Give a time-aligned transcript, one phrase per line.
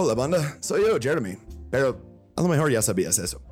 [0.00, 1.36] Hola banda, soy yo, Jeremy.
[1.72, 2.00] Pero
[2.36, 3.42] a lo mejor ya sabías eso.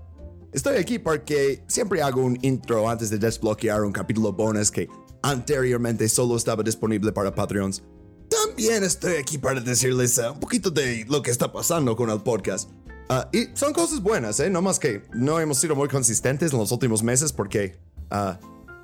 [0.53, 4.89] Estoy aquí porque siempre hago un intro antes de desbloquear un capítulo bonus que
[5.25, 7.83] anteriormente solo estaba disponible para Patreons.
[8.29, 12.21] También estoy aquí para decirles uh, un poquito de lo que está pasando con el
[12.21, 12.71] podcast.
[13.11, 14.49] Uh, y son cosas buenas, ¿eh?
[14.49, 17.77] No más que no hemos sido muy consistentes en los últimos meses porque
[18.13, 18.35] uh,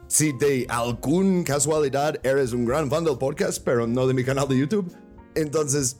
[0.08, 4.48] si de algún casualidad eres un gran fan del podcast, pero no de mi canal
[4.48, 4.92] de YouTube,
[5.36, 5.98] entonces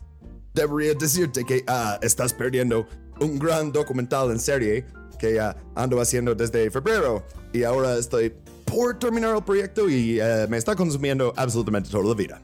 [0.54, 1.64] debería decirte que
[2.02, 2.86] estás perdiendo
[3.20, 4.86] un gran documental en serie
[5.18, 5.40] que
[5.75, 8.34] ando haciendo desde febrero y ahora estoy
[8.64, 12.42] por terminar el proyecto y eh, me está consumiendo absolutamente toda la vida.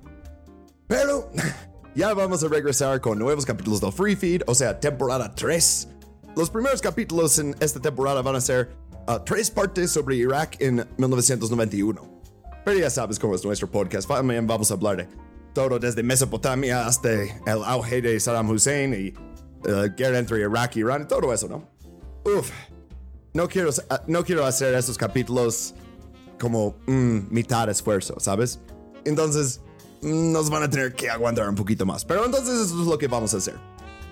[0.86, 1.30] Pero
[1.94, 5.88] ya vamos a regresar con nuevos capítulos del Free Feed, o sea, temporada 3.
[6.36, 8.68] Los primeros capítulos en esta temporada van a ser
[9.08, 12.00] uh, tres partes sobre Irak en 1991.
[12.64, 15.08] Pero ya sabes cómo es nuestro podcast, vamos a hablar de
[15.52, 19.12] todo desde Mesopotamia hasta el auge de Saddam Hussein y
[19.68, 21.68] la uh, guerra entre Irak y Irán todo eso, ¿no?
[22.24, 22.50] Uf,
[23.32, 25.74] no quiero, uh, no quiero hacer esos capítulos
[26.38, 28.60] como mm, mitad esfuerzo, ¿sabes?
[29.04, 29.60] Entonces,
[30.02, 32.04] nos van a tener que aguantar un poquito más.
[32.04, 33.56] Pero entonces eso es lo que vamos a hacer.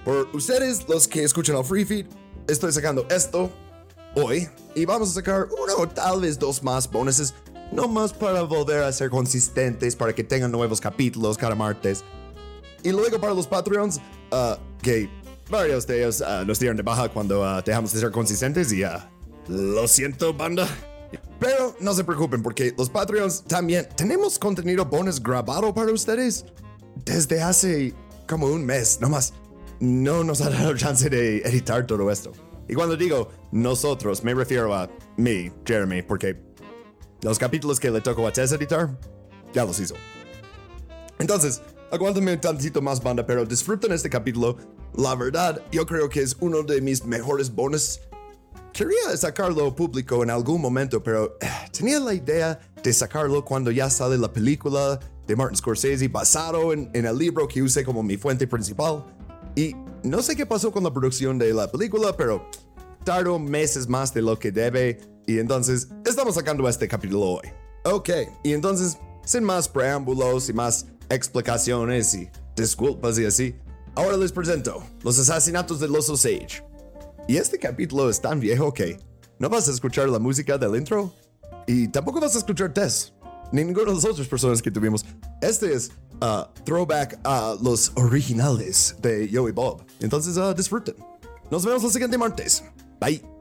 [0.05, 2.07] Por ustedes, los que escuchan el Free Feed,
[2.49, 3.51] estoy sacando esto
[4.15, 7.35] hoy y vamos a sacar uno o tal vez dos más bonuses,
[7.73, 12.05] no más para volver a ser consistentes, para que tengan nuevos capítulos cada martes.
[12.83, 14.01] Y luego para los Patreons,
[14.33, 15.09] uh, que
[15.51, 18.83] varios de ellos uh, nos dieron de baja cuando uh, dejamos de ser consistentes y
[19.49, 20.69] lo siento, banda.
[21.39, 26.45] Pero no se preocupen porque los Patreons también tenemos contenido bonus grabado para ustedes
[27.05, 27.95] desde hace
[28.27, 29.33] como un mes, nomás
[29.81, 32.33] no nos ha dado chance de editar todo esto.
[32.69, 36.46] Y cuando digo nosotros, me refiero a mí, Jeremy, porque
[37.29, 38.99] los capítulos que le tocó a Tess editar,
[39.53, 39.95] ya los hizo.
[41.19, 44.57] Entonces, aguántame un tantito más, banda, pero disfruten este capítulo.
[44.97, 48.01] La verdad, yo creo que es uno de mis mejores bonus
[48.77, 53.89] Quería sacarlo público en algún momento, pero eh, tenía la idea de sacarlo cuando ya
[53.89, 58.47] sale la película de Martin Scorsese basado en, el libro que usé como mi fuente
[58.47, 59.03] principal.
[59.55, 62.51] Y no sé qué pasó con la producción de la película, pero
[63.03, 67.49] tardó meses más de lo que debe y entonces estamos sacando este capítulo hoy.
[67.85, 68.11] Ok,
[68.43, 73.55] y entonces, sin más preámbulos y más explicaciones y disculpas y así,
[73.95, 76.63] ahora les presento los asesinatos de los Osage.
[77.29, 78.99] Y este capítulo es tan viejo que
[79.39, 81.13] no vas a escuchar la música del intro
[81.67, 83.13] y tampoco vas a escuchar Tess,
[83.53, 85.05] ni ninguna de las otras personas que tuvimos.
[85.41, 85.91] Este es
[86.23, 89.85] uh, throwback a los originales de Yo y Bob.
[90.01, 90.97] Entonces uh, disfruten.
[91.51, 92.65] Nos vemos el siguiente martes.
[93.01, 93.36] Bye.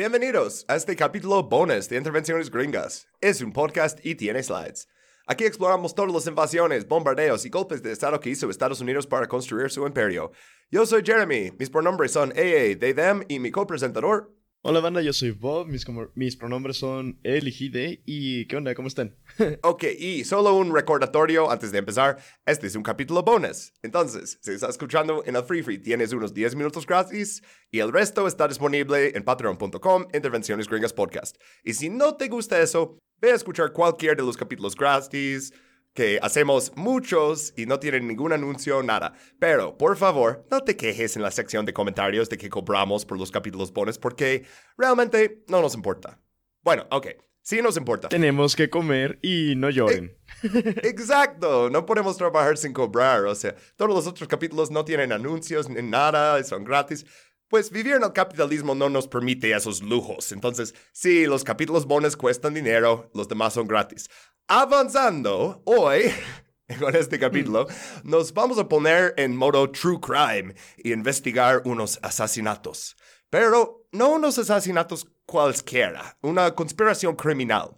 [0.00, 3.06] Bienvenidos a este capítulo bonus de Intervenciones Gringas.
[3.20, 4.88] Es un podcast y tiene slides.
[5.26, 9.28] Aquí exploramos todas las invasiones, bombardeos y golpes de Estado que hizo Estados Unidos para
[9.28, 10.32] construir su imperio.
[10.70, 14.34] Yo soy Jeremy, mis pronombres son AA, they, them y mi copresentador.
[14.62, 18.74] Hola banda, yo soy Bob, mis, mis pronombres son él y he, y ¿qué onda?
[18.74, 19.16] ¿Cómo están?
[19.62, 23.72] ok, y solo un recordatorio antes de empezar, este es un capítulo bonus.
[23.82, 27.90] Entonces, si estás escuchando en el Free Free, tienes unos 10 minutos gratis y el
[27.90, 31.38] resto está disponible en patreon.com, Intervenciones Gringas Podcast.
[31.64, 35.52] Y si no te gusta eso, Ve a escuchar cualquier de los capítulos gratis,
[35.94, 39.14] que hacemos muchos y no tienen ningún anuncio, nada.
[39.38, 43.18] Pero, por favor, no te quejes en la sección de comentarios de que cobramos por
[43.18, 44.44] los capítulos bonus porque
[44.76, 46.20] realmente no nos importa.
[46.62, 47.08] Bueno, ok,
[47.42, 48.08] sí nos importa.
[48.08, 50.16] Tenemos que comer y no lloren.
[50.82, 55.68] Exacto, no podemos trabajar sin cobrar, o sea, todos los otros capítulos no tienen anuncios
[55.68, 57.04] ni nada, son gratis.
[57.48, 60.30] Pues vivir en el capitalismo no nos permite esos lujos.
[60.30, 64.08] Entonces, sí, los capítulos bonus cuestan dinero, los demás son gratis.
[64.52, 66.12] Avanzando, hoy,
[66.80, 67.68] con este capítulo,
[68.02, 72.96] nos vamos a poner en modo true crime y investigar unos asesinatos.
[73.30, 77.76] Pero no unos asesinatos cualquiera, una conspiración criminal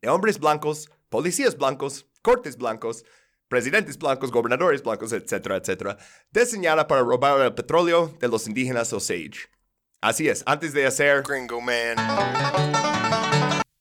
[0.00, 3.04] de hombres blancos, policías blancos, cortes blancos,
[3.48, 5.98] presidentes blancos, gobernadores blancos, etcétera, etcétera,
[6.30, 9.50] diseñada para robar el petróleo de los indígenas Osage.
[10.00, 11.96] Así es, antes de hacer Gringo Man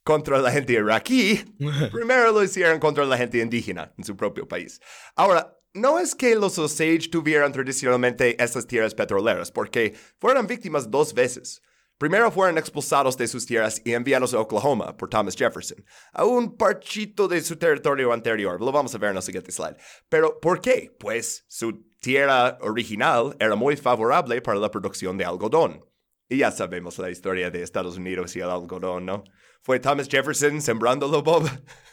[0.04, 1.44] contra la gente iraquí,
[1.92, 4.80] primero lo hicieron contra la gente indígena en su propio país.
[5.16, 11.14] Ahora, no es que los Osage tuvieran tradicionalmente estas tierras petroleras, porque fueron víctimas dos
[11.14, 11.62] veces.
[11.98, 16.58] Primero fueron expulsados de sus tierras y enviados a Oklahoma por Thomas Jefferson, a un
[16.58, 18.60] parchito de su territorio anterior.
[18.60, 19.78] Lo vamos a ver en el siguiente slide.
[20.10, 20.94] Pero, ¿por qué?
[21.00, 25.86] Pues su tierra original era muy favorable para la producción de algodón.
[26.28, 29.24] Y ya sabemos la historia de Estados Unidos y el algodón, ¿no?
[29.63, 31.50] ¿Fue Thomas Jefferson sembrándolo, Bob?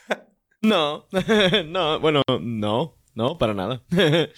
[0.61, 1.06] no,
[1.67, 3.82] no, bueno, no, no, para nada.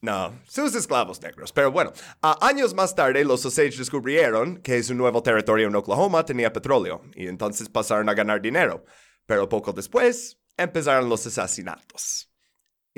[0.00, 1.50] No, sus esclavos negros.
[1.50, 1.92] Pero bueno,
[2.22, 7.26] años más tarde los Osage descubrieron que su nuevo territorio en Oklahoma tenía petróleo y
[7.26, 8.84] entonces pasaron a ganar dinero.
[9.26, 12.27] Pero poco después empezaron los asesinatos.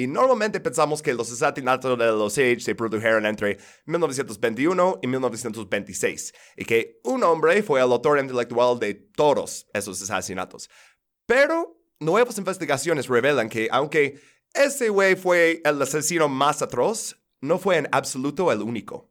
[0.01, 6.35] Y normalmente pensamos que los asesinatos de los Osage se produjeron entre 1921 y 1926
[6.57, 10.71] y que un hombre fue el autor intelectual de todos esos asesinatos.
[11.27, 14.19] Pero nuevas investigaciones revelan que aunque
[14.55, 17.17] ese güey fue el asesino más atroz.
[17.43, 19.11] No fue en absoluto el único.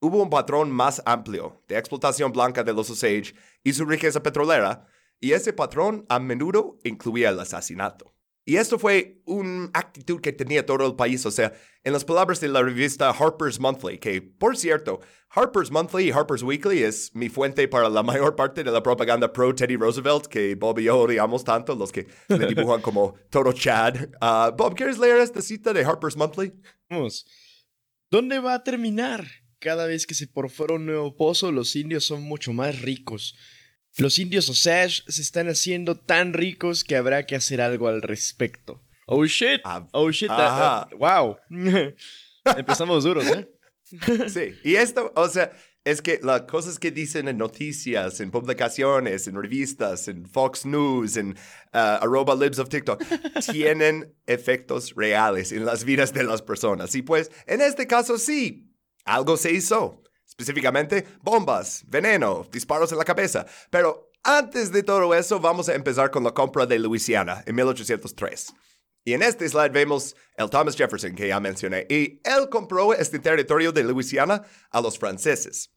[0.00, 4.86] Hubo un patrón más amplio de explotación blanca de los Osage y su riqueza petrolera,
[5.20, 8.14] y ese patrón a menudo incluía el asesinato.
[8.50, 11.52] Y esto fue una actitud que tenía todo el país, o sea,
[11.84, 14.98] en las palabras de la revista Harper's Monthly, que por cierto,
[15.28, 19.32] Harper's Monthly y Harper's Weekly es mi fuente para la mayor parte de la propaganda
[19.32, 23.52] pro Teddy Roosevelt que Bob y yo odiamos tanto, los que le dibujan como todo
[23.52, 24.08] Chad.
[24.20, 26.52] Ah, Bob, ¿quieres leer esta cita de Harper's Monthly?
[26.88, 27.26] Vamos.
[28.10, 29.28] ¿Dónde va a terminar?
[29.60, 33.36] Cada vez que se perfora un nuevo pozo, los indios son mucho más ricos.
[34.00, 38.80] Los indios Osage se están haciendo tan ricos que habrá que hacer algo al respecto.
[39.06, 39.60] Oh shit.
[39.62, 40.30] Ah, oh shit.
[40.30, 41.36] Ah, ah, wow.
[42.56, 43.46] Empezamos duros, ¿eh?
[44.28, 44.54] sí.
[44.64, 45.52] Y esto, o sea,
[45.84, 51.18] es que las cosas que dicen en noticias, en publicaciones, en revistas, en Fox News,
[51.18, 51.36] en
[51.72, 53.02] arroba libs of TikTok,
[53.52, 56.94] tienen efectos reales en las vidas de las personas.
[56.94, 58.72] Y pues, en este caso sí,
[59.04, 60.02] algo se hizo
[60.40, 63.46] específicamente bombas, veneno, disparos en la cabeza.
[63.70, 68.54] Pero antes de todo eso, vamos a empezar con la compra de Luisiana en 1803.
[69.04, 71.86] Y en este slide vemos el Thomas Jefferson que ya mencioné.
[71.88, 75.70] Y él compró este territorio de Luisiana a los franceses.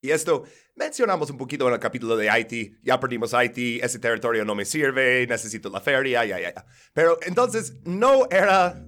[0.00, 0.44] Y esto
[0.76, 2.76] mencionamos un poquito en el capítulo de Haití.
[2.82, 6.66] Ya perdimos Haití, ese territorio no me sirve, necesito la feria, ya, ya, ya.
[6.92, 8.84] Pero entonces no era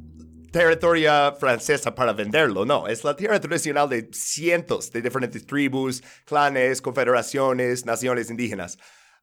[0.57, 6.81] territorio francesa para venderlo, no, es la tierra tradicional de cientos de diferentes tribus, clanes,
[6.81, 8.79] confederaciones, naciones indígenas.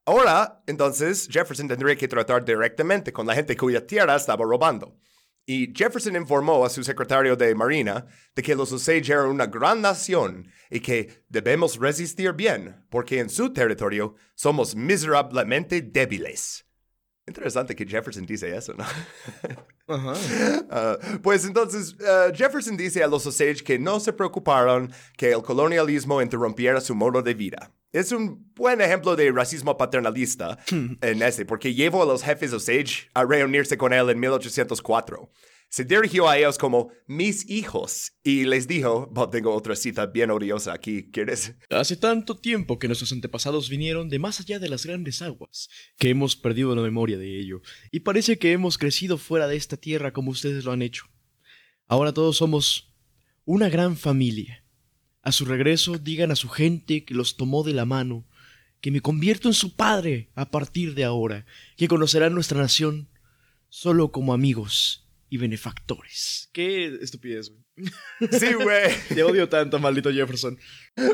[0.06, 4.96] Ahora, entonces, Jefferson tendría que tratar directamente con la gente cuya tierra estaba robando.
[5.44, 9.82] Y Jefferson informó a su secretario de Marina de que los Osage eran una gran
[9.82, 16.68] nación y que debemos resistir bien, porque en su territorio somos miserablemente débiles.
[17.26, 18.86] Interesante que Jefferson dice eso, ¿no?
[20.76, 25.42] Ah, pues entonces, ah, Jefferson dice a los Osage que no se preocuparon que el
[25.44, 27.72] colonialismo interrumpiera su modo de vida.
[27.92, 33.10] Es un buen ejemplo de racismo paternalista en ese, porque llevó a los jefes Osage
[33.14, 35.30] a reunirse con él en 1804
[35.74, 40.72] se dirigió a ellos como mis hijos y les dijo, tengo otra cita bien odiosa
[40.72, 41.56] aquí, ¿quieres?
[41.72, 46.12] Hace tanto tiempo que nuestros antepasados vinieron de más allá de las grandes aguas, que
[46.12, 50.14] hemos perdido la memoria de ello, y parece que hemos crecido fuera de esta tierra
[50.14, 51.06] como ustedes lo han hecho.
[51.88, 52.94] Ahora todos somos
[53.44, 54.64] una gran familia.
[55.24, 58.28] A su regreso digan a su gente que los tomó de la mano,
[58.80, 61.48] que me convierto en su padre a partir de ahora,
[61.78, 63.10] que conocerán nuestra nación
[63.70, 65.03] solo como amigos
[65.34, 66.48] y benefactores.
[66.54, 67.63] Qué estupidez, güey.
[68.32, 68.92] Sí, güey.
[69.10, 70.58] Te odio tanto, maldito Jefferson.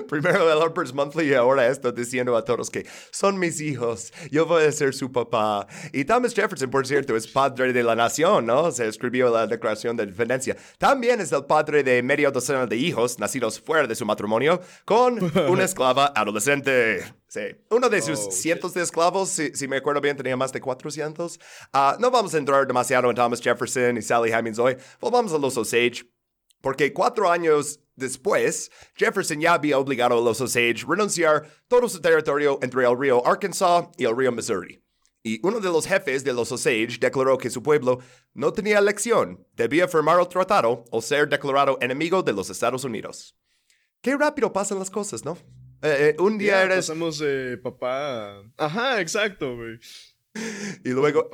[0.07, 4.45] Primero el Harper's Monthly y ahora esto diciendo a todos que son mis hijos, yo
[4.45, 5.65] voy a ser su papá.
[5.93, 8.71] Y Thomas Jefferson, por cierto, es padre de la nación, ¿no?
[8.71, 10.57] Se escribió la Declaración de Independencia.
[10.77, 15.19] También es el padre de medio docena de hijos nacidos fuera de su matrimonio con
[15.49, 17.03] una esclava adolescente.
[17.27, 17.41] Sí.
[17.69, 21.39] Uno de sus oh, cientos de esclavos, si, me acuerdo bien, tenía más de 400.
[21.71, 24.75] Ah, no vamos a entrar demasiado en Thomas Jefferson y Sally Hemings hoy.
[24.99, 26.18] Volvamos a los Osage.
[26.61, 32.01] Porque cuatro años después, Jefferson ya había obligado a los Osage a renunciar todo su
[32.01, 34.83] territorio entre el río Arkansas y el río Missouri.
[35.21, 37.99] Y uno de los jefes de los Osage declaró que su pueblo
[38.33, 43.35] no tenía elección, debía firmar el tratado o ser declarado enemigo de los Estados Unidos.
[44.01, 45.37] Qué rápido pasan las cosas, ¿no?
[45.81, 46.87] Eh, eh, un día eres...
[46.87, 48.41] Pasamos de papá...
[48.57, 49.79] Ajá, exacto, güey.
[50.83, 51.29] Y luego.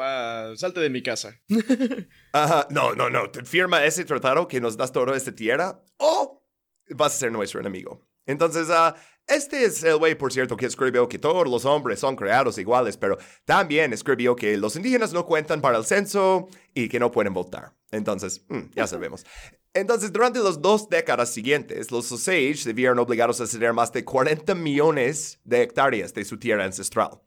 [0.56, 1.40] salte de mi casa.
[2.34, 3.30] Ajá, no, no, no.
[3.30, 6.44] Te firma ese tratado que nos das toda esta tierra o
[6.90, 8.08] vas a ser nuestro enemigo.
[8.26, 8.94] Entonces, uh,
[9.28, 12.98] este es el güey, por cierto, que escribió que todos los hombres son creados iguales,
[12.98, 17.34] pero también escribió que los indígenas no cuentan para el censo y que no pueden
[17.34, 17.74] votar.
[17.92, 19.26] Entonces, mm, ya sabemos.
[19.74, 24.06] Entonces, durante las dos décadas siguientes, los Osage se vieron obligados a ceder más de
[24.06, 27.22] 40 millones de hectáreas de su tierra ancestral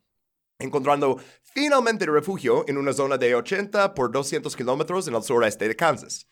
[0.59, 5.77] encontrando finalmente refugio en una zona de 80 por 200 kilómetros en el sureste de
[5.77, 6.27] Kansas.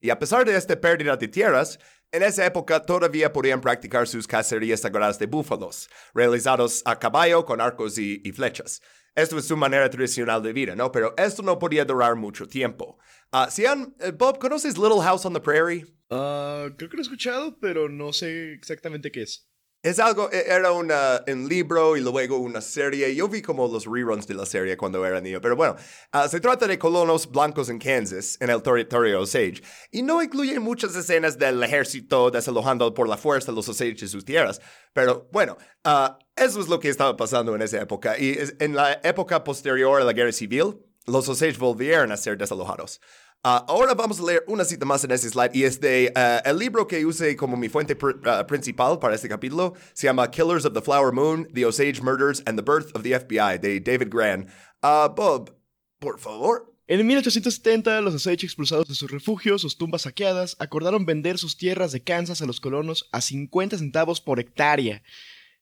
[0.00, 1.78] Y a pesar de esta pérdida de tierras,
[2.10, 7.60] En esa época todavía podían practicar sus cacerías sagradas de búfalos, realizados a caballo con
[7.60, 8.80] arcos y, flechas.
[9.14, 10.90] Esto es su manera tradicional de vida, ¿no?
[10.90, 12.96] Pero esto no podía durar mucho tiempo.
[13.30, 15.84] Ah, si han- eh, Bob, ¿conoces Little House on the Prairie?
[16.08, 19.46] Ah, creo que lo he escuchado, pero no sé exactamente qué es.
[19.80, 23.14] Es algo, e- era una, un libro y luego una serie.
[23.14, 25.40] Yo vi como los reruns de la serie cuando era niño.
[25.40, 25.76] Pero bueno,
[26.10, 29.62] ah, se trata de colonos blancos en Kansas, en el territorio Osage.
[29.92, 34.24] Y no incluye muchas escenas del ejército desalojando por la fuerza los Osage de sus
[34.24, 34.60] tierras.
[34.92, 38.18] Pero bueno, ah, eso es lo que estaba pasando en esa época.
[38.18, 43.00] Y en la época posterior a la guerra civil, los Osage volvieron a ser desalojados.
[43.44, 46.42] Ah, ahora vamos a leer una cita más en ese slide y es de ah,
[46.44, 49.74] el libro que usé como mi fuente ah, principal para este capítulo.
[49.92, 53.18] Se llama Killers of the Flower Moon, The Osage Murders and the Birth of the
[53.18, 54.48] FBI de David Gran.
[54.82, 55.54] Ah, Bob,
[56.00, 56.74] por favor.
[56.88, 61.92] En 1870, los Osage expulsados de sus refugios, sus tumbas saqueadas, acordaron vender sus tierras
[61.92, 65.02] de Kansas a los colonos a 50 centavos por hectárea.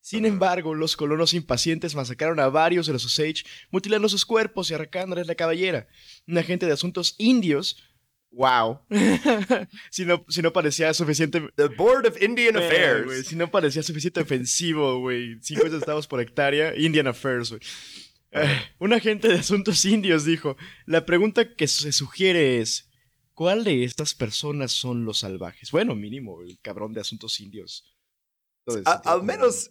[0.07, 4.75] Sin embargo, los colonos impacientes masacraron a varios de los Osage, mutilando sus cuerpos y
[4.75, 5.89] arrancándoles la cabellera.
[6.29, 7.77] Un agente de asuntos indios.
[8.31, 8.83] ¡Wow!
[9.91, 11.41] si, no, si no parecía suficiente.
[11.57, 13.27] The Board of Indian Eh, Affairs.
[13.27, 15.43] si no parecía suficiente ofensivo, güey.
[15.43, 16.77] 50 centavos por hectárea.
[16.77, 17.61] Indian Affairs, güey.
[18.31, 22.89] Eh, un agente de asuntos indios dijo: La pregunta que se sugiere es:
[23.35, 25.73] ¿Cuál de estas personas son los salvajes?
[25.73, 27.93] Bueno, mínimo, el cabrón de asuntos indios.
[28.65, 29.71] Entonces, A- tío, al como- menos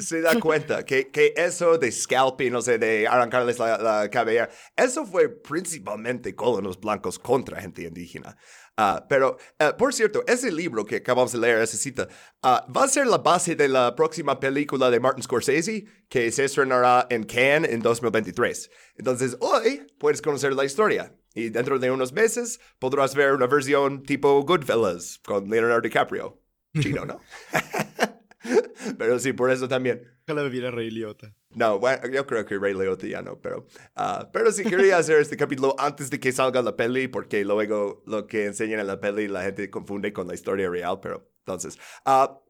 [0.00, 4.48] se da cuenta que, que eso de scalping, no sé, de arrancarles la, la cabellera,
[4.76, 8.36] eso fue principalmente colonos blancos contra gente indígena.
[8.76, 12.08] Ah, pero, eh, por cierto, ese libro que acabamos de leer, esa cita,
[12.42, 16.44] ah, va a ser la base de la próxima película de Martin Scorsese que se
[16.44, 18.70] estrenará en Cannes en 2023.
[18.96, 21.14] Entonces, hoy puedes conocer la historia.
[21.34, 26.42] Y dentro de unos meses podrás ver una versión tipo Goodfellas con Leonardo DiCaprio.
[26.78, 27.20] Chino, ¿no?
[28.98, 30.02] pero sí, por eso también.
[30.26, 31.34] Ojalá me viera Rey Liotta.
[31.54, 35.18] No, bueno, yo creo que Ray Liotta ya no, pero, ah, pero sí quería hacer
[35.18, 39.00] este capítulo antes de que salga la peli, porque luego lo que enseñan en la
[39.00, 42.40] peli la gente confunde con la historia real, pero entonces, ah,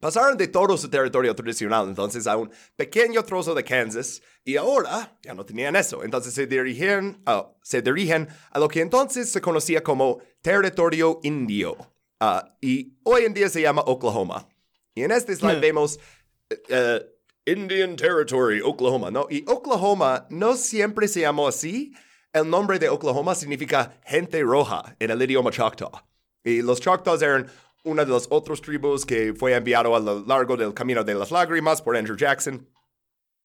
[0.00, 5.18] pasaron de todo su territorio tradicional entonces a un pequeño trozo de Kansas y ahora
[5.22, 9.40] ya no tenían eso, entonces se dirigen, ah, se dirigen a lo que entonces se
[9.40, 11.76] conocía como territorio indio
[12.60, 14.46] y hoy en día se llama Oklahoma.
[15.00, 15.98] Y en este slide vemos
[16.50, 17.00] eh, eh,
[17.46, 19.26] Indian Territory, Oklahoma, ¿no?
[19.30, 21.94] Y Oklahoma no siempre se llamó así.
[22.34, 25.90] El nombre de Oklahoma significa gente roja en el idioma Choctaw.
[26.44, 27.50] Y los Choctaws eran
[27.82, 31.30] una de las otras tribus que fue enviado a lo largo del Camino de las
[31.30, 32.68] Lágrimas por Andrew Jackson.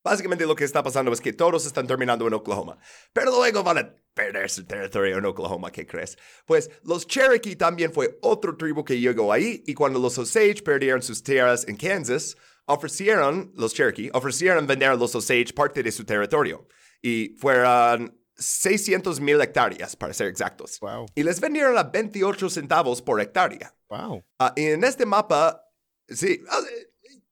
[0.06, 2.78] Básicamente lo que está pasando es que todos están terminando en Oklahoma,
[3.12, 6.16] pero luego van a perder su territorio en Oklahoma, ¿qué crees?
[6.46, 11.02] Pues los Cherokee también fue otro tribu que llegó ahí y cuando los Osage perdieron
[11.02, 16.06] sus tierras en Kansas, ofrecieron, los Cherokee, ofrecieron vender a los Osage parte de su
[16.06, 16.68] territorio
[17.02, 20.80] y fueron 600 mil hectáreas, para ser exactos.
[20.82, 21.08] Wow.
[21.16, 23.74] Y les vendieron a 28 centavos por hectárea.
[23.90, 24.24] Wow.
[24.38, 25.64] Ah, y en este mapa,
[26.08, 26.60] sí, ah,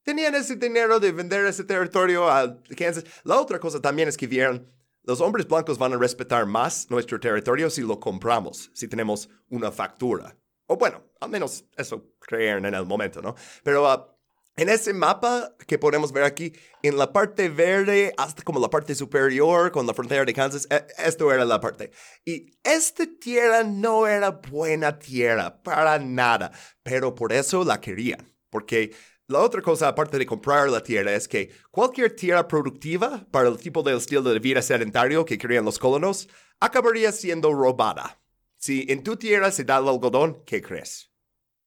[0.03, 3.05] tenían ese dinero de vender ese territorio a Kansas.
[3.23, 4.71] La otra cosa también es que vieron,
[5.03, 9.71] los hombres blancos van a respetar más nuestro territorio si lo compramos, si tenemos una
[9.71, 10.37] factura.
[10.67, 13.35] O bueno, al menos eso creyeron en el momento, ¿no?
[13.63, 14.13] Pero ah,
[14.55, 18.93] en ese mapa que podemos ver aquí, en la parte verde, hasta como la parte
[18.93, 21.91] superior con la frontera de Kansas, eh, esto era la parte.
[22.23, 26.51] Y esta tierra no era buena tierra, para nada,
[26.83, 28.31] pero por eso la querían.
[28.51, 28.93] Porque
[29.27, 33.57] la otra cosa, aparte de comprar la tierra, es que cualquier tierra productiva para el
[33.57, 36.27] tipo de estilo de vida sedentario que querían los colonos,
[36.59, 38.21] acabaría siendo robada.
[38.57, 41.11] Si en tu tierra se da el algodón, ¿qué crees?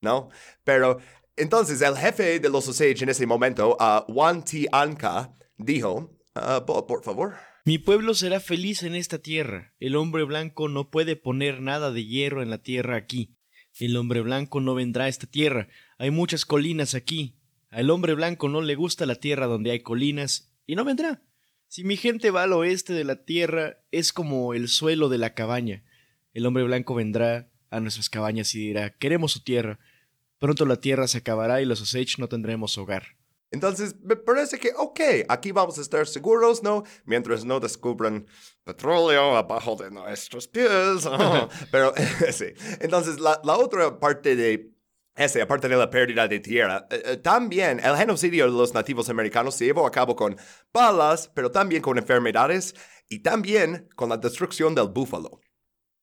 [0.00, 0.28] ¿No?
[0.64, 0.98] Pero
[1.34, 4.68] entonces el jefe de los Osage en ese momento, uh, Juan T.
[4.72, 7.34] Anka, dijo, uh, por favor.
[7.64, 9.74] Mi pueblo será feliz en esta tierra.
[9.80, 13.36] El hombre blanco no puede poner nada de hierro en la tierra aquí.
[13.78, 15.68] El hombre blanco no vendrá a esta tierra.
[15.98, 17.36] Hay muchas colinas aquí.
[17.70, 21.22] Al hombre blanco no le gusta la tierra donde hay colinas y no vendrá.
[21.68, 25.34] Si mi gente va al oeste de la tierra, es como el suelo de la
[25.34, 25.84] cabaña.
[26.32, 29.78] El hombre blanco vendrá a nuestras cabañas y dirá, queremos su tierra.
[30.38, 33.16] Pronto la tierra se acabará y los Osage no tendremos hogar.
[33.50, 36.84] Entonces, me parece que, ok, aquí vamos a estar seguros, ¿no?
[37.04, 38.26] Mientras no descubran
[38.64, 41.06] petróleo abajo de nuestros pies.
[41.06, 41.48] oh.
[41.70, 41.94] Pero,
[42.32, 42.46] sí.
[42.80, 44.75] Entonces, la, la otra parte de
[45.16, 49.08] ese, aparte de la pérdida de tierra, eh, eh, también el genocidio de los nativos
[49.08, 50.36] americanos se llevó a cabo con
[50.72, 52.74] balas, pero también con enfermedades
[53.08, 55.40] y también con la destrucción del búfalo.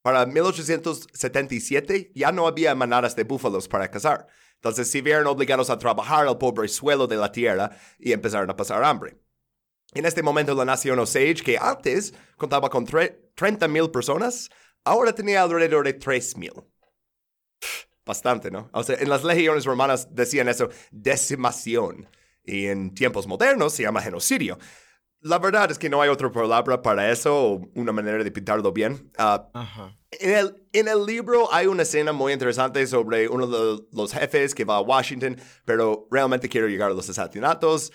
[0.02, 4.28] Para 1877 ya no había manadas de búfalos para cazar.
[4.56, 8.56] Entonces se vieron obligados a trabajar al pobre suelo de la tierra y empezaron a
[8.56, 9.18] pasar hambre.
[9.94, 14.50] En este momento la nación Osage, que antes contaba con 30 mil personas,
[14.84, 16.73] ahora tenía alrededor de 3 mil.
[18.06, 18.70] Bastante, ¿no?
[18.74, 22.10] O sea, en las legiones romanas decían eso, decimación.
[22.44, 24.58] Y en tiempos modernos se llama genocidio.
[25.22, 28.74] La verdad es que no hay otra palabra para eso o una manera de pintarlo
[28.74, 29.10] bien.
[29.18, 29.48] Ah,
[30.12, 34.54] en, el, en el libro hay una escena muy interesante sobre uno de los jefes
[34.54, 37.94] que va a Washington, pero realmente quiero llegar a los asesinatos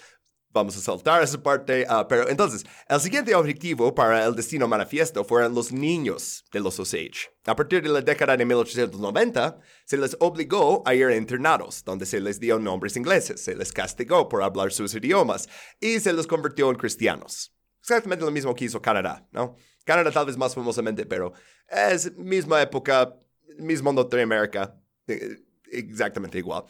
[0.51, 1.87] vamos a saltar esa parte.
[1.89, 6.79] Ah, pero entonces, el siguiente objetivo para el destino manifiesto fueron los niños de los
[6.79, 7.31] Osage.
[7.47, 12.07] A partir de la década de 1890, se les obligó a ir a internados, donde
[12.07, 15.49] se les dio nombres ingleses, se les castigó por hablar sus idiomas
[15.81, 17.55] y se les convirtió en cristianos.
[17.81, 19.57] Exactamente lo mismo que hizo Canadá, ¿no?
[19.85, 21.33] Canadá tal vez más famosamente, pero
[21.67, 23.15] es misma época,
[23.59, 25.39] mismo Norteamérica, eh,
[25.71, 26.65] exactamente igual.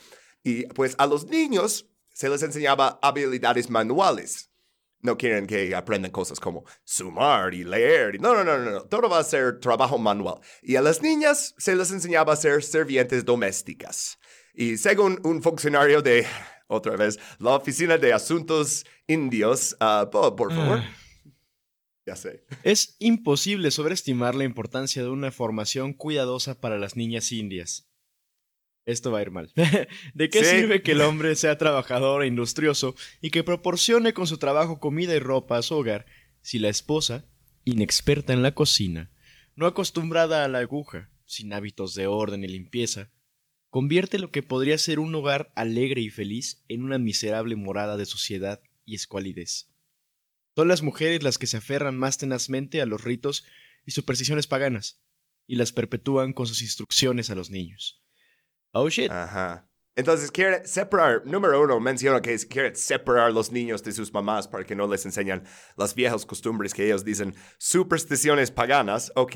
[0.44, 4.50] Y pues a los niños se les enseñaba habilidades manuales.
[5.02, 8.20] No quieren que aprendan cosas como sumar y leer.
[8.20, 8.82] No, no, no, no, no.
[8.86, 10.40] Todo va a ser trabajo manual.
[10.60, 14.18] Y a las niñas se les enseñaba a ser servientes domésticas.
[14.52, 16.26] Y según un funcionario de,
[16.66, 20.78] otra vez, la Oficina de Asuntos Indios, uh, por, favor.
[20.78, 20.96] Ah.
[22.04, 22.44] Ya sé.
[22.64, 27.88] Es imposible sobreestimar la importancia de una formación cuidadosa para las niñas indias
[28.88, 29.52] esto va a ir mal.
[30.14, 34.38] ¿De qué sirve que el hombre sea trabajador e industrioso y que proporcione con su
[34.38, 36.06] trabajo comida y ropa a su hogar
[36.40, 37.26] si la esposa,
[37.64, 39.10] inexperta en la cocina,
[39.56, 43.10] no acostumbrada a la aguja, sin hábitos de orden y limpieza,
[43.68, 48.06] convierte lo que podría ser un hogar alegre y feliz en una miserable morada de
[48.06, 49.68] suciedad y escualidez?
[50.56, 53.44] Son las mujeres las que se aferran más tenazmente a los ritos
[53.84, 55.02] y supersticiones paganas,
[55.46, 58.02] y las perpetúan con sus instrucciones a los niños.
[58.72, 59.10] Oh shit.
[59.10, 59.68] Ajá.
[59.98, 64.62] Entonces quiere separar, número uno, menciona que quiere separar los niños de sus mamás para
[64.62, 65.42] que no les enseñan
[65.76, 69.10] las viejas costumbres que ellos dicen supersticiones paganas.
[69.16, 69.34] Ok,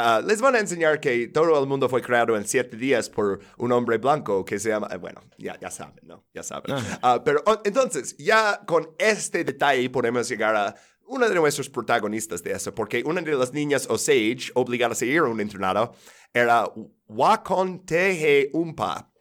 [0.00, 3.38] uh, les van a enseñar que todo el mundo fue creado en siete días por
[3.56, 6.26] un hombre blanco que se llama, eh, bueno, ya, ya saben, ¿no?
[6.34, 6.74] Ya saben.
[6.74, 10.74] Uh, pero oh, entonces, ya con este detalle podemos llegar a
[11.10, 15.18] una de nuestros protagonistas de eso, porque una de las niñas Osage obligadas a ir
[15.18, 15.92] a un internado
[16.32, 16.70] era
[17.08, 19.12] Wakontehe Umpa,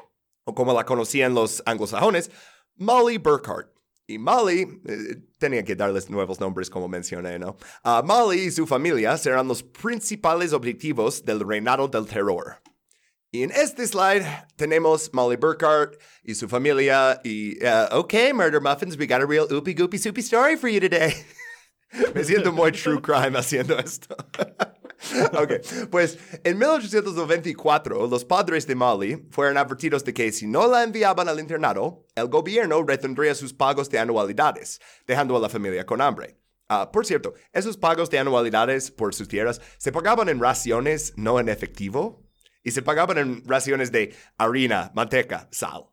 [0.43, 2.30] o como la conocían los anglosajones,
[2.75, 3.73] Molly Burkhardt.
[4.06, 7.58] Y Molly, eh, tenía que darles nuevos nombres como mencioné, ¿no?
[7.84, 12.62] Uh, Molly y su familia serán los principales objetivos del reinado del terror.
[13.32, 14.25] Y en este slide
[14.56, 19.47] tenemos Molly Burkhardt y su familia y, uh, okay, Murder Muffins, we got a real
[19.47, 21.13] oopy goopy soupy story for you today.
[22.15, 24.15] Me siento muy true crime haciendo esto.
[25.34, 25.54] ok,
[25.89, 31.28] pues en 1894 los padres de Molly fueron advertidos de que si no la enviaban
[31.30, 36.38] al internado, el gobierno retendría sus pagos de anualidades, dejando a la familia con hambre.
[36.67, 41.39] Ah, por cierto, esos pagos de anualidades por sus tierras se pagaban en raciones, no
[41.39, 42.30] en efectivo,
[42.63, 45.86] y se pagaban en raciones de harina, manteca, sal.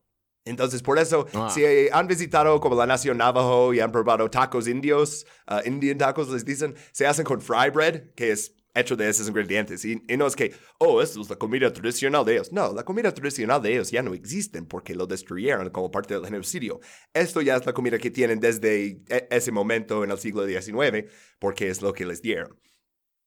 [0.47, 1.51] Entonces, por eso, ah.
[1.53, 6.29] si han visitado como la nación Navajo y han probado tacos indios, uh, Indian tacos
[6.29, 9.85] les dicen, se hacen con fry bread, que es hecho de esos ingredientes.
[9.85, 12.53] Y, no es que, oh, esto es la comida tradicional de ellos.
[12.53, 16.25] No, la comida tradicional de ellos ya no existe porque lo destruyeron como parte del
[16.25, 16.81] genocidio.
[17.13, 21.11] Esto ya es la comida que tienen desde e, ese momento en el siglo XIX
[21.39, 22.57] porque es lo que les dieron.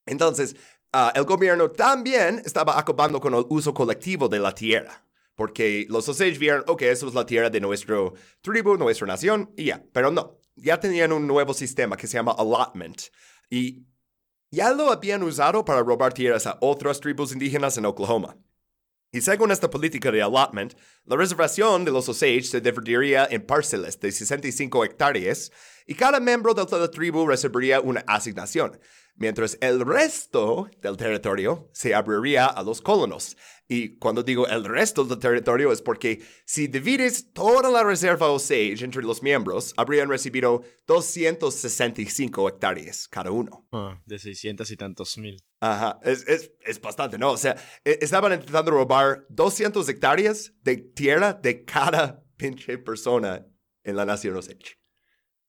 [0.06, 0.56] Entonces,
[0.94, 5.09] ah, el gobierno también estaba acabando con el uso colectivo de la tierra.
[5.40, 9.68] Porque los Osage vieron, ok, eso es la tierra de nuestro tribu, nuestra nación, y
[9.68, 9.82] ya.
[9.94, 13.04] Pero no, ya tenían un nuevo sistema que se llama allotment.
[13.50, 13.86] Y
[14.52, 18.36] ya lo habían usado para robar tierras a otras tribus indígenas en Oklahoma.
[19.14, 20.74] Y según esta política de allotment,
[21.06, 25.54] la reservación de los Osage se dividiría en parcelas de 65 hectáreas
[25.88, 28.78] y cada miembro de la tribu recibiría una asignación,
[29.16, 33.36] mientras el resto del territorio se abriría a los colonos,
[33.72, 38.84] y cuando digo el resto del territorio es porque si divides toda la reserva Osage
[38.84, 43.68] entre los miembros, habrían recibido 265 hectáreas cada uno.
[43.72, 45.38] Ah, de 600 y tantos mil.
[45.60, 47.32] Ajá, es, es, es, bastante, ¿no?
[47.32, 53.46] O sea, e, estaban intentando robar 200 hectáreas de tierra de cada pinche persona
[53.84, 54.79] en la nación Osage.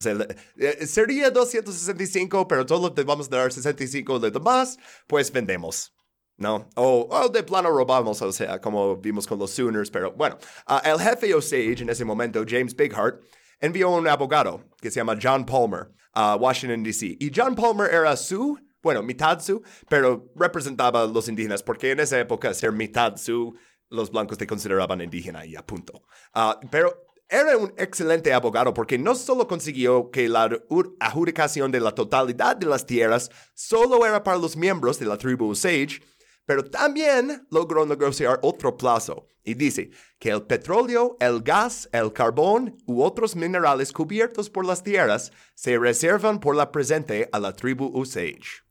[0.02, 5.92] O eh, sería 265, pero todos te vamos a dar 65 de demás, pues vendemos.
[6.38, 6.70] ¿no?
[6.74, 10.98] O, de plano robamos, o sea, como vimos con los Sooners, pero bueno, ah, el
[10.98, 13.20] jefe Osage en ese momento, James Bighart,
[13.60, 17.18] envió un abogado que se llama John Palmer a Washington, D.C.
[17.20, 22.00] Y John Palmer era su, bueno, mitad su, pero representaba a los indígenas, porque en
[22.00, 23.54] esa época ser mitad su
[23.90, 26.04] los blancos te consideraban indígena y a punto.
[26.32, 30.50] Ah, pero era un excelente abogado porque no solo consiguió que la
[30.98, 35.50] adjudicación de la totalidad de las tierras solo era para los miembros de la tribu
[35.50, 36.00] Osage,
[36.44, 42.76] pero también logró negociar otro plazo y dice que el petróleo, el gas, el carbón
[42.86, 47.90] u otros minerales cubiertos por las tierras se reservan por la presente a la tribu
[47.94, 48.64] Osage.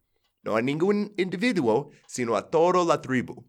[0.44, 3.46] No a ningún individuo, sino a toda la tribu.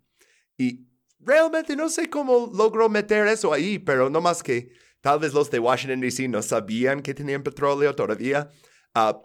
[0.56, 0.86] Y
[1.18, 4.70] realmente no sé cómo logró meter eso ahí, pero no más que
[5.00, 6.28] tal vez los de Washington, D.C.
[6.28, 8.50] no sabían que tenían petróleo todavía.
[8.94, 9.20] Ah,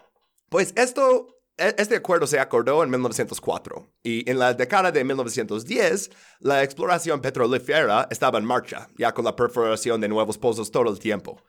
[0.50, 6.12] pues esto e, este acuerdo se acordó en 1904 y en la década de 1910
[6.40, 11.00] la exploración petrolífera estaba en marcha, ya con la perforación de nuevos pozos todo el
[11.00, 11.42] tiempo.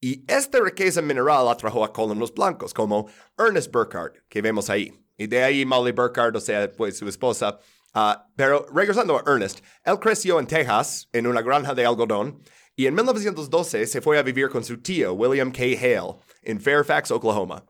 [0.00, 4.98] Y esta riqueza mineral atrajo a colonos blancos como Ernest Burkhardt, que vemos ahí.
[5.18, 7.58] Y de ahí Molly Burkhardt, o sea, fue su esposa.
[7.92, 12.42] Ah, pero regresando a Ernest, él creció en Texas, en una granja de algodón,
[12.80, 15.64] y en 1912 se fue a vivir con su tío, William K.
[15.78, 17.66] Hale, en Fairfax, Oklahoma.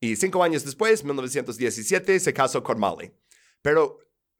[0.00, 3.12] Y cinco años después, 1917, se casó con Molly.
[3.60, 3.98] Pero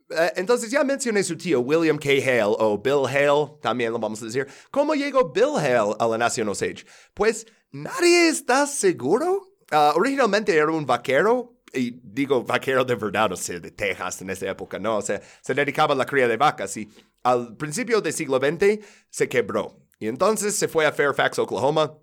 [0.08, 2.08] eh, entonces ya mencioné su tío William K.
[2.08, 4.46] Hale o Bill Hale, también lo vamos a decir.
[4.70, 6.86] ¿Cómo llegó Bill Hale a la Nación Osage?
[7.12, 9.52] Pues nadie está seguro.
[9.70, 14.30] Ah, originalmente era un vaquero, y digo vaquero de verdad, o sea, de Texas en
[14.30, 14.96] esa época, ¿no?
[14.96, 16.88] O sea, se dedicaba a la cría de vacas y
[17.24, 19.83] al principio del siglo XX se quebró.
[20.04, 21.96] Y entonces se fue a Fairfax, Oklahoma,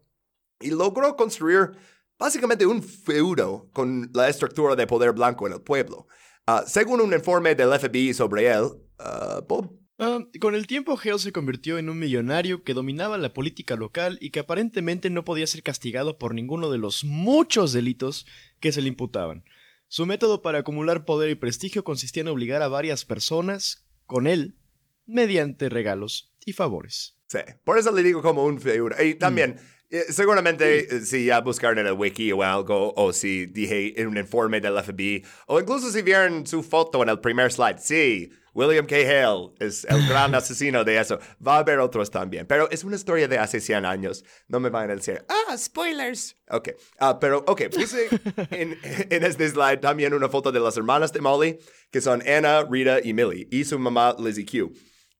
[0.59, 1.69] y logró construir
[2.17, 6.07] básicamente un feudo con la estructura de poder blanco en el pueblo.
[6.47, 9.79] Ah, según un informe del FBI sobre él, ah, Bob.
[9.99, 14.17] Ah, con el tiempo, Hale se convirtió en un millonario que dominaba la política local
[14.19, 18.25] y que aparentemente no podía ser castigado por ninguno de los muchos delitos
[18.59, 19.43] que se le imputaban.
[19.87, 24.57] Su método para acumular poder y prestigio consistía en obligar a varias personas con él
[25.05, 27.20] mediante regalos y favores.
[27.31, 29.01] Sí, por eso le digo como un feudo.
[29.01, 29.81] Y también, mm.
[29.93, 34.07] Eh, seguramente eh, si ya buscaron en el wiki o algo, o si dije en
[34.07, 38.31] un informe del FBI, o incluso si vieron su foto en el primer slide, sí,
[38.53, 38.95] William K.
[38.95, 41.19] Hale es el gran asesino de eso.
[41.45, 44.25] Va a haber otros también, pero es una historia de hace 100 años.
[44.47, 46.37] No me van a decir, ah, spoilers.
[46.49, 48.07] Ok, uh, pero ok, puse
[48.51, 51.59] en, en, este slide también una foto de las hermanas de Molly,
[51.91, 54.73] que son Anna, Rita y Millie, y su mamá Lizzie Q.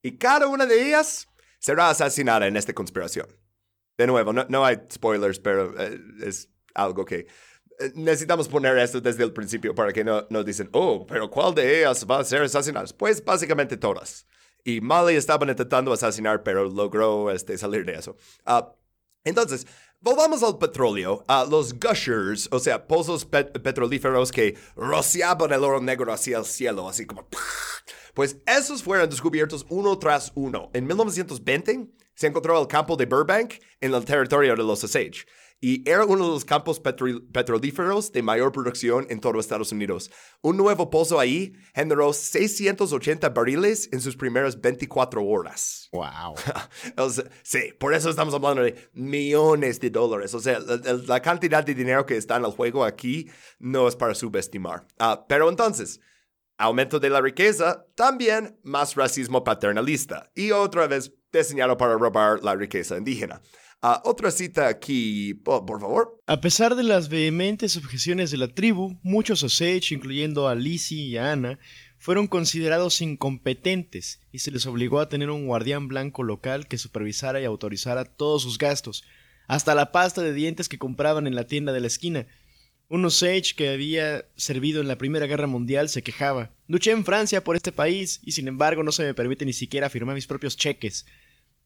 [0.04, 1.28] Y cada una de ellas
[1.62, 3.28] será asesinada en esta conspiración.
[3.97, 7.28] De nuevo, no, hay spoilers, pero eh, es algo que
[7.80, 11.54] eh, necesitamos poner esto desde el principio para que no nos dicen, oh, pero ¿cuál
[11.54, 12.88] de ellas va a ser asesinada?
[12.97, 14.26] Pues básicamente todas.
[14.63, 18.17] Y Molly estaba intentando asesinar, pero logró este, salir de eso.
[18.45, 18.74] Ah,
[19.24, 19.67] entonces,
[20.02, 26.12] volvamos al petróleo, a los gushers, o sea, pozos petrolíferos que rociaban el oro negro
[26.12, 27.28] hacia el cielo, así como...
[28.14, 30.70] Pues esos fueron descubiertos uno tras uno.
[30.74, 35.26] En 1920 se encontró el campo de Burbank en el territorio de los Osage
[35.63, 40.10] y era uno de los campos petrolíferos de mayor producción en todo Estados Unidos.
[40.41, 45.88] Un nuevo pozo ahí generó 680 barriles en sus primeras 24 horas.
[45.91, 46.34] ¡Wow!
[47.43, 50.34] sí, por eso estamos hablando de millones de dólares.
[50.34, 54.15] O sea, la, cantidad de dinero que está en el juego aquí no es para
[54.15, 54.88] subestimar.
[54.97, 56.02] Ah, pero entonces,
[56.58, 60.32] aumento de la riqueza, también más racismo paternalista.
[60.34, 63.43] Y otra vez, diseñado para robar la riqueza indígena.
[63.84, 66.22] Uh, otra cita aquí, por, favor.
[66.28, 71.17] A pesar de las vehementes objeciones de la tribu, muchos Osage, incluyendo a Lizzie y
[71.17, 71.58] a Anna,
[71.98, 77.41] fueron considerados incompetentes y se les obligó a tener un guardián blanco local que supervisara
[77.41, 79.04] y autorizara todos sus gastos,
[79.48, 82.28] hasta la pasta de dientes que compraban en la tienda de la esquina.
[82.88, 86.52] Un Osage que había servido en la Primera Guerra Mundial se quejaba.
[86.67, 89.89] Luché en Francia por este país y sin embargo no se me permite ni siquiera
[89.89, 91.08] firmar mis propios cheques.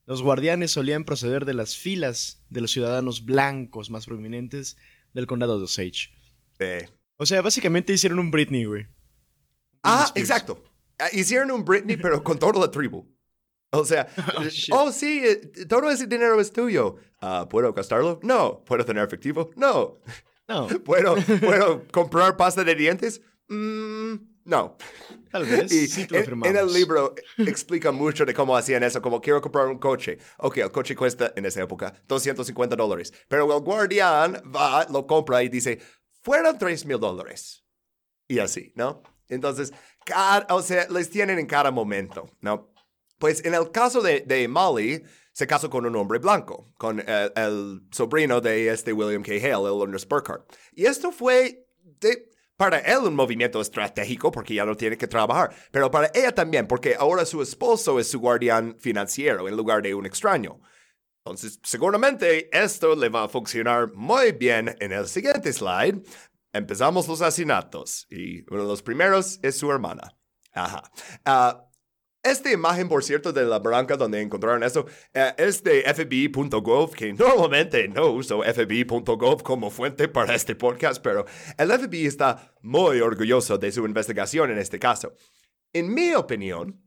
[0.06, 4.78] Los guardianes solían proceder de las filas de los ciudadanos blancos más prominentes
[5.14, 6.12] del condado de Osage.
[7.18, 8.88] O sea, básicamente hicieron un Britney, güey.
[9.84, 10.64] Ah, exacto.
[11.00, 13.06] Ah, hicieron un Britney, pero con toda la tribu.
[13.72, 14.08] O sea,
[14.72, 16.98] oh, oh sí, eh, todo ese dinero es tuyo.
[17.22, 18.20] Ah, ¿Puedo gastarlo?
[18.24, 18.64] No.
[18.66, 19.52] ¿Puedo tener efectivo?
[19.56, 20.00] No.
[20.48, 20.68] No.
[20.86, 23.22] ¿Puedo, ¿Puedo comprar pasta de dientes?
[23.48, 24.78] Mm, no.
[25.32, 25.72] Tal vez.
[25.72, 30.18] Y en, el libro explica mucho de cómo hacían eso, como quiero comprar un coche.
[30.38, 33.12] Ok, el coche cuesta en esa época 250 dólares.
[33.28, 35.80] Pero el guardián va, lo compra y dice,
[36.22, 37.66] fueron 3 mil dólares.
[38.28, 39.04] Y así, ¿no?
[39.28, 39.74] Entonces,
[40.50, 42.72] o sea, les tienen en cada momento, ¿no?
[43.18, 45.04] Pues en el caso de, de Molly,
[45.36, 49.34] se casó con un hombre blanco, con el, sobrino de este William K.
[49.34, 50.46] Hale, el Ernest Burkhardt.
[50.74, 51.68] Y esto fue
[52.00, 56.34] de Para él un movimiento estratégico porque ya no tiene que trabajar, pero para ella
[56.34, 60.62] también porque ahora su esposo es su guardián financiero en lugar de un extraño.
[61.26, 66.02] Entonces, seguramente esto le va a funcionar muy bien en el siguiente slide.
[66.54, 70.16] Empezamos los asesinatos y uno de los primeros es su hermana.
[70.54, 70.90] Ajá.
[71.26, 71.66] Ah,
[72.26, 77.14] esta imagen, por cierto, de la barranca donde encontraron esto, eh, es de FBI.gov, que
[77.14, 81.26] normalmente no uso FBI.gov como fuente para este podcast, pero
[81.58, 85.14] el FBI está muy orgulloso de su investigación en este caso.
[85.72, 86.85] En mi opinión,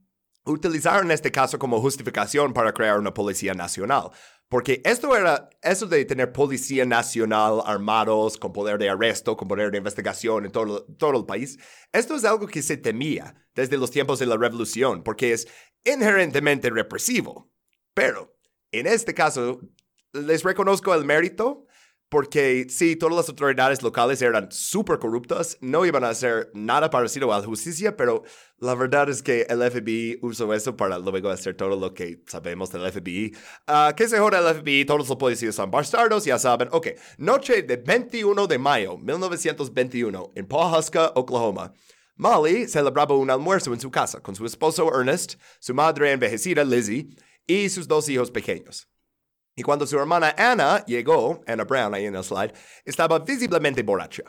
[0.48, 4.10] utilizaron este caso como justificación para crear una policía nacional.
[4.48, 9.70] Porque esto era, eso de tener policía nacional armados, con poder de arresto, con poder
[9.70, 11.58] de investigación en todo, todo el país,
[11.92, 15.46] esto es algo que se temía desde los tiempos de la revolución, porque es
[15.84, 17.50] inherentemente represivo.
[17.92, 18.34] Pero,
[18.72, 19.60] en este caso,
[20.12, 21.66] les reconozco el mérito
[22.08, 27.32] porque sí, todas las autoridades locales eran súper corruptas, no iban a hacer nada parecido
[27.32, 28.22] a la justicia, pero
[28.58, 32.70] la verdad es que el FBI usó eso para luego hacer todo lo que sabemos
[32.72, 33.34] del FBI.
[33.68, 34.84] Uh, ¿Qué se joda el FBI?
[34.84, 36.68] Todos los policías son bastardos, ya saben.
[36.72, 41.72] Ok, noche de 21 de mayo 1921 en Pawhuska, Oklahoma.
[42.16, 47.10] Molly celebraba un almuerzo en su casa con su esposo Ernest, su madre envejecida Lizzie
[47.46, 48.88] y sus dos hijos pequeños.
[49.58, 52.52] Y cuando su hermana Anna llegó, Anna Brown ahí en el slide,
[52.84, 54.22] estaba visiblemente borracha.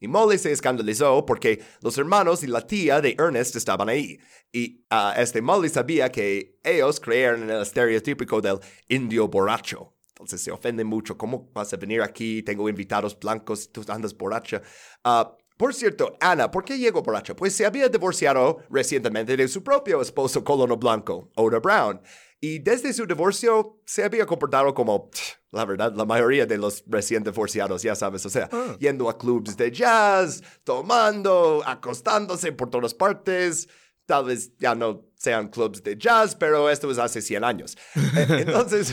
[0.00, 4.18] Y Molly se escandalizó porque los hermanos y la tía de Ernest estaban ahí.
[4.50, 9.94] Y uh, este Molly sabía que ellos creían en el estereotípico del indio borracho.
[10.08, 11.16] Entonces se ofende mucho.
[11.16, 12.42] ¿Cómo vas a venir aquí?
[12.42, 14.62] Tengo invitados blancos, tú andas borracha.
[15.04, 17.36] Uh, por cierto, Anna, ¿por qué llegó borracha?
[17.36, 22.00] Pues se había divorciado recientemente de su propio esposo colono blanco, Oda Brown.
[22.44, 25.10] Y desde su divorcio se había comportado como,
[25.52, 28.76] la verdad, la mayoría de los recién divorciados, ya sabes, o sea, ah.
[28.80, 33.68] yendo a clubs de jazz, tomando, acostándose por todas partes.
[34.06, 37.78] Tal vez ya no sean clubs de jazz, pero esto es hace 100 años.
[37.94, 38.92] E, entonces,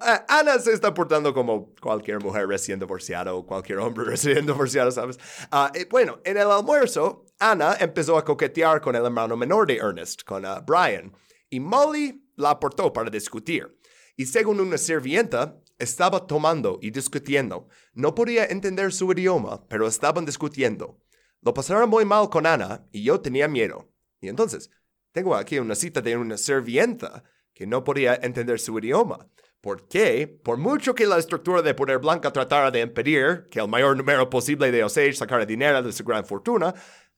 [0.28, 5.20] Ana se está portando como cualquier mujer recién divorciada o cualquier hombre recién divorciado, ¿sabes?
[5.52, 10.24] Ah, bueno, en el almuerzo, Ana empezó a coquetear con el hermano menor de Ernest,
[10.24, 11.12] con ah, Brian.
[11.48, 13.76] Y Molly la aportó para discutir.
[14.16, 17.68] Y según una sirvienta, estaba tomando y discutiendo.
[17.92, 20.98] No podía entender su idioma, pero estaban discutiendo.
[21.42, 23.90] Lo pasaron muy mal con Ana y yo tenía miedo.
[24.20, 24.70] Y entonces,
[25.12, 29.28] tengo aquí una cita de una sirvienta que no podía entender su idioma.
[29.60, 33.96] Porque, por mucho que la estructura de poder blanca tratara de impedir que el mayor
[33.96, 36.74] número posible de Osage sacara dinero de su gran fortuna,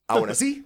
[0.06, 0.64] aún así,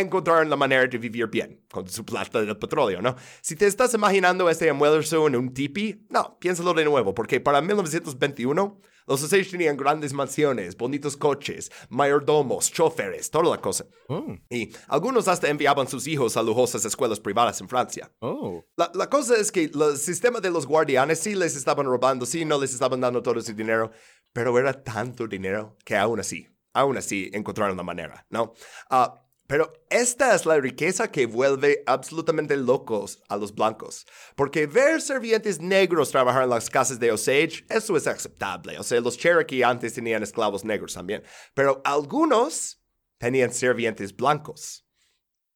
[0.00, 3.16] encontraron la manera de vivir bien con su plata del petróleo, ¿no?
[3.40, 7.60] Si te estás imaginando este almuerzo en un tipi, no, piénsalo de nuevo, porque para
[7.60, 13.86] 1921 los Osage tenían grandes mansiones, bonitos coches, mayordomos, choferes, toda la cosa.
[14.08, 14.36] Oh.
[14.50, 18.12] Y algunos hasta enviaban sus hijos a lujosas escuelas privadas en Francia.
[18.20, 18.66] Oh.
[18.76, 22.44] La, la, cosa es que el sistema de los guardianes sí les estaban robando, sí
[22.44, 23.90] no les estaban dando todo su dinero,
[24.34, 28.52] pero era tanto dinero que aún así, aún así encontraron la manera, ¿no?
[28.90, 34.06] Uh, pero esta es la riqueza que vuelve absolutamente locos a los blancos.
[34.36, 38.78] Porque ver servientes negros trabajar en las casas de Osage, eso es aceptable.
[38.78, 41.22] O sea, los Cherokee antes tenían esclavos negros también.
[41.54, 42.78] Pero algunos
[43.16, 44.86] tenían servientes blancos.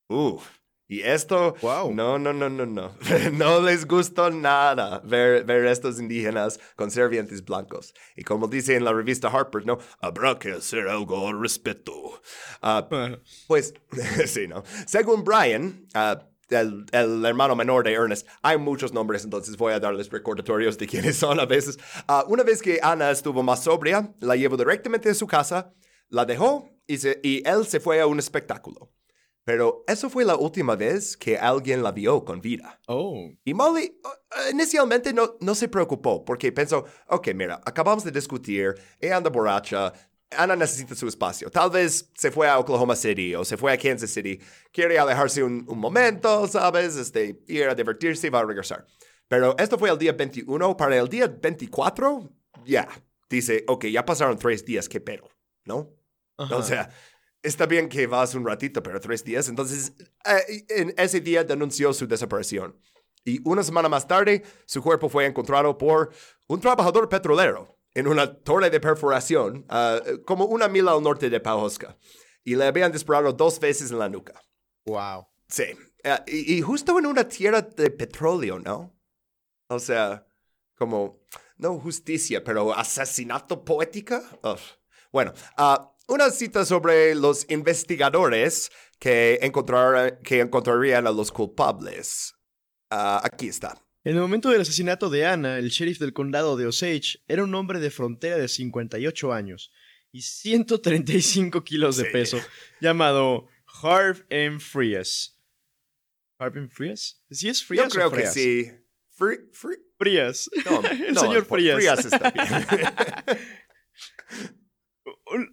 [0.09, 0.62] Uf.
[0.92, 2.94] Y esto, no, no, no, no, no.
[3.33, 7.94] no les gustó nada ver, ver estos indígenas con servientes blancos.
[8.14, 9.78] Y como dice en la revista Harper, ¿no?
[10.02, 12.20] Habrá que hacer algo al respecto.
[12.61, 12.87] Ah,
[13.48, 13.72] pues,
[14.26, 14.64] sí, ¿no?
[14.87, 18.28] Según Brian, ah, el, el, hermano menor de Ernest.
[18.42, 21.78] Hay muchos nombres, entonces voy a darles recordatorios de quiénes son a veces.
[22.07, 25.72] Ah, una vez que Ana estuvo más sobria, la llevó directamente a su casa,
[26.11, 28.92] la dejó y, y él se fue a un espectáculo.
[29.44, 32.81] Pero eso fue la última vez que alguien la vio con vida.
[32.87, 33.28] Oh.
[33.44, 38.74] Y Molly uh, inicialmente no, no se preocupó porque pensó, ok, mira, acabamos de discutir,
[39.00, 39.92] ella anda borracha,
[40.37, 41.50] Ana necesita su espacio.
[41.50, 44.40] Tal vez se fue a Oklahoma City o se fue a Kansas City.
[44.72, 46.96] Quiere alejarse un, un momento, ¿sabes?
[46.96, 48.87] Este, ir a divertirse y va a regresar.
[49.28, 50.76] Pero esto fue el día 21.
[50.76, 52.31] Para el día 24,
[52.64, 52.88] ya.
[53.28, 55.28] Dice, ok, ya pasaron tres días, ¿qué pero?
[55.64, 55.90] ¿No?
[56.37, 56.90] O sea,
[57.42, 59.48] está bien que vas un ratito, pero tres días.
[59.48, 59.92] Entonces,
[60.24, 62.78] eh, en ese día denunció su desaparición.
[63.24, 66.12] Y una semana más tarde, su cuerpo fue encontrado por
[66.48, 71.40] un trabajador petrolero en una torre de perforación, ah, como una mila al norte de
[71.40, 71.96] Pawhuska.
[72.44, 74.40] Y le habían disparado dos veces en la nuca.
[74.87, 75.28] Wow.
[75.48, 75.64] Sí.
[76.05, 78.98] Ah, y, justo en una tierra de petróleo, ¿no?
[79.68, 80.26] O sea,
[80.76, 81.20] como,
[81.57, 84.22] no justicia, pero asesinato poética.
[85.12, 92.34] Bueno, uh, una cita sobre los investigadores que, encontrar, que encontrarían a los culpables.
[92.90, 93.82] Ah, aquí está.
[94.04, 97.54] En el momento del asesinato de Anna, el sheriff del condado de Osage era un
[97.54, 99.70] hombre de frontera de 58 años
[100.10, 102.10] y 135 kilos de Sí.
[102.12, 102.38] peso,
[102.80, 103.46] llamado
[103.82, 104.58] Harv M.
[104.60, 105.38] Frias.
[106.38, 106.68] ¿Harv M.
[106.68, 107.22] Frias?
[107.30, 108.34] ¿Sí es Frias Yo creo o que Frias?
[108.34, 108.70] sí.
[109.16, 110.50] Fri- fri- Frías.
[110.64, 111.76] no, el no, señor Frías.
[111.76, 113.38] Frías está bien.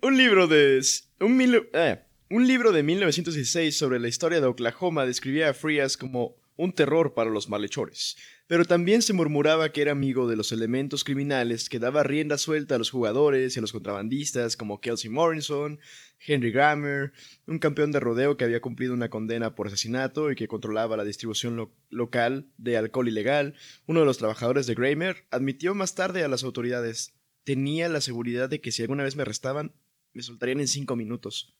[0.01, 0.81] un, libro de.
[1.19, 6.73] Eh, un libro de 1916 sobre la historia de Oklahoma describía a Frías como un
[6.73, 11.69] terror para los malhechores, pero también se murmuraba que era amigo de los elementos criminales
[11.69, 15.79] que daba rienda suelta a los jugadores y a los contrabandistas como Kelsey Morrison,
[16.19, 17.13] Henry Grammer,
[17.47, 21.05] un campeón de rodeo que había cumplido una condena por asesinato y que controlaba la
[21.05, 23.55] distribución lo- local de alcohol ilegal.
[23.85, 27.13] Uno de los trabajadores de Grammer admitió más tarde a las autoridades
[27.49, 29.73] tenía la seguridad de que si alguna vez me arrestaban,
[30.13, 31.57] me soltarían en cinco minutos.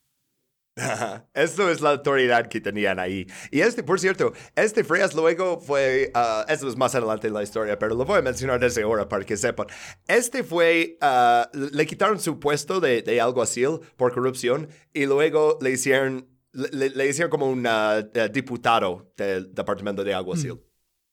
[1.34, 3.25] Esto es la autoridad que tenían ahí.
[3.49, 6.12] Y este, por cierto, este Frías luego fue,
[6.47, 9.25] esto es más adelante en la historia, pero lo voy a mencionar desde ahora para
[9.25, 9.65] que sepan.
[10.08, 15.71] Este fue, ah, le quitaron su puesto de, de alguacil por corrupción y luego le
[15.71, 20.62] hicieron, le, hicieron como un eh, diputado del departamento de alguacil.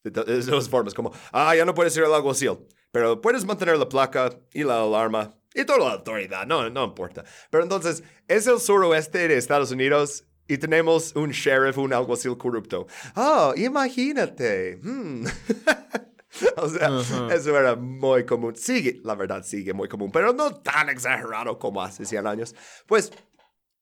[0.05, 2.59] De, to- de todas formas, como, ah, ya no puedes ser el alguacil,
[2.97, 7.27] pero puedes mantener la placa y la alarma y toda la autoridad, no, no importa.
[7.51, 12.87] Pero entonces, es el suroeste de Estados Unidos y tenemos un sheriff, un alguacil corrupto.
[13.15, 14.79] Ah, imagínate.
[14.83, 15.27] hmm.
[16.57, 18.57] o sea, eso era muy común.
[18.57, 22.55] Sigue, la verdad, sigue muy común, pero no tan exagerado como hace 100 años.
[22.87, 23.13] Pues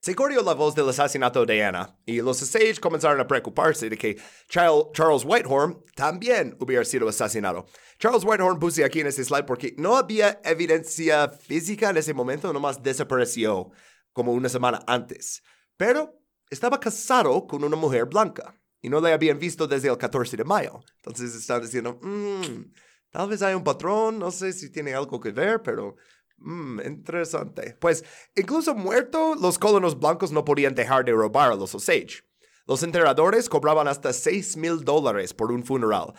[0.04, 3.96] se corrió la voz del asesinato de Anna y los Sage comenzaron a preocuparse de
[3.96, 4.18] que
[4.50, 7.64] Charles Whitehorn también hubiera sido asesinado.
[7.98, 12.52] Charles Whitehorn puse aquí en este slide porque no había evidencia física en ese momento,
[12.52, 13.70] nomás desapareció
[14.12, 15.42] como una semana antes.
[15.76, 20.36] Pero estaba casado con una mujer blanca y no le habían visto desde el 14
[20.36, 20.80] de mayo.
[20.96, 22.72] Entonces están diciendo, "Mm,
[23.10, 25.96] tal vez hay un patrón, no sé si tiene algo que ver, pero
[26.36, 27.76] mm, interesante.
[27.80, 28.04] Pues
[28.34, 32.22] incluso muerto, los colonos blancos no podían dejar de robar a los Osage.
[32.66, 36.14] Los enterradores cobraban hasta 6 mil dólares por un funeral.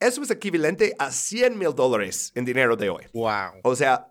[0.00, 3.04] Eso es equivalente a 100 mil dólares en dinero de hoy.
[3.12, 3.60] ¡Wow!
[3.62, 4.10] O sea,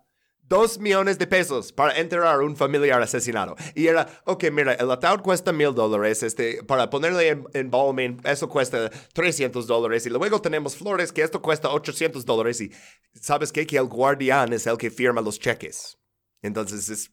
[0.50, 3.56] dos millones de pesos para enterrar a un familiar asesinado.
[3.74, 8.90] Y era, ok, mira, el ataúd cuesta mil dólares, este, para ponerle en, eso cuesta
[9.14, 10.06] 300 dólares.
[10.06, 12.60] Y luego tenemos flores, que esto cuesta 800 dólares.
[12.60, 12.72] Y
[13.14, 13.66] sabes qué?
[13.66, 15.98] Que el guardián es el que firma los cheques.
[16.42, 17.10] Entonces es...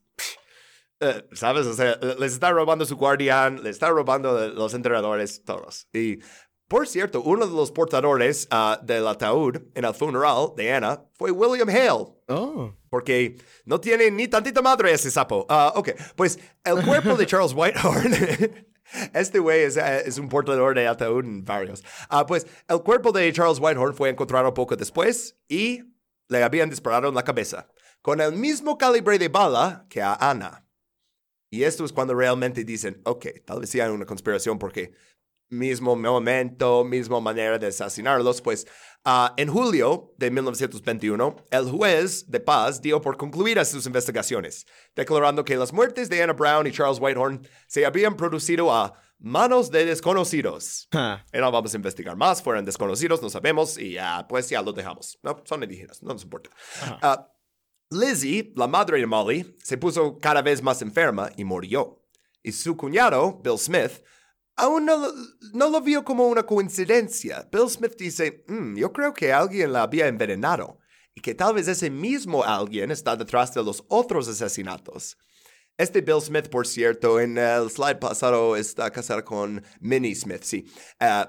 [0.99, 1.67] eh, ¿Sabes?
[1.67, 5.87] O sea, les está robando su guardián, le está robando los enterradores, todos.
[5.93, 6.19] Y
[6.67, 11.31] por cierto, uno de los portadores ah, del ataúd en el funeral de Anna fue
[11.31, 12.13] William Hale.
[12.27, 12.73] Oh.
[12.89, 15.45] Porque no tiene ni tantita madre ese sapo.
[15.49, 18.67] Ah, ok, pues el cuerpo de Charles Whitehorn.
[19.13, 21.83] Este güey es, eh, es un portador de ataúd en varios.
[22.07, 25.83] Ah, pues el cuerpo de Charles Whitehorn fue encontrado poco después y
[26.29, 27.67] le habían disparado en la cabeza.
[28.01, 30.65] Con el mismo calibre de bala que a Ana.
[31.49, 34.93] Y esto es cuando realmente dicen, ok, tal vez sí hay una conspiración porque
[35.49, 38.67] mismo momento, misma manera de asesinarlos, pues
[39.05, 45.43] ah, en julio de 1921, el juez de paz dio por concluidas sus investigaciones, declarando
[45.43, 49.85] que las muertes de Anna Brown y Charles Whitehorn se habían producido a manos de
[49.85, 50.87] desconocidos.
[51.33, 53.97] Y no vamos a investigar más, fueron desconocidos, no sabemos, y
[54.29, 55.17] pues ya lo dejamos.
[55.23, 56.49] No, son indígenas, no nos importa.
[57.01, 57.31] Ah,
[57.89, 62.03] Lizzie, la madre de Molly, se puso cada vez más enferma y murió.
[62.43, 64.03] Y su cuñado, Bill Smith,
[64.57, 64.97] aún no,
[65.53, 67.47] no lo vio como una coincidencia.
[67.51, 70.79] Bill Smith dice, "Mm, yo creo que alguien la había envenenado
[71.15, 75.17] y que tal vez ese mismo alguien está detrás de los otros asesinatos.
[75.77, 80.65] Este Bill Smith, por cierto, en el slide pasado está casado con Minnie Smith, sí.
[80.99, 81.25] Eh,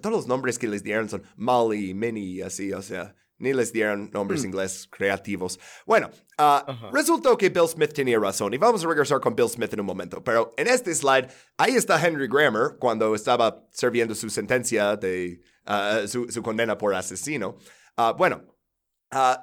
[0.00, 4.10] todos los nombres que les dieron son Molly, Minnie, así, o sea, ni les dieron
[4.12, 5.58] nombres inglés creativos.
[5.86, 6.90] Bueno, Ajá.
[6.92, 9.86] resultó que Bill Smith tenía razón y vamos a regresar con Bill Smith en un
[9.86, 15.42] momento, pero en este slide, ahí está Henry Grammer cuando estaba sirviendo su sentencia de
[15.66, 17.56] ah, su, su condena por asesino.
[17.96, 18.42] Ah, bueno,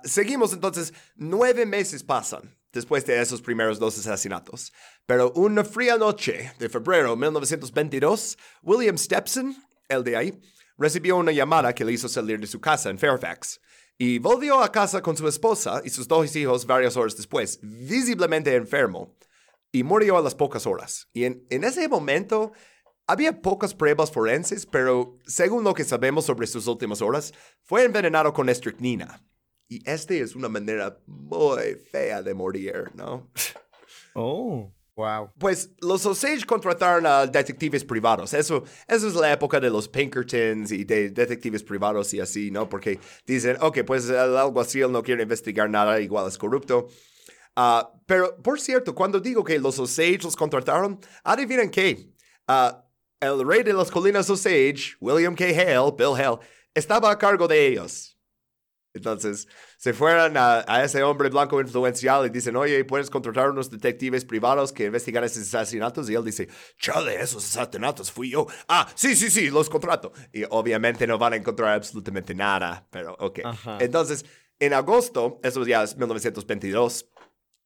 [0.03, 4.71] seguimos entonces, nueve meses pasan después de esos primeros dos asesinatos.
[5.05, 9.55] Pero una fría noche de febrero de 1922, William Stepson,
[9.87, 10.41] el de ahí,
[10.77, 13.59] recibió una llamada que le hizo salir de su casa en Fairfax.
[14.01, 18.55] Y volvió a casa con su esposa y sus dos hijos varias horas después, visiblemente
[18.55, 19.13] enfermo.
[19.73, 21.09] Y murió a las pocas horas.
[21.11, 22.53] Y en, en ese momento
[23.07, 27.33] había pocas pruebas forenses, pero según lo que sabemos sobre sus últimas horas,
[27.65, 29.21] fue envenenado con estricnina.
[29.67, 33.29] Y esta es una manera muy fea de morir, ¿no?
[34.15, 34.73] Oh,
[35.37, 38.33] Pues los Osage contrataron a detectives privados.
[38.33, 42.67] Eso, eso es la época de los Pinkertons y de detectives privados y así, ¿no?
[42.67, 46.87] Porque dicen, ok, pues el alguacil no quiere investigar nada, igual es corrupto.
[47.55, 52.13] Ah, pero, por cierto, cuando digo que los Osage los contrataron, adivinen qué.
[52.47, 52.85] Ah,
[53.19, 55.45] el rey de las colinas Osage, William K.
[55.45, 56.39] Hale, Bill Hale,
[56.73, 58.18] estaba a cargo de ellos.
[58.93, 63.69] Entonces, se fueron a, a, ese hombre blanco influencial y dicen, oye, ¿puedes contratar unos
[63.69, 66.09] detectives privados que investigan esos asesinatos?
[66.09, 68.47] Y él dice, chale, esos asesinatos fui yo.
[68.67, 70.11] Ah, sí, sí, sí, los contrato.
[70.33, 73.39] Y obviamente no van a encontrar absolutamente nada, pero ok.
[73.43, 73.77] Ajá.
[73.79, 74.25] Entonces,
[74.59, 77.09] en agosto, eso ya es 1922,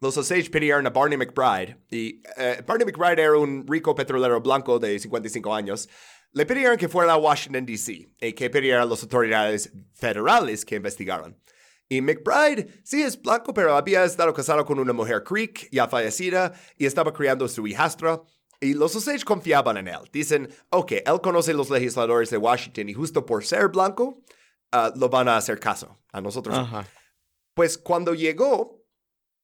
[0.03, 4.77] los Osage pidieron a Barney McBride, y eh, Barney McBride era un rico petrolero blanco
[4.77, 5.87] de 55 años,
[6.33, 8.09] le pidieron que fuera a Washington, D.C.
[8.19, 11.37] y que pidiera a las autoridades federales que investigaran.
[11.87, 16.53] Y McBride sí es blanco, pero había estado casado con una mujer Creek, ya fallecida,
[16.75, 18.21] y estaba criando a su hijastra.
[18.59, 20.09] Y los Osage confiaban en él.
[20.11, 24.23] Dicen, ok, él conoce los legisladores de Washington y justo por ser blanco,
[24.73, 26.57] uh, lo van a hacer caso a nosotros.
[26.57, 26.87] Ajá.
[27.53, 28.83] Pues cuando llegó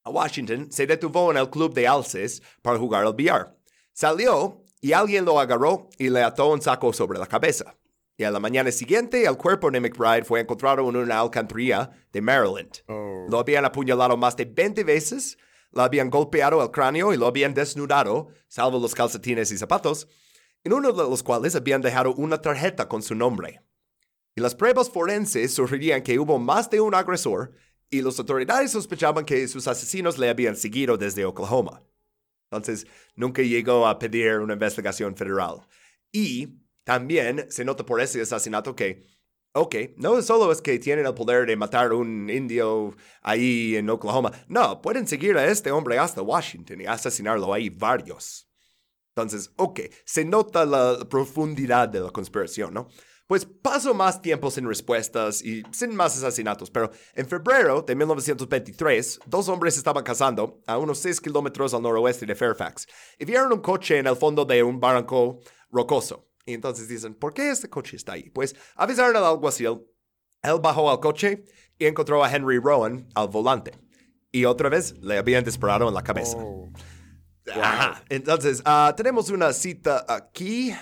[0.04, 3.56] a Washington, se detuvo en el club de alces para jugar al billar.
[3.92, 7.76] Salió y alguien lo agarró y le ató un saco sobre la cabeza.
[8.18, 12.22] Y a la mañana siguiente, el cuerpo de McBride fue encontrado en una alcantarilla de
[12.22, 12.84] Maryland.
[12.88, 13.26] Oh.
[13.30, 15.38] Lo habían apuñalado más de 20 veces,
[15.72, 20.08] lo habían golpeado el cráneo y lo habían desnudado, salvo los calcetines y zapatos,
[20.64, 23.62] en uno de los cuales habían dejado una tarjeta con su nombre.
[24.36, 27.54] Y las pruebas forenses sugerían que hubo más de un agresor
[27.90, 31.82] y las autoridades sospechaban que sus asesinos le habían seguido desde Oklahoma.
[32.52, 35.68] Entonces, nunca llegó a pedir una investigación federal.
[36.12, 39.06] Y también se nota por ese asesinato que,
[39.54, 44.32] ok, no solo es que tienen el poder de matar un indio ahí en Oklahoma,
[44.48, 48.50] no, pueden seguir a este hombre hasta Washington y asesinarlo ahí varios.
[49.16, 52.90] Entonces, ok, se nota la profundidad de la conspiración, ¿no?
[53.30, 59.20] Pues pasó más tiempo sin respuestas y sin más asesinatos, pero en febrero de 1923,
[59.28, 62.88] dos hombres estaban cazando a unos 6 kilómetros al noroeste de Fairfax
[63.20, 66.28] y vieron un coche en el fondo de un barranco rocoso.
[66.44, 68.32] Y entonces dicen, ¿por qué este coche está ahí?
[68.32, 69.86] Pues avisaron al alguacil,
[70.42, 71.44] él bajó al coche
[71.78, 73.78] y encontró a Henry Rowan al volante.
[74.32, 76.36] Y otra vez le habían disparado en la cabeza.
[76.36, 76.68] Oh.
[77.62, 78.04] Ajá.
[78.10, 80.74] Entonces, ah, tenemos una cita aquí.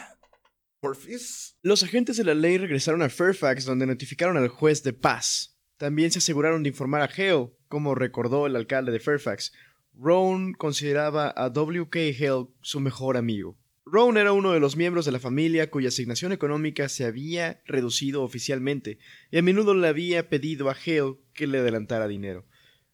[1.64, 5.58] Los agentes de la ley regresaron a Fairfax donde notificaron al juez de paz.
[5.78, 9.54] También se aseguraron de informar a Hale, como recordó el alcalde de Fairfax.
[9.94, 12.00] Rowan consideraba a W.K.
[12.00, 13.58] Hale su mejor amigo.
[13.86, 18.22] Rowan era uno de los miembros de la familia cuya asignación económica se había reducido
[18.24, 19.00] oficialmente,
[19.32, 22.46] y a menudo le había pedido a Hale que le adelantara dinero.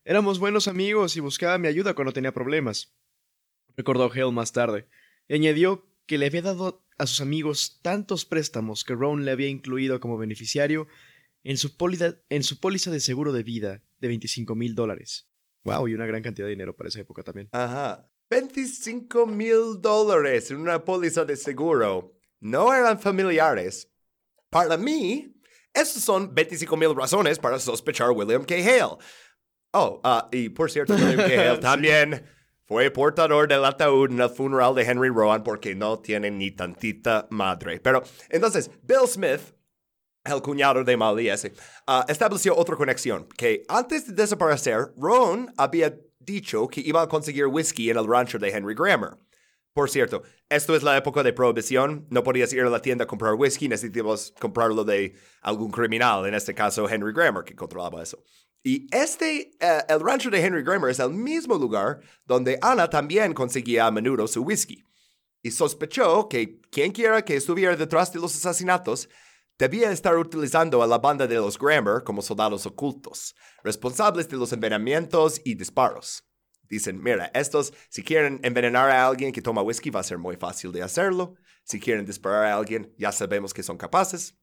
[0.05, 2.93] Éramos buenos amigos y buscaba mi ayuda cuando tenía problemas,
[3.75, 4.87] recordó Hale más tarde,
[5.27, 9.47] y añadió que le había dado a sus amigos tantos préstamos que Rowan le había
[9.47, 10.87] incluido como beneficiario
[11.43, 15.29] en su, pólida- en su póliza de seguro de vida de 25 mil dólares.
[15.63, 17.49] Wow, y una gran cantidad de dinero para esa época también.
[17.51, 18.09] Ajá.
[18.29, 22.17] 25 mil dólares en una póliza de seguro.
[22.39, 23.89] No eran familiares.
[24.49, 25.35] Para mí,
[25.73, 28.55] esos son 25 mil razones para sospechar a William K.
[28.55, 28.97] Hale.
[29.71, 31.49] Oh, ah, y por cierto, William K.
[31.51, 32.25] Hale también
[32.65, 37.27] fue portador del ataúd en el funeral de Henry Rowan porque no tiene ni tantita
[37.29, 37.79] madre.
[37.79, 39.41] Pero entonces, Bill Smith,
[40.23, 41.29] el cuñado de Molly
[41.87, 47.47] ah, estableció otra conexión, que antes de desaparecer, Rowan había dicho que iba a conseguir
[47.47, 49.17] whisky en el rancho de Henry Grammer.
[49.73, 53.07] Por cierto, esto es la época de prohibición, no podías ir a la tienda a
[53.07, 58.23] comprar whisky, necesitabas comprarlo de algún criminal, en este caso Henry Grammer, que controlaba eso.
[58.63, 63.33] Y este, eh, el rancho de Henry Grammer es el mismo lugar donde Anna también
[63.33, 64.83] conseguía a menudo su whisky.
[65.41, 69.09] Y sospechó que quien quiera que estuviera detrás de los asesinatos
[69.59, 74.53] debía estar utilizando a la banda de los Grammer como soldados ocultos, responsables de los
[74.53, 76.23] envenenamientos y disparos.
[76.69, 80.37] Dicen, mira, estos, si quieren envenenar a alguien que toma whisky, va a ser muy
[80.37, 81.35] fácil de hacerlo.
[81.65, 84.37] Si quieren disparar a alguien, ya sabemos que son capaces.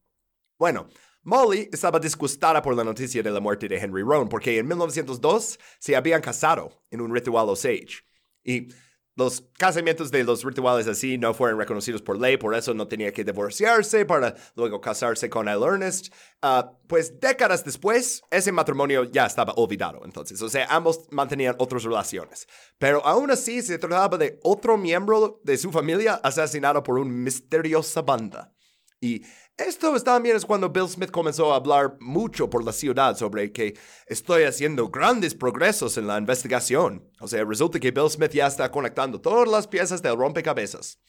[0.59, 0.89] Bueno,
[1.23, 5.59] Molly estaba disgustada por la noticia de la muerte de Henry Rowan porque en 1902
[5.79, 8.05] se habían casado en un ritual Osage.
[8.43, 8.69] Y
[9.17, 13.13] los casamientos de los rituales así no fueron reconocidos por ley, por eso no tenía
[13.13, 16.11] que divorciarse para luego casarse con el Ernest.
[16.41, 20.41] Ah, pues décadas después, ese matrimonio ya estaba olvidado entonces.
[20.41, 22.49] O sea, ambos mantenían otras relaciones.
[22.79, 28.01] Pero aún así se trataba de otro miembro de su familia asesinado por una misteriosa
[28.01, 28.55] banda.
[29.03, 29.23] Y
[29.67, 33.79] esto también es cuando Bill Smith comenzó a hablar mucho por la ciudad sobre que
[34.07, 37.09] estoy haciendo grandes progresos en la investigación.
[37.21, 41.01] O sea, resulta que Bill Smith ya está conectando todas las piezas del rompecabezas.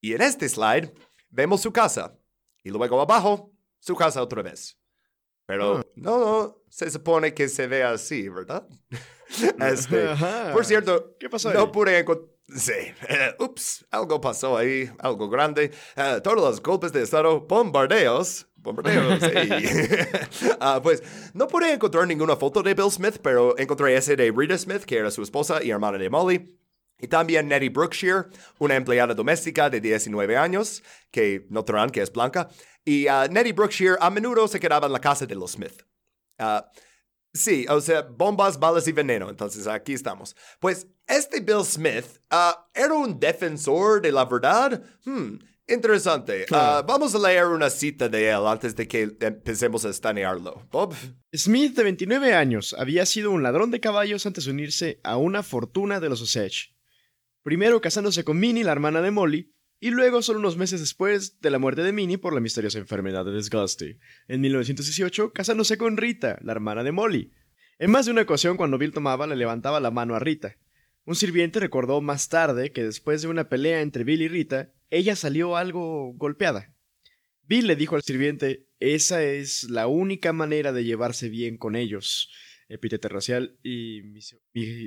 [0.00, 0.92] Y en este slide
[1.30, 2.18] vemos su casa.
[2.62, 4.78] Y luego abajo, su casa otra vez.
[5.46, 5.86] Pero ah.
[5.94, 8.68] no, no, se supone que se ve así, ¿verdad?
[9.70, 10.08] este,
[10.52, 11.50] por cierto, ¿qué pasó?
[11.54, 12.72] No pude encontrar Sí,
[13.08, 15.72] eh, ups, algo pasó ahí, algo grande.
[15.96, 20.52] Eh, todos los golpes de Estado, bombardeos, bombardeos, sí.
[20.60, 21.02] uh, pues
[21.34, 24.98] no pude encontrar ninguna foto de Bill Smith, pero encontré ese de Rita Smith, que
[24.98, 26.56] era su esposa y hermana de Molly.
[27.00, 28.26] Y también Nettie Brookshire,
[28.60, 32.48] una empleada doméstica de 19 años, que notarán que es blanca.
[32.84, 35.82] Y uh, Nettie Brookshire a menudo se quedaba en la casa de los Smith.
[36.38, 36.60] Uh,
[37.36, 39.28] Sí, o sea, bombas, balas y veneno.
[39.28, 40.34] Entonces aquí estamos.
[40.58, 44.82] Pues este Bill Smith ah, era un defensor de la verdad.
[45.04, 45.36] Hmm,
[45.68, 46.46] interesante.
[46.50, 50.66] Ah, vamos a leer una cita de él antes de que empecemos a estanearlo.
[50.70, 50.94] Bob.
[51.34, 55.42] Smith, de 29 años, había sido un ladrón de caballos antes de unirse a una
[55.42, 56.74] fortuna de los Osage.
[57.42, 61.50] Primero casándose con Minnie, la hermana de Molly, y luego, solo unos meses después de
[61.50, 66.38] la muerte de Minnie por la misteriosa enfermedad de desgaste, en 1918, casándose con Rita,
[66.42, 67.32] la hermana de Molly.
[67.78, 70.56] En más de una ocasión, cuando Bill tomaba, le levantaba la mano a Rita.
[71.04, 75.14] Un sirviente recordó más tarde que después de una pelea entre Bill y Rita, ella
[75.14, 76.74] salió algo golpeada.
[77.42, 82.30] Bill le dijo al sirviente, esa es la única manera de llevarse bien con ellos.
[82.68, 84.02] Epítete racial y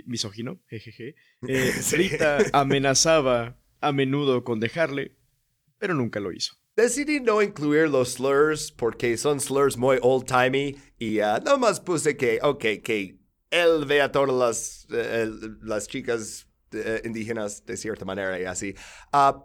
[0.05, 1.15] misógino, jejeje.
[1.47, 5.15] Eh, Rita amenazaba a menudo con dejarle,
[5.77, 6.53] pero nunca lo hizo.
[6.75, 12.39] Decidí no incluir los slurs porque son slurs muy old-timey y uh, nomás puse que,
[12.41, 13.19] ok, que
[13.49, 15.29] él ve a todas las, eh,
[15.61, 18.75] las chicas eh, indígenas de cierta manera y así.
[19.11, 19.41] Uh,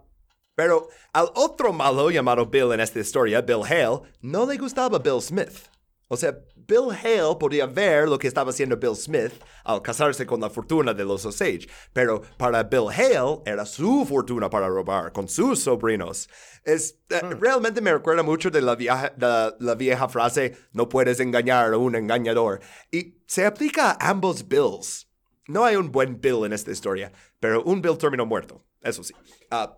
[0.55, 5.21] pero al otro malo llamado Bill en esta historia, Bill Hale, no le gustaba Bill
[5.21, 5.69] Smith.
[6.07, 10.41] O sea, Bill Hale podía ver lo que estaba haciendo Bill Smith al casarse con
[10.41, 15.27] la fortuna de los Osage, pero para Bill Hale era su fortuna para robar con
[15.27, 16.29] sus sobrinos.
[16.63, 17.39] Es, eh, hmm.
[17.39, 21.95] Realmente me recuerda mucho de la, vieja, la vieja frase, no puedes engañar a un
[21.95, 22.59] engañador.
[22.91, 25.07] Y se aplica a ambos Bills.
[25.47, 29.13] No hay un buen Bill en esta historia, pero un Bill terminó muerto, eso sí.
[29.51, 29.77] Ah,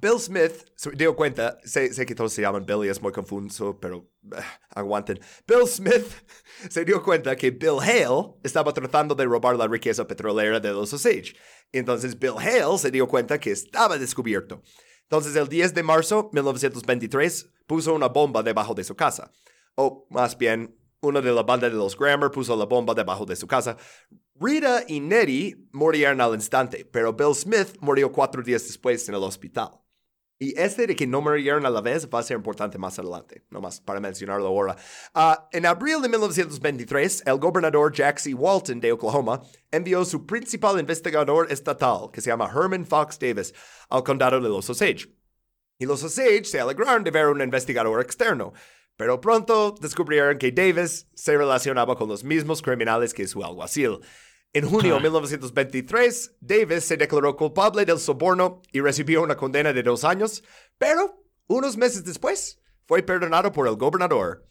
[0.00, 3.12] Bill Smith se dio cuenta, sé, sé, que todos se llaman Bill y es muy
[3.12, 4.36] confuso, pero uh,
[4.70, 5.18] aguanten.
[5.46, 6.06] Bill Smith
[6.70, 10.92] se dio cuenta que Bill Hale estaba tratando de robar la riqueza petrolera de los
[10.92, 11.34] Osage.
[11.72, 14.62] Entonces Bill Hale se dio cuenta que estaba descubierto.
[15.02, 19.30] Entonces el 10 de marzo de 1923 puso una bomba debajo de su casa.
[19.76, 23.36] O más bien, uno de la banda de los Grammar puso la bomba debajo de
[23.36, 23.76] su casa.
[24.34, 29.22] Rita y Nettie murieron al instante, pero Bill Smith murió cuatro días después en el
[29.22, 29.70] hospital.
[30.38, 33.42] Y este de que no murieron a la vez va a ser importante más adelante,
[33.48, 34.76] nomás para mencionarlo ahora.
[35.14, 38.34] Ah, en abril de 1923, el gobernador Jack C.
[38.34, 43.54] Walton de Oklahoma envió su principal investigador estatal, que se llama Herman Fox Davis,
[43.88, 45.08] al condado de los Osage.
[45.78, 48.52] Y los Osage se alegraron de ver un investigador externo,
[48.96, 54.00] pero pronto descubrieron que Davis se relacionaba con los mismos criminales que su alguacil.
[54.56, 59.82] En junio de 1923, Davis se declaró culpable del soborno y recibió una condena de
[59.82, 60.42] dos años,
[60.78, 64.46] pero unos meses después fue perdonado por el gobernador.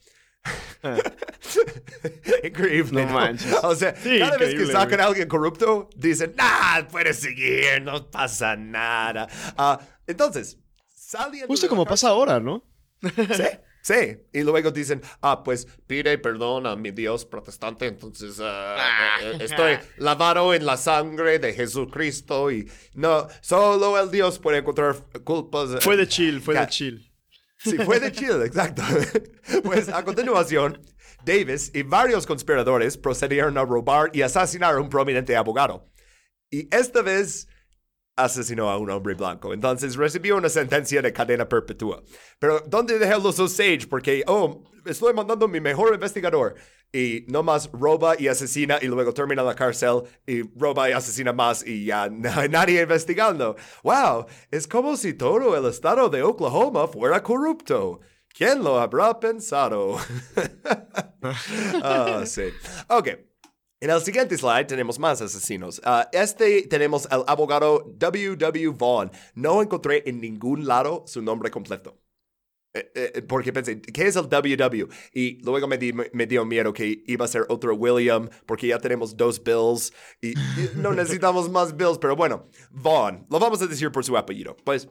[2.44, 3.04] Increíble.
[3.04, 3.52] No, manches.
[3.64, 8.56] O sea, cada vez que sacan a alguien corrupto, dicen, nah, puedes seguir, no pasa
[8.56, 9.28] nada.
[9.58, 10.60] Uh, entonces,
[10.94, 11.48] saliendo.
[11.48, 12.64] Justo como pasa ahora, ¿no?
[13.02, 13.44] sí.
[13.86, 18.78] Sí, y luego dicen, ah, pues pide perdón a mi Dios protestante, entonces ah.
[19.22, 24.96] Eh, estoy lavado en la sangre de Jesucristo y no, solo el Dios puede encontrar
[25.24, 25.84] culpas.
[25.84, 27.14] Fue de chill, fue de chill.
[27.60, 28.82] Sí, fue de chill, exacto.
[29.64, 30.82] pues a continuación,
[31.24, 35.88] Davis y varios conspiradores procedieron a robar y asesinar a un prominente abogado.
[36.50, 37.48] Y esta vez
[38.16, 39.54] asesinó a un hombre blanco.
[39.54, 42.04] Entonces recibió una sentencia de cadena perpetua.
[42.40, 43.88] Pero ¿dónde dejé los Osage?
[43.90, 46.56] Porque, oh, estoy mandando mi mejor investigador.
[46.94, 51.66] Y nomás roba y asesina y luego termina la cárcel y roba y asesina más
[51.66, 53.56] y ya no hay nadie investigando.
[53.84, 54.28] ¡Wow!
[54.50, 58.00] Es como si todo el estado de Oklahoma fuera corrupto.
[58.30, 59.98] ¿Quién lo habrá pensado?
[61.82, 62.44] ah, sí.
[62.90, 63.10] Ok.
[63.86, 65.80] En el siguiente slide tenemos más asesinos.
[65.86, 68.70] Uh, este tenemos al abogado W.W.
[68.76, 69.12] Vaughn.
[69.36, 71.96] No encontré en ningún lado su nombre completo.
[72.74, 74.88] Eh, eh, porque pensé, ¿qué es el WW?
[75.14, 75.78] Y luego me,
[76.14, 80.32] me, dio miedo que iba a ser otro William, porque ya tenemos dos Bills y,
[80.32, 84.58] y no necesitamos más Bills, pero bueno, Vaughn, lo vamos a decir por su apellido.
[84.64, 84.90] Pues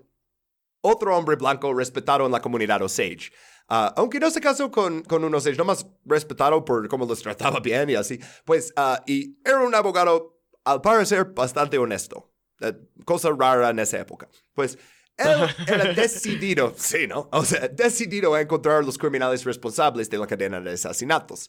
[0.83, 3.33] otro hombre blanco respetado en la comunidad Osage.
[3.69, 7.61] Ah, aunque no se casó con, con un Osage, nomás respetado por cómo los trataba
[7.61, 8.19] bien y así.
[8.45, 12.31] Pues, ah, y era un abogado, al parecer, bastante honesto.
[12.61, 14.29] Eh, cosa rara en esa época.
[14.55, 14.79] Pues,
[15.17, 17.29] él era decidido, sí, ¿no?
[17.33, 21.49] O sea, decidido a encontrar a los criminales responsables de la cadena de asesinatos.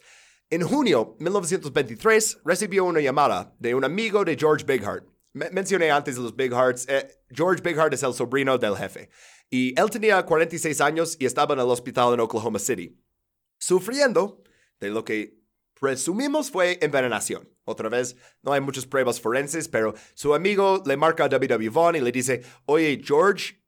[0.49, 5.05] En junio de 1923 recibió una llamada de un amigo de George Bighart.
[5.34, 6.88] mencioné antes de los Bigharts.
[6.88, 9.09] Eh, George Bighart es el sobrino del jefe.
[9.49, 12.97] Y él tenía 46 años y estaba en el hospital en Oklahoma City,
[13.57, 14.43] sufriendo
[14.79, 15.39] de lo que
[15.79, 17.49] presumimos fue envenenación.
[17.63, 21.69] Otra vez, no hay muchas pruebas forenses, pero su amigo le marca a W.W.
[21.69, 23.63] Vaughn y le dice, oye, George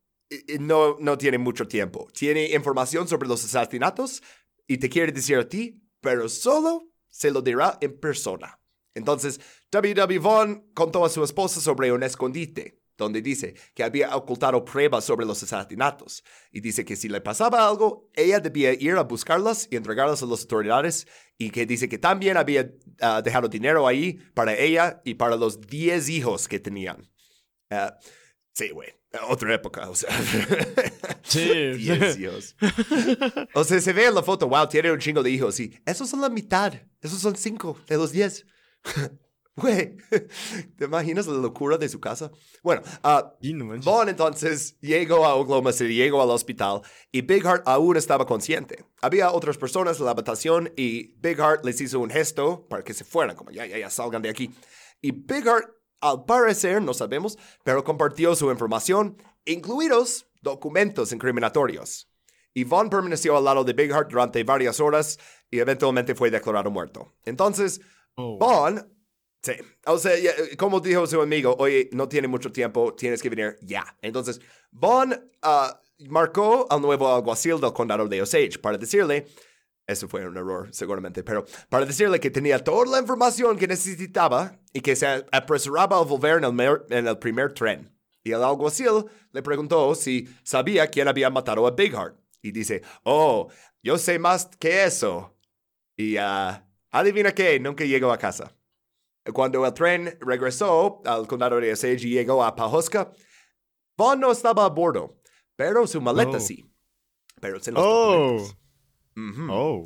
[0.60, 2.08] no, no tiene mucho tiempo.
[2.14, 4.22] Tiene información sobre los asesinatos
[4.68, 8.60] y te quiere decir a ti pero solo se lo dirá en persona.
[8.94, 9.40] Entonces,
[9.72, 10.20] W.W.
[10.20, 15.26] Vaughn contó a su esposa sobre un escondite, donde dice que había ocultado pruebas sobre
[15.26, 19.76] los asesinatos, y dice que si le pasaba algo, ella debía ir a buscarlas y
[19.76, 22.72] entregarlas a las autoridades, y que dice que también había
[23.02, 27.10] ah, dejado dinero ahí para ella y para los 10 hijos que tenían.
[27.70, 27.98] Ah,
[28.54, 28.98] sí, güey.
[29.30, 30.10] Otra época, o sea.
[31.24, 31.74] Sí.
[32.18, 32.56] Dios.
[33.54, 35.60] O sea, se ve en la foto, wow, tiene un chingo de hijos.
[35.60, 36.74] Y esos son la mitad.
[37.02, 38.46] Esos son cinco de los diez.
[39.58, 39.98] Güey,
[40.78, 42.32] ¿te imaginas la locura de su casa?
[42.62, 46.82] Bueno, uh, Vaughn entonces llegó a Oklahoma City, llegó al hospital
[47.12, 48.86] y Big Heart aún estaba consciente.
[49.02, 52.94] Había otras personas en la habitación y Big Heart les hizo un gesto para que
[52.94, 54.52] se fueran, como ya, ya, ya, salgan de aquí.
[55.02, 62.08] Y Big Heart al parecer, no sabemos, pero compartió su información, incluidos documentos incriminatorios.
[62.54, 65.18] Y Vaughn permaneció al lado de Big Heart durante varias horas
[65.50, 67.16] y eventualmente fue declarado muerto.
[67.26, 67.82] Entonces,
[68.16, 68.38] oh.
[68.38, 68.97] Vaughn,
[69.56, 70.14] sí, o sea,
[70.58, 73.98] como dijo su amigo, oye, no tiene mucho tiempo, tienes que venir ya.
[74.02, 74.42] Entonces,
[74.72, 79.28] Vaughn ah, marcó al nuevo alguacil del condado de Osage para decirle,
[79.88, 84.60] eso fue un error, seguramente, pero para decirle que tenía toda la información que necesitaba
[84.74, 87.90] y que se apresuraba a volver en el, en el primer tren.
[88.24, 92.18] Y el alguacil le preguntó si sabía quién había matado a Big Heart.
[92.42, 93.48] Y dice, oh,
[93.82, 95.34] yo sé más que eso.
[95.96, 98.57] Y uh, adivina qué, nunca llegó a casa.
[99.34, 103.12] Cuando el tren regresó al condado de Osage y llegó a Pahosca,
[103.98, 105.18] Vaughn no estaba a bordo,
[105.56, 106.40] pero su maleta oh.
[106.40, 106.72] sí.
[107.42, 109.84] Pero se los oh.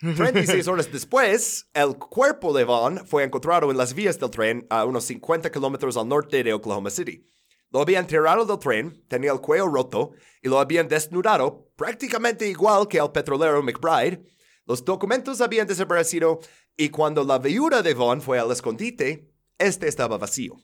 [0.00, 4.84] 36 horas después, el cuerpo de Vaughn fue encontrado en las vías del tren a
[4.84, 7.26] unos 50 kilómetros al norte de Oklahoma City.
[7.70, 12.86] Lo habían tirado del tren, tenía el cuello roto y lo habían desnudado, prácticamente igual
[12.86, 14.22] que el petrolero McBride.
[14.66, 16.40] Los documentos habían desaparecido
[16.76, 20.56] y cuando la viuda de Vaughn fue al escondite, este estaba vacío.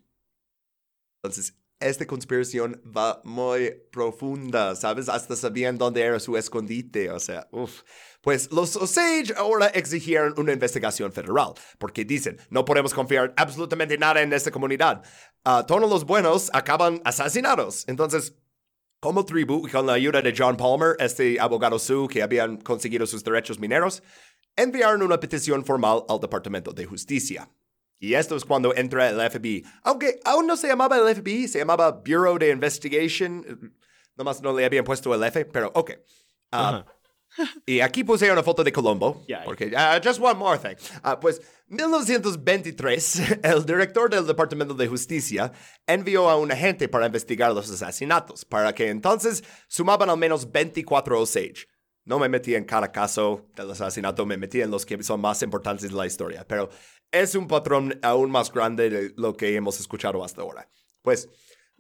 [1.23, 5.09] Entonces, esta conspiración va muy profunda, ¿sabes?
[5.09, 7.83] Hasta sabían dónde era su escondite, o sea, uff.
[8.21, 14.21] Pues los Osage ahora exigieron una investigación federal, porque dicen, no podemos confiar absolutamente nada
[14.21, 15.03] en esta comunidad.
[15.45, 17.89] Uh, todos los buenos acaban asesinados.
[17.89, 18.35] Entonces,
[19.01, 23.25] como tribu, con la ayuda de John Palmer, este abogado Sioux que habían conseguido sus
[23.25, 24.03] derechos mineros,
[24.57, 27.51] enviaron una petición formal al Departamento de Justicia.
[27.99, 29.65] Y esto es cuando entra el FBI.
[29.83, 33.75] Aunque aún no se llamaba el FBI, se llamaba Bureau de Investigation.
[34.17, 35.93] Nomás no le habían puesto el F, pero ok.
[36.53, 36.83] Uh,
[37.67, 40.77] y aquí puse una foto de Colombo, porque uh, just one more thing.
[41.05, 45.53] Uh, pues 1923, el director del Departamento de Justicia
[45.87, 51.21] envió a un agente para investigar los asesinatos, para que entonces sumaban al menos 24
[51.21, 51.67] Osage.
[52.05, 55.43] No me metí en cada caso del asesinato, me metí en los que son más
[55.43, 56.71] importantes de la historia, pero
[57.13, 60.69] es un patrón aún más grande de lo que hemos escuchado hasta ahora.
[61.03, 61.29] Pues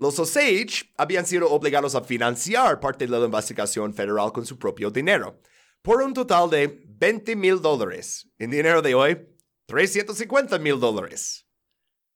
[0.01, 4.91] los Osage habían sido obligados a financiar parte de la investigación federal con su propio
[4.91, 5.41] dinero,
[5.83, 8.27] por un total de 20 mil dólares.
[8.39, 9.19] En dinero de hoy,
[9.67, 11.47] 350 mil dólares.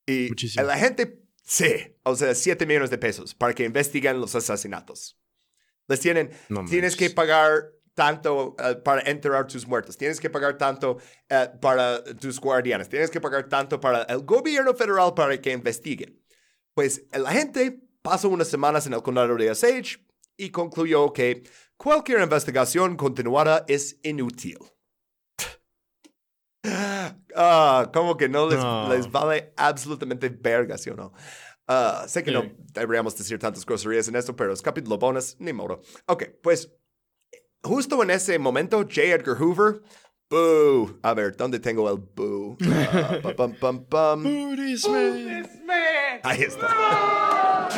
[0.07, 5.20] Y la gente, sí, o sea, 7 millones de pesos para que investiguen los asesinatos.
[5.87, 6.30] Les tienen,
[6.68, 10.97] tienes que pagar tanto eh, para enterrar tus muertos, tienes que pagar tanto
[11.28, 16.24] eh, para tus guardianes, tienes que pagar tanto para el gobierno federal para que investiguen.
[16.75, 20.05] Pues la gente pasó unas semanas en el condado de Osage
[20.37, 21.45] y concluyó que
[21.77, 24.59] cualquier investigación continuada es inútil.
[27.37, 31.12] ah, como que no les, vale absolutamente verga, ¿sí o no?
[31.66, 32.43] Ah, sé que no
[32.75, 35.81] deberíamos decir tantas groserías en esto, pero es capítulo bonus, ni modo.
[36.07, 36.70] Ok, pues
[37.62, 39.03] justo en ese momento, J.
[39.03, 39.81] Edgar Hoover
[40.31, 40.99] Boo.
[41.03, 42.57] A ver, ¿dónde tengo el boo?
[42.61, 44.25] Uh, pum, pum, pum,
[46.22, 47.68] Ahí está.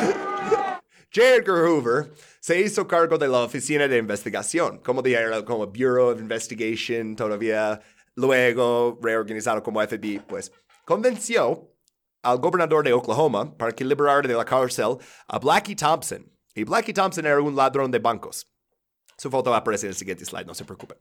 [1.13, 1.35] J.
[1.35, 6.11] Edgar Hoover se hizo cargo de la oficina de investigación, como dije, era como Bureau
[6.11, 7.81] of Investigation todavía,
[8.15, 10.51] luego reorganizado como FBI, pues
[10.85, 11.73] convenció
[12.23, 16.29] al gobernador de Oklahoma para que liberara de la cárcel a Blackie Thompson.
[16.53, 18.47] Y Blackie Thompson era un ladrón de bancos.
[19.17, 20.97] Su foto aparece en el siguiente slide, no se preocupen.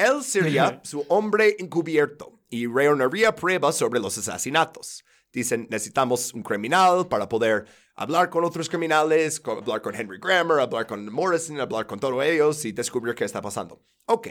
[0.00, 5.04] Él sería su hombre encubierto y reuniría pruebas sobre los asesinatos.
[5.30, 10.86] Dicen, necesitamos un criminal para poder hablar con otros criminales, hablar con Henry Grammer, hablar
[10.86, 13.82] con Morrison, hablar con todos ellos y descubrir qué está pasando.
[14.06, 14.28] Ok,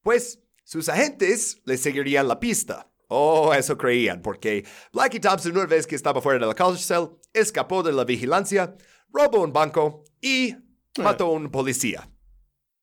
[0.00, 2.90] pues sus agentes le seguirían la pista.
[3.08, 7.82] Oh, eso creían, porque Blackie Thompson, una vez que estaba fuera de la cárcel, escapó
[7.82, 8.74] de la vigilancia,
[9.12, 10.56] robó un banco y
[10.96, 12.10] mató a un policía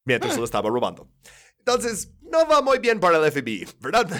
[0.05, 1.09] mientras lo estaba robando.
[1.69, 4.09] Entonces, no va muy bien para el FBI, ¿verdad?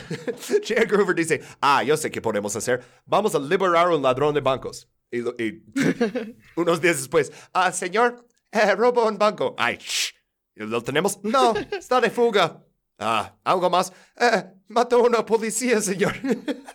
[0.68, 0.86] J.
[0.86, 2.84] Groover dice, ah, yo sé qué podemos hacer.
[3.05, 4.88] Vamos a liberar a un ladrón de bancos.
[5.12, 5.22] Y,
[6.55, 9.55] unos días después, ah, señor, eh, robó un banco.
[9.57, 10.14] Ay, shh.
[10.55, 11.24] ¿Lo tenemos?
[11.24, 12.64] No, está de fuga.
[12.97, 13.93] Ah, algo más.
[14.18, 16.14] Eh, mató a una policía, señor.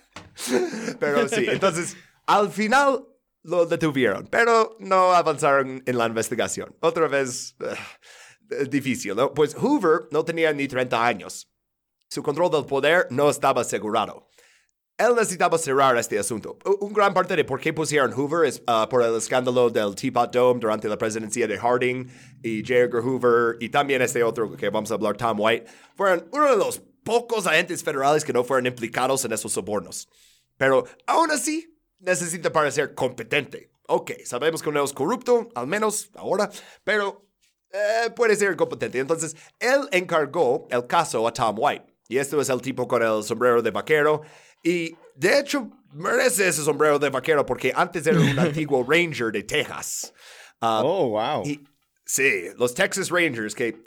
[0.98, 3.06] pero sí, entonces, al final
[3.42, 6.74] lo detuvieron, pero no avanzaron en la investigación.
[6.80, 7.66] Otra vez, uh,
[8.68, 9.32] difícil, ¿no?
[9.32, 11.48] Pues Hoover no tenía ni 30 años.
[12.08, 14.28] Su control del poder no estaba asegurado.
[14.96, 16.56] Él necesitaba cerrar este asunto.
[16.80, 20.32] Un gran parte de por qué pusieron Hoover es uh, por el escándalo del Teapot
[20.32, 22.08] Dome durante la presidencia de Harding
[22.44, 22.74] y J.
[22.74, 25.66] Edgar Hoover y también este otro que vamos a hablar, Tom White,
[25.96, 30.08] fueron uno de los pocos agentes federales que no fueron implicados en esos sobornos.
[30.56, 33.72] Pero aún así, necesita parecer competente.
[33.88, 36.50] Ok, sabemos que no es corrupto, al menos ahora,
[36.84, 37.23] pero
[37.74, 39.00] eh, puede ser competente.
[39.00, 41.84] Entonces, él encargó el caso a Tom White.
[42.08, 44.22] Y este es el tipo con el sombrero de vaquero.
[44.62, 49.42] Y de hecho, merece ese sombrero de vaquero porque antes era un antiguo Ranger de
[49.42, 50.12] Texas.
[50.62, 51.42] Uh, oh, wow.
[51.44, 51.66] Y,
[52.06, 53.82] sí, los Texas Rangers que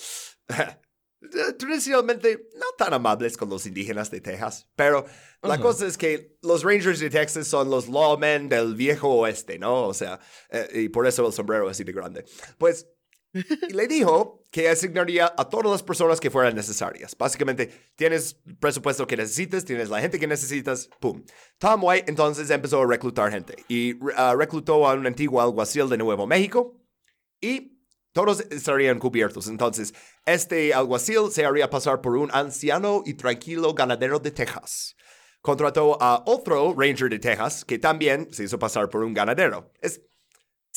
[1.57, 5.05] tradicionalmente no tan amables con los indígenas de Texas, pero
[5.41, 9.88] la cosa es que los Rangers de Texas son los lawmen del viejo oeste, ¿no?
[9.88, 10.19] O sea,
[10.49, 12.25] eh, y por eso el sombrero es así de grande.
[12.57, 12.88] Pues
[13.69, 17.15] le dijo que asignaría a todas las personas que fueran necesarias.
[17.17, 21.23] Básicamente, tienes presupuesto que necesitas, tienes la gente que necesitas, ¡pum!
[21.57, 25.97] Tom White entonces empezó a reclutar gente y uh, reclutó a un antiguo alguacil de
[25.97, 26.79] Nuevo México
[27.41, 27.77] y
[28.13, 29.47] todos estarían cubiertos.
[29.47, 29.93] Entonces,
[30.25, 34.95] este alguacil se haría pasar por un anciano y tranquilo ganadero de Texas.
[35.41, 39.71] Contrató a otro ranger de Texas que también se hizo pasar por un ganadero.
[39.81, 40.01] Es,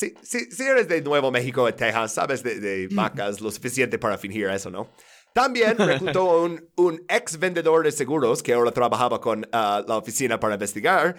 [0.01, 4.17] si, si, si eres de Nuevo México, de Texas, sabes de, vacas lo suficiente para
[4.17, 4.89] fingir eso, ¿no?
[5.33, 10.39] También reclutó un, un, ex vendedor de seguros que ahora trabajaba con uh, la oficina
[10.39, 11.15] para investigar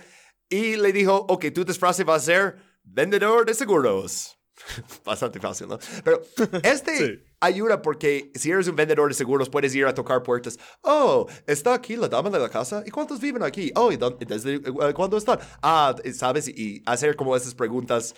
[0.48, 4.36] y le dijo, ok, tu disfraz va a ser vendedor de seguros.
[5.04, 5.78] Bastante fácil, ¿no?
[6.04, 6.22] Pero
[6.62, 10.58] este ayuda porque si eres un vendedor de seguros puedes ir a tocar puertas.
[10.82, 12.82] Oh, está aquí la dama de la casa.
[12.84, 13.72] ¿Y cuántos viven aquí?
[13.74, 15.38] Oh, ¿y desde eh, cuándo están?
[15.62, 16.48] Ah, ¿sabes?
[16.48, 18.14] Y hacer como esas preguntas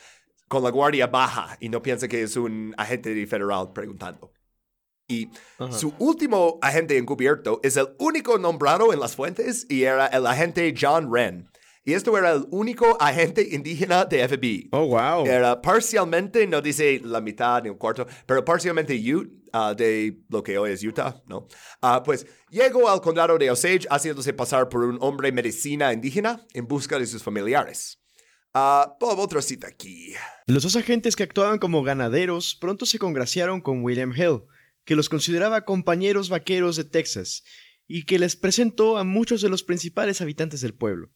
[0.49, 4.33] con la guardia baja y no piensa que es un agente federal preguntando.
[5.09, 5.29] Y
[5.71, 10.75] su último agente encubierto es el único nombrado en las fuentes y era el agente
[10.79, 11.51] John Wren.
[11.87, 14.71] Y esto era el único agente indígena de FBI.
[14.73, 15.27] Oh, wow.
[15.27, 20.43] Era parcialmente, no dice la mitad ni un cuarto, pero parcialmente Ute, uh, de lo
[20.43, 21.47] que hoy es Utah, ¿no?
[21.83, 26.67] Uh, pues llegó al condado de Osage haciéndose pasar por un hombre medicina indígena en
[26.67, 28.03] busca de sus familiares.
[28.55, 30.15] Uh, Bob, otra cita aquí.
[30.47, 34.43] Los dos agentes que actuaban como ganaderos pronto se congraciaron con William Hill,
[34.85, 37.43] que los consideraba compañeros vaqueros de Texas
[37.87, 41.11] y que les presentó a muchos de los principales habitantes del pueblo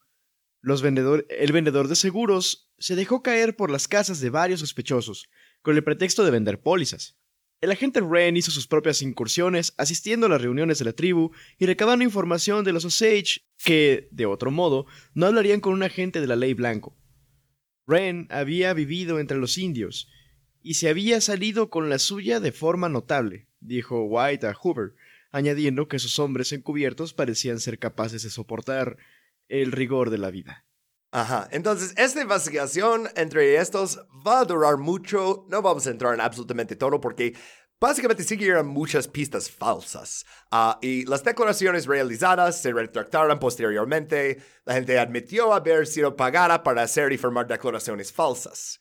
[0.62, 5.28] el vendedor de seguros se dejó caer por las casas de varios sospechosos,
[5.62, 7.16] con el pretexto de vender pólizas.
[7.60, 11.66] El agente Wren hizo sus propias incursiones, asistiendo a las reuniones de la tribu y
[11.66, 16.28] recabando información de los Osage que, de otro modo, no hablarían con un agente de
[16.28, 16.96] la ley blanco.
[17.88, 20.08] Wren había vivido entre los indios
[20.62, 24.94] y se había salido con la suya de forma notable, dijo White a Hoover,
[25.32, 28.98] añadiendo que sus hombres encubiertos parecían ser capaces de soportar
[29.48, 30.66] el rigor de la vida.
[31.10, 36.20] Ajá, entonces esta investigación entre estos va a durar mucho, no vamos a entrar en
[36.20, 37.34] absolutamente todo porque
[37.80, 44.98] básicamente siguieron muchas pistas falsas ah, y las declaraciones realizadas se retractaron posteriormente, la gente
[44.98, 48.80] admitió haber sido pagada para hacer y firmar declaraciones falsas.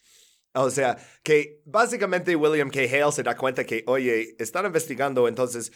[0.54, 2.82] O sea, que básicamente William K.
[2.82, 5.72] Hale se da cuenta que, oye, están investigando, entonces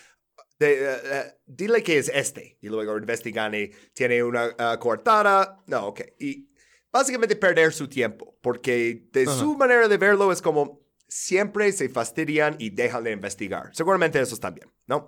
[0.59, 2.57] eh, eh, dile que es este.
[2.61, 5.61] Y luego investigan y tiene una uh, coartada.
[5.67, 6.01] No, ok.
[6.19, 6.49] Y
[6.91, 10.80] básicamente perder su tiempo, porque de su manera de verlo es como,
[11.11, 13.69] siempre se fastidian y dejan de investigar.
[13.73, 15.07] Seguramente eso también, ¿no?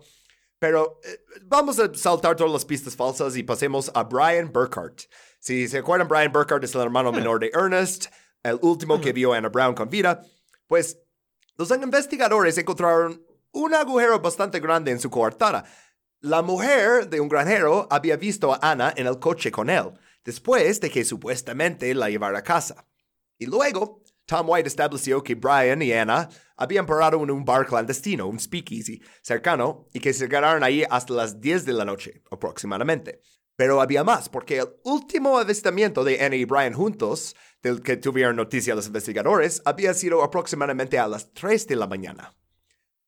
[0.59, 5.03] Pero eh, vamos a saltar todas las pistas falsas y pasemos a Brian Burkhardt.
[5.39, 8.07] Si se acuerdan, Brian Burkhardt es el hermano menor de Ernest,
[8.43, 10.21] el último que vio a Anna Brown con vida.
[10.67, 10.99] Pues
[11.55, 15.63] los investigadores encontraron un agujero bastante grande en su coartada.
[16.19, 19.93] La mujer de un granjero había visto a Anna en el coche con él,
[20.25, 22.85] después de que supuestamente la llevara a casa.
[23.37, 28.28] Y luego, Tom White estableció que Brian y Anna habían parado en un bar clandestino,
[28.28, 33.21] un speakeasy, cercano, y que se quedaron ahí hasta las 10 de la noche, aproximadamente.
[33.55, 38.36] Pero había más, porque el último avistamiento de Anna y Brian juntos, del que tuvieron
[38.36, 42.34] noticia los investigadores, había sido aproximadamente a las 3 de la mañana.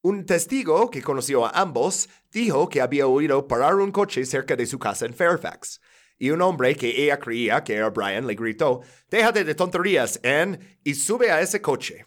[0.02, 4.68] Un testigo que conoció a ambos dijo que había oído parar un coche cerca de
[4.68, 5.82] su casa en Fairfax.
[6.18, 10.80] Y un hombre que ella creía que era Brian le gritó, déjate de tonterías, Anne,
[10.84, 12.06] y sube a ese coche.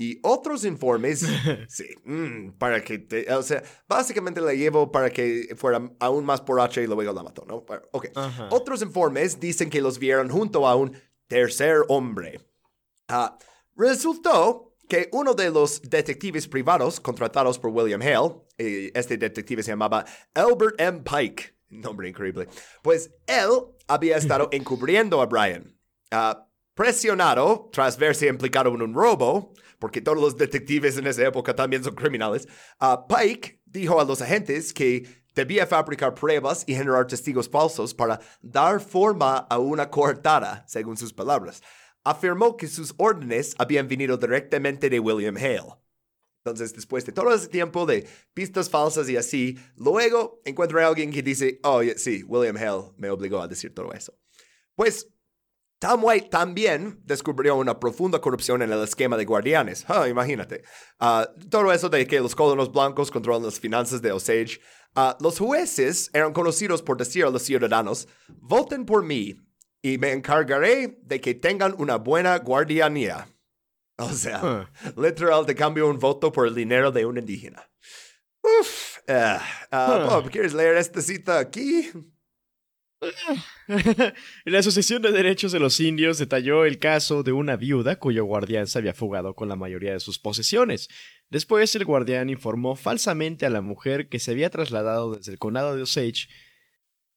[0.00, 1.26] Y otros informes,
[1.68, 6.42] sí, mm, para que, te, o sea, básicamente la llevo para que fuera aún más
[6.42, 7.66] borracha y luego la mató, ¿no?
[7.92, 8.08] Ok.
[8.50, 12.40] Otros informes dicen que los vieron junto a un tercer hombre.
[13.08, 13.36] Ah,
[13.76, 19.72] resultó que uno de los detectives privados contratados por William Hale, eh, este detective se
[19.72, 21.02] llamaba Albert M.
[21.02, 22.48] Pike, nombre increíble,
[22.82, 23.48] pues él
[23.86, 25.76] había estado encubriendo a Brian.
[26.10, 31.54] Ah, presionado tras verse implicado en un robo, porque todos los detectives en esa época
[31.54, 32.48] también son criminales,
[32.80, 38.20] uh, Pike dijo a los agentes que debía fabricar pruebas y generar testigos falsos para
[38.40, 41.62] dar forma a una coartada, según sus palabras.
[42.02, 45.79] Afirmó que sus órdenes habían venido directamente de William Hale.
[46.44, 51.10] Entonces, después de todo ese tiempo de pistas falsas y así, luego encuentra a alguien
[51.10, 54.18] que dice, oh, sí, William Hale me obligó a decir todo eso.
[54.74, 55.08] Pues
[55.80, 59.86] Tom White también descubrió una profunda corrupción en el esquema de guardianes.
[60.08, 60.62] imagínate.
[60.98, 64.60] Ah, todo eso de que los colonos blancos controlan las finanzas de Osage.
[64.94, 69.36] Ah, los jueces eran conocidos por decir a los ciudadanos, voten por mí
[69.80, 73.26] y me encargaré de que tengan una buena guardianía.
[74.10, 77.70] O sea, literal, te cambio un voto por el dinero de un indígena.
[78.42, 78.98] Uf.
[79.08, 81.90] Uh, ¿quieres leer esta cita aquí?
[84.44, 88.66] la Asociación de Derechos de los Indios detalló el caso de una viuda cuyo guardián
[88.66, 90.88] se había fugado con la mayoría de sus posesiones.
[91.30, 95.74] Después el guardián informó falsamente a la mujer que se había trasladado desde el condado
[95.76, 96.28] de Osage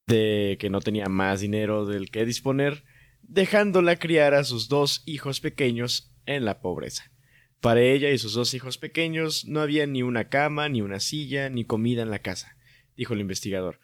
[0.07, 2.84] de que no tenía más dinero del que disponer,
[3.21, 7.11] dejándola criar a sus dos hijos pequeños en la pobreza.
[7.59, 11.49] Para ella y sus dos hijos pequeños no había ni una cama, ni una silla,
[11.49, 12.57] ni comida en la casa,
[12.97, 13.80] dijo el investigador.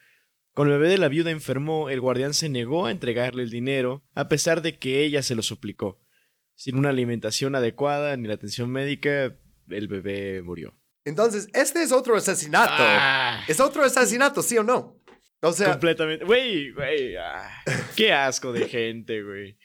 [0.54, 4.04] Cuando el bebé de la viuda enfermó, el guardián se negó a entregarle el dinero,
[4.16, 6.02] a pesar de que ella se lo suplicó.
[6.56, 9.38] Sin una alimentación adecuada ni la atención médica,
[9.70, 10.78] el bebé murió.
[11.06, 12.74] Entonces, este es otro asesinato.
[12.78, 13.46] Ah.
[13.48, 15.02] Es otro asesinato, ¿sí o no?
[15.42, 15.72] O sea.
[15.72, 16.26] Completamente.
[16.26, 17.16] Güey, güey.
[17.16, 17.64] Ah,
[17.96, 19.58] qué asco de gente, güey.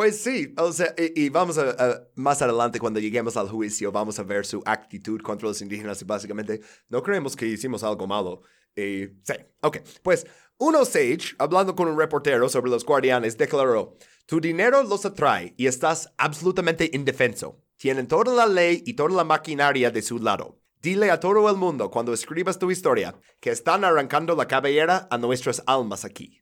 [0.00, 4.22] Pues sí, o sea, y, vamos a, más adelante cuando lleguemos al juicio, vamos a
[4.22, 8.40] ver su actitud contra los indígenas y básicamente no creemos que hicimos algo malo.
[8.74, 9.76] Y sí, ok.
[10.02, 10.26] Pues
[10.56, 15.66] uno Sage, hablando con un reportero sobre los guardianes, declaró, tu dinero los atrae y
[15.66, 17.60] estás absolutamente indefenso.
[17.76, 20.62] Tienen toda la ley y toda la maquinaria de su lado.
[20.80, 25.18] Dile a todo el mundo cuando escribas tu historia que están arrancando la cabellera a
[25.18, 26.40] nuestras almas aquí.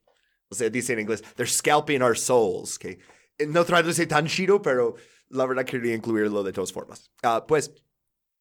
[0.48, 2.78] O sea, dice en inglés, they're scalping our souls.
[2.78, 3.00] Que
[3.46, 4.96] no traduce tan chido, pero
[5.28, 7.10] la verdad quería incluirlo de todas formas.
[7.22, 7.72] Uh, pues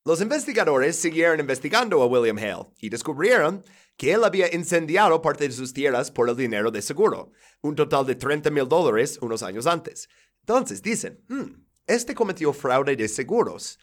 [0.06, 3.64] los investigadores siguieron investigando a William Hale y descubrieron
[3.98, 7.32] que él había incendiado parte de sus tierras por el dinero de seguro,
[7.62, 10.08] un total de 30 mil dólares unos años antes.
[10.42, 13.80] Entonces dicen, hmm, este cometió fraude de seguros.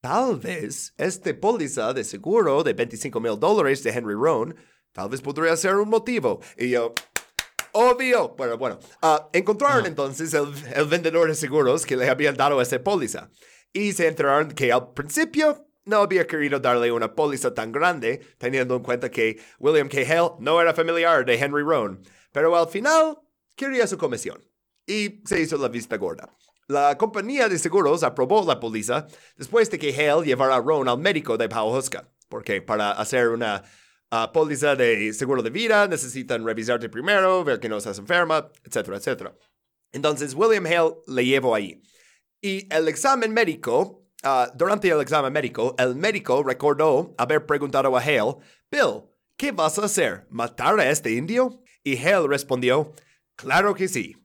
[0.00, 4.54] Tal vez este póliza de seguro de 25 mil dólares de Henry Rohn,
[4.92, 6.40] tal vez podría ser un motivo.
[6.58, 6.92] Y yo,
[7.74, 8.34] obvio.
[8.36, 12.82] Bueno, bueno, ah, encontraron entonces el, el vendedor de seguros que le habían dado esa
[12.82, 13.30] póliza
[13.72, 18.76] y se enteraron que al principio no había querido darle una póliza tan grande, teniendo
[18.76, 19.98] en cuenta que William K.
[20.00, 22.02] Hale no era familiar de Henry Rohn,
[22.32, 23.18] pero al final
[23.54, 24.42] quería su comisión
[24.86, 26.34] y se hizo la vista gorda.
[26.66, 29.06] La compañía de seguros aprobó la póliza
[29.36, 33.62] después de que Hale llevara a Rohn al médico de Powhuska, porque para hacer una
[34.14, 38.98] uh, póliza de seguro de vida necesitan revisarte primero, ver que no estás enferma, etcétera,
[38.98, 39.36] etcétera.
[39.92, 41.82] Entonces William Hale le llevó ahí.
[42.40, 48.00] Y el examen médico, ah, durante el examen médico, el médico recordó haber preguntado a
[48.00, 48.36] Hale,
[48.70, 49.04] Bill,
[49.36, 50.26] ¿qué vas a hacer?
[50.30, 51.62] ¿Matar a este indio?
[51.82, 52.92] Y Hale respondió,
[53.36, 54.16] claro que sí.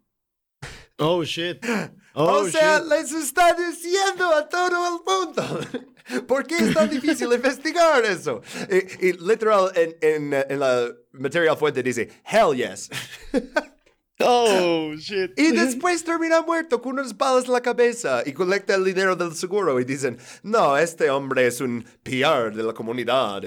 [0.98, 1.66] Oh, shit.
[2.16, 2.90] Oh, o sea, shit.
[2.90, 5.60] les está diciendo a todo el mundo.
[6.28, 8.42] ¿Por qué es tan difícil investigar eso?
[8.70, 12.90] Y, y literal, en, en, eh, en la material fuente dice, hell yes.
[14.22, 15.32] Oh, shit.
[15.40, 19.34] Y después termina muerto con unas balas en la cabeza y colecta el dinero del
[19.34, 23.44] seguro y dicen, no, este hombre es un PR de la comunidad.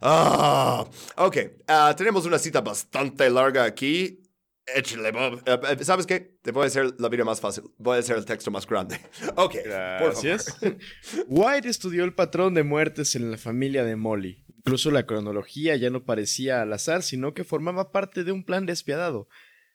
[0.00, 0.86] Ah,
[1.16, 1.36] ok,
[1.68, 4.19] ah, tenemos una cita bastante larga aquí.
[4.66, 5.42] Échale, Bob.
[5.46, 6.38] Eh, eh, ¿Sabes qué?
[6.42, 7.64] Te voy a hacer la vida más fácil.
[7.78, 9.00] Voy a hacer el texto más grande.
[9.36, 10.00] Ok, por favor.
[10.12, 10.58] Gracias.
[11.28, 14.44] White estudió el patrón de muertes en la familia de Molly.
[14.58, 18.66] Incluso la cronología ya no parecía al azar, sino que formaba parte de un plan
[18.66, 19.28] despiadado.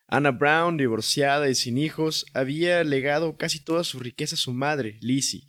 [0.08, 5.00] Anna Brown, divorciada y sin hijos, había legado casi toda su riqueza a su madre,
[5.02, 5.48] Lizzie.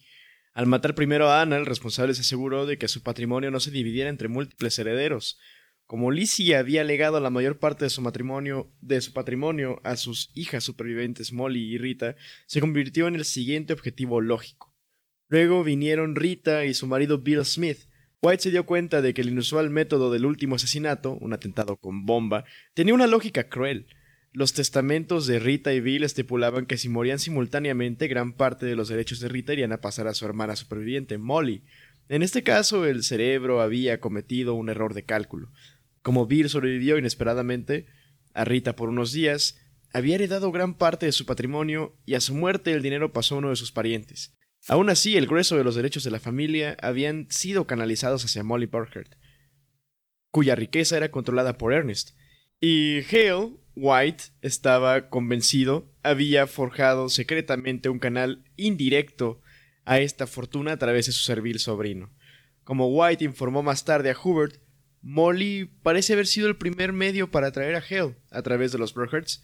[0.55, 3.71] Al matar primero a Anna, el responsable se aseguró de que su patrimonio no se
[3.71, 5.39] dividiera entre múltiples herederos.
[5.87, 10.31] Como Lizzie había legado la mayor parte de su matrimonio, de su patrimonio a sus
[10.35, 12.17] hijas supervivientes Molly y Rita,
[12.47, 14.75] se convirtió en el siguiente objetivo lógico.
[15.29, 17.89] Luego vinieron Rita y su marido Bill Smith.
[18.21, 22.05] White se dio cuenta de que el inusual método del último asesinato, un atentado con
[22.05, 23.87] bomba, tenía una lógica cruel.
[24.33, 28.89] Los testamentos de Rita y Bill estipulaban que si morían simultáneamente, gran parte de los
[28.89, 31.63] derechos de Rita irían a pasar a su hermana superviviente, Molly.
[32.09, 35.51] En este caso, el cerebro había cometido un error de cálculo.
[36.07, 37.87] Como Bill sobrevivió inesperadamente
[38.33, 39.59] a Rita por unos días,
[39.93, 43.39] había heredado gran parte de su patrimonio y a su muerte el dinero pasó a
[43.39, 44.33] uno de sus parientes.
[44.69, 48.67] Aún así, el grueso de los derechos de la familia habían sido canalizados hacia Molly
[48.67, 49.17] Burkhardt,
[50.31, 52.11] cuya riqueza era controlada por Ernest.
[52.61, 59.41] Y Hale, White, estaba convencido, había forjado secretamente un canal indirecto
[59.85, 62.15] a esta fortuna a través de su servil sobrino.
[62.63, 64.65] Como White informó más tarde a Hubert,
[65.03, 68.95] Molly parece haber sido el primer medio para atraer a Hale, a través de los
[68.95, 69.43] Burkhards,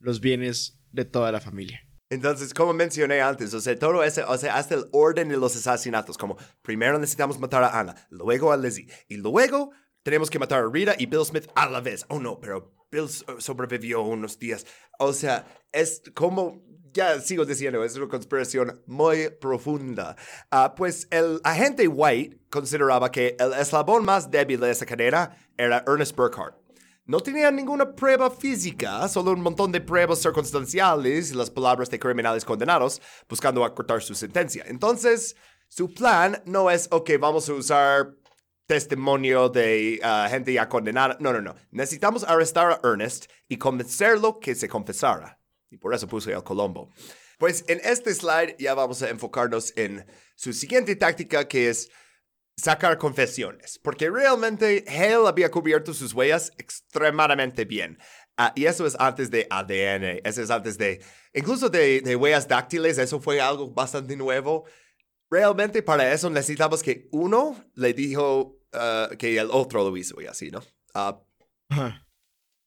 [0.00, 1.80] los bienes de toda la familia.
[2.08, 5.56] Entonces, como mencioné antes, o sea, todo ese, o sea, hasta el orden de los
[5.56, 9.72] asesinatos, como primero necesitamos matar a Anna, luego a Lizzie, y luego
[10.04, 12.06] tenemos que matar a Rita y Bill Smith a la vez.
[12.08, 14.64] Oh, no, pero Bill so- sobrevivió unos días.
[15.00, 16.64] O sea, es como,
[16.96, 20.16] ya sigo diciendo, es una conspiración muy profunda.
[20.50, 25.84] Ah, pues el agente White consideraba que el eslabón más débil de esa cadena era
[25.86, 26.56] Ernest Burkhardt.
[27.04, 32.00] No tenía ninguna prueba física, solo un montón de pruebas circunstanciales y las palabras de
[32.00, 34.64] criminales condenados buscando acortar su sentencia.
[34.66, 35.36] Entonces,
[35.68, 38.14] su plan no es, ok, vamos a usar
[38.66, 41.16] testimonio de ah, gente ya condenada.
[41.20, 41.54] No, no, no.
[41.70, 45.35] Necesitamos arrestar a Ernest y convencerlo que se confesara.
[45.70, 46.90] Y por eso puse el Colombo.
[47.38, 51.90] Pues en este slide ya vamos a enfocarnos en su siguiente táctica que es
[52.56, 57.98] sacar confesiones, porque realmente Hale había cubierto sus huellas extremadamente bien.
[58.38, 61.02] Ah, y eso es antes de ADN, eso es antes de,
[61.34, 64.64] incluso de, huellas dáctiles, eso fue algo bastante nuevo.
[65.30, 70.26] Realmente para eso necesitamos que uno le dijo ah, que el otro lo hizo y
[70.26, 70.62] así, ¿no?
[70.94, 71.20] Ah,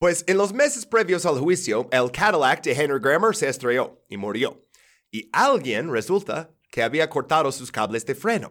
[0.00, 4.16] pues en los meses previos al juicio, el Cadillac de Henry Grammer se estrelló y
[4.16, 4.66] murió.
[5.10, 8.50] Y alguien resulta que había cortado sus cables de freno.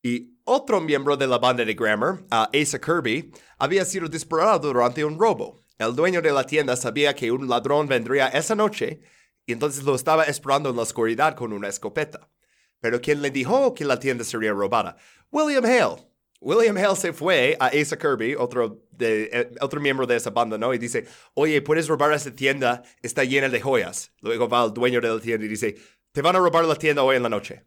[0.00, 5.04] Y otro miembro de la banda de Grammer, ah, Asa Kirby, había sido disparado durante
[5.04, 5.58] un robo.
[5.76, 9.00] El dueño de la tienda sabía que un ladrón vendría esa noche
[9.44, 12.30] y entonces lo estaba esperando en la oscuridad con una escopeta.
[12.78, 14.96] Pero ¿quién le dijo que la tienda sería robada?
[15.32, 16.08] William Hale.
[16.40, 20.58] William Hale se fue a Asa Kirby, otro, de, eh, otro miembro de esa banda,
[20.58, 20.74] ¿no?
[20.74, 24.12] Y dice, oye, puedes robar esa tienda, está llena de joyas.
[24.20, 25.76] Luego va el dueño de la tienda y dice,
[26.12, 27.64] te van a robar la tienda hoy en la noche.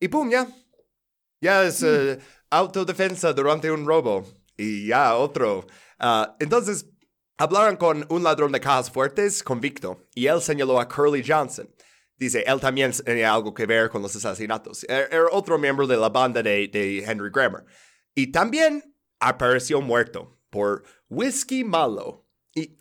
[0.00, 0.46] Y pum, ya.
[1.40, 2.18] Ya es eh,
[2.50, 4.26] autodefensa durante un robo.
[4.56, 5.66] Y ya otro.
[5.98, 6.86] Ah, entonces,
[7.36, 11.68] hablaron con un ladrón de cajas fuertes convicto y él señaló a Curly Johnson.
[12.16, 14.84] Dice, él también tenía algo que ver con los asesinatos.
[14.84, 17.64] Era, era otro miembro de la banda de, de Henry Grammer.
[18.14, 22.24] Y también apareció muerto por whisky malo.
[22.54, 22.76] Y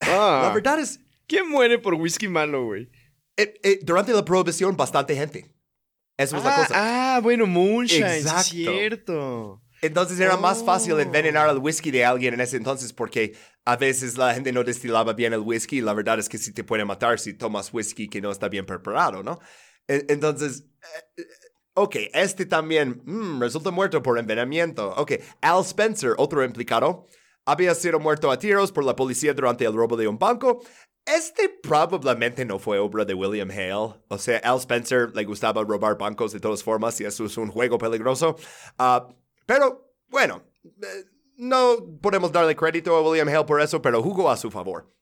[0.00, 0.98] la Ah, verdad es,
[1.28, 2.90] ¿Quién muere por whisky malo, güey?
[3.36, 5.54] eh, eh, durante la prohibición, bastante gente.
[6.18, 6.74] Eso es la Ah, cosa.
[7.16, 8.48] ah, bueno, Moonshine, sí es Exacto.
[8.48, 9.62] cierto.
[9.80, 11.00] Entonces era más fácil Oh.
[11.00, 15.12] envenenar el whisky de alguien en ese entonces porque a veces la gente no destilaba
[15.12, 18.08] bien el whisky y la verdad es que sí te puede matar si tomas whisky
[18.08, 19.38] que no está bien preparado, ¿no?
[19.88, 20.66] E- Entonces,
[21.16, 21.24] eh,
[21.74, 24.90] ok, este también mm, resulta muerto por envenenamiento.
[24.96, 27.06] Ok, Al Spencer, otro implicado,
[27.44, 30.62] había sido muerto a tiros por la policía durante el robo de un banco.
[31.04, 34.00] Este probablemente no fue obra de William Hale.
[34.08, 37.48] O sea, Al Spencer le gustaba robar bancos de todas formas y eso es un
[37.48, 38.36] juego peligroso.
[38.78, 39.08] Ah,
[39.46, 41.04] pero bueno, eh,
[41.36, 44.94] no podemos darle crédito a William Hale por eso, pero jugó a su favor.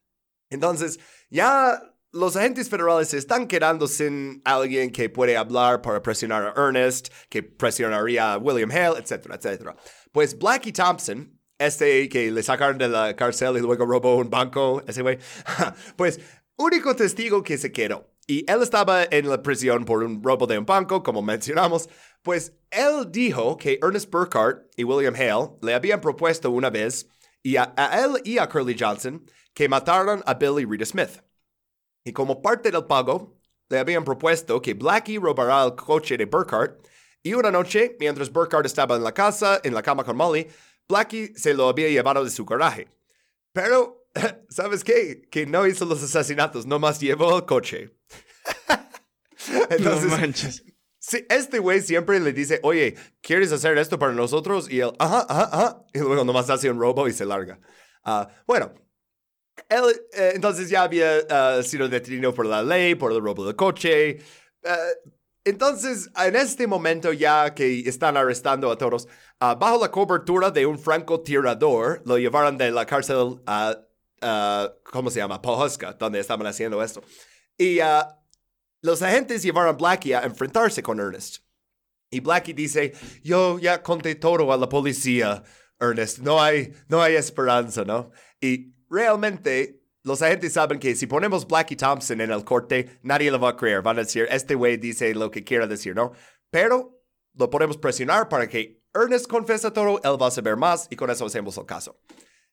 [0.49, 0.99] Entonces,
[1.29, 1.83] ya
[2.13, 7.09] los agentes federales se están quedando sin alguien que puede hablar para presionar a Ernest,
[7.29, 9.77] que presionaría a William Hale, etcétera, etcétera.
[10.13, 14.83] Pues Blackie Thompson, este que le sacaron de la cárcel y luego robó un banco,
[14.87, 15.19] ese güey,
[15.97, 16.21] pues
[16.57, 18.11] único testigo que se quedó.
[18.27, 21.89] Y él estaba en la prisión por un robo de un banco, como mencionamos.
[22.23, 27.09] Pues él dijo que Ernest Burkhardt y William Hale le habían propuesto una vez,
[27.43, 31.23] y a, él y a Curly Johnson, que mataran a Billy Rita Smith.
[32.05, 36.87] Y como parte del pago, le habían propuesto que Blackie robará el coche de Burkhardt.
[37.23, 40.47] Y una noche, mientras Burkhardt estaba en la casa, en la cama con Molly,
[40.89, 42.89] Blackie se lo había llevado de su garaje.
[43.53, 44.07] Pero,
[44.49, 45.23] ¿sabes qué?
[45.31, 47.95] Que no hizo los asesinatos, nomás llevó el coche.
[49.81, 50.65] no manches.
[50.99, 54.71] Sí, este güey siempre le dice, oye, ¿quieres hacer esto para nosotros?
[54.71, 55.87] Y él, ajá, ajá, ajá.
[55.95, 57.59] Y luego nomás hace un robo y se larga.
[58.05, 58.75] Ah, bueno,
[59.69, 63.57] él eh, entonces ya había ah, sido detenido por la ley, por el robo del
[63.57, 64.19] coche.
[64.65, 64.77] Ah,
[65.45, 69.09] entonces, en este momento ya que están arrestando a todos,
[69.41, 73.79] ah, bajo la cobertura de un francotirador, lo llevaron de la cárcel a,
[74.85, 75.41] ¿cómo se llama?
[75.41, 77.03] Pohuska, donde estaban haciendo esto.
[77.57, 77.79] Y
[78.83, 81.39] los agentes llevaron a Blackie a enfrentarse con Ernest.
[82.11, 82.93] Y Blackie dice,
[83.23, 85.43] yo ya conté todo a la policía,
[85.79, 88.11] Ernest, no hay, no hay esperanza, ¿no?
[88.41, 93.39] Y realmente los agentes saben que si ponemos Blackie Thompson en el corte, nadie lo
[93.39, 93.83] va a creer.
[93.83, 96.13] Van a decir, este güey dice lo que quiera decir, ¿no?
[96.51, 97.03] Pero
[97.35, 101.11] lo podemos presionar para que Ernest confesa todo, él va a saber más y con
[101.11, 102.01] eso hacemos el caso.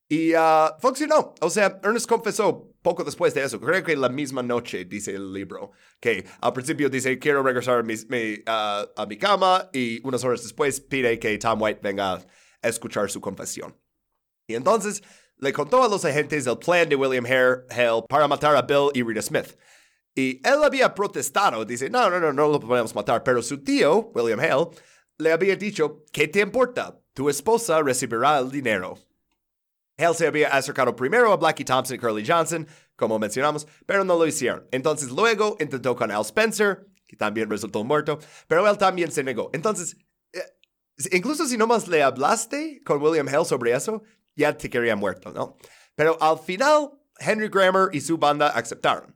[0.10, 1.36] Y uh, funcionó.
[1.42, 3.60] O sea, Ernest confesó poco después de eso.
[3.60, 5.72] Creo que la misma noche, dice el libro.
[6.00, 7.96] Que al principio dice, quiero regresar a mi,
[8.46, 9.70] a mi cama.
[9.74, 13.76] Y unas horas después pide que Tom White venga a escuchar su confesión.
[14.48, 15.04] Y entonces
[15.40, 19.04] le contó a los agentes el plan de William Hale para matar a Bill y
[19.04, 19.58] Rita Smith.
[20.16, 24.12] Y él había protestado, dice, no, no, no, no lo podemos matar, pero su tío,
[24.16, 24.70] William Hale,
[25.20, 27.00] le había dicho, ¿qué te importa?
[27.14, 28.98] Tu esposa recibirá el dinero.
[29.98, 34.18] Hale se había acercado primero a Blackie Thompson y Curly Johnson, como mencionamos, pero no
[34.18, 34.68] lo hicieron.
[34.72, 39.50] Entonces luego intentó con Al Spencer, que también resultó muerto, pero él también se negó.
[39.54, 39.98] Entonces,
[40.34, 40.42] eh,
[41.12, 44.04] incluso si nomás le hablaste con William Hale sobre eso,
[44.38, 45.58] ya te quería muerto, ¿no?
[45.96, 49.16] Pero al final, Henry Grammer y su banda aceptaron.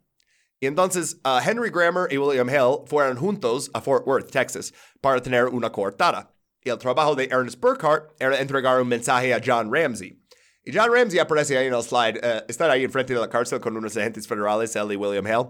[0.59, 5.21] Y entonces uh, Henry Grammer y William Hale fueron juntos a Fort Worth, Texas, para
[5.21, 6.33] tener una coartada.
[6.63, 10.21] Y el trabajo de Ernest Burkhardt era entregar un mensaje a John Ramsey.
[10.63, 13.59] Y John Ramsey aparece ahí en el slide, uh, estar ahí enfrente de la cárcel
[13.59, 15.49] con unos agentes federales, él y William Hale.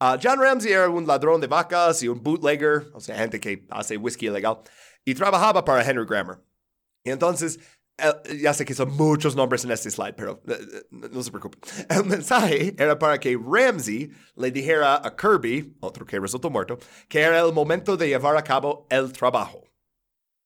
[0.00, 3.66] Uh, John Ramsey era un ladrón de vacas y un bootlegger, o sea, gente que
[3.70, 4.58] hace whisky ilegal,
[5.04, 6.38] y trabajaba para Henry Grammer.
[7.02, 7.58] Y entonces
[8.40, 11.60] ya sé que son muchos nombres en este slide, pero eh, eh, no se preocupen.
[11.88, 16.78] El mensaje era para que Ramsey le dijera a Kirby, otro que resultó muerto,
[17.08, 19.64] que era el momento de llevar a cabo el trabajo.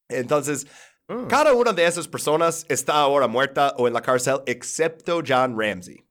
[0.08, 0.66] Entonces,
[1.08, 1.26] ah.
[1.28, 6.06] cada una de esas personas está ahora muerta o en la cárcel, excepto John Ramsey.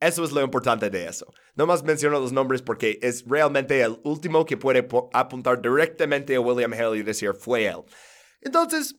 [0.00, 1.26] Eso es lo importante de eso.
[1.54, 6.40] No más menciono los nombres porque es realmente el último que puede apuntar directamente a
[6.40, 7.82] William Hale y decir fue él.
[8.40, 8.96] Entonces,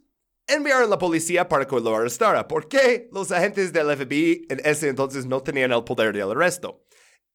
[0.51, 5.25] enviaron la policía para que lo arrestara, porque los agentes del FBI en ese entonces
[5.25, 6.83] no tenían el poder del arresto.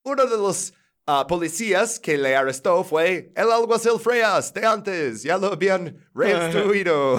[0.04, 0.74] Uno de los
[1.06, 7.18] ah, policías que le arrestó fue el alguacil Freas de antes, ya lo habían restituido.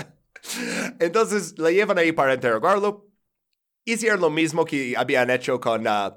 [0.98, 3.08] entonces le llevan ahí para interrogarlo.
[3.84, 6.12] Hicieron lo mismo que habían hecho con uh,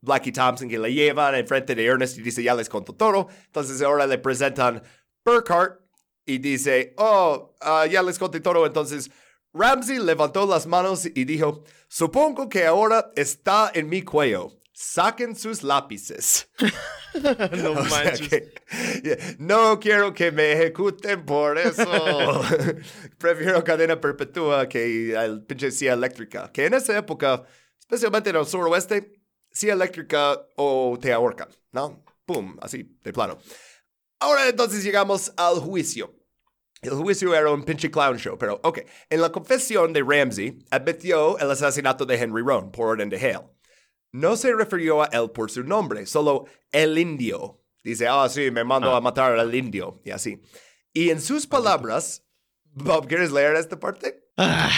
[0.00, 3.28] Blackie Thompson, que le llevan enfrente de Ernest y dice, ya les contó todo.
[3.46, 4.82] Entonces ahora le presentan
[5.24, 5.81] Burkhardt,
[6.24, 8.64] y dice, oh, uh, ya les conté todo.
[8.66, 9.10] Entonces,
[9.52, 14.58] Ramsey levantó las manos y dijo, supongo que ahora está en mi cuello.
[14.72, 16.48] Saquen sus lápices.
[17.52, 18.54] no manches.
[19.38, 21.84] no quiero que me ejecuten por eso.
[23.18, 26.50] Prefiero cadena perpetua que el pinche silla eléctrica.
[26.50, 27.44] Que en esa época,
[27.78, 29.12] especialmente en el suroeste,
[29.50, 32.02] silla eléctrica o te ahorcan, ¿no?
[32.24, 33.38] Pum, así, de plano.
[34.22, 36.14] Ahora entonces llegamos al juicio.
[36.80, 38.78] El juicio era un pinche clown show, pero ok.
[39.10, 43.48] En la confesión de Ramsey, admitió el asesinato de Henry Roan por orden de Hale.
[44.12, 47.64] No se refirió a él por su nombre, solo el indio.
[47.82, 48.98] Dice, ah, sí, me mandó ah.
[48.98, 50.40] a matar al indio, y así.
[50.92, 52.24] Y en sus palabras,
[52.62, 54.22] Bob, ¿quieres leer esta parte?
[54.36, 54.70] Ah.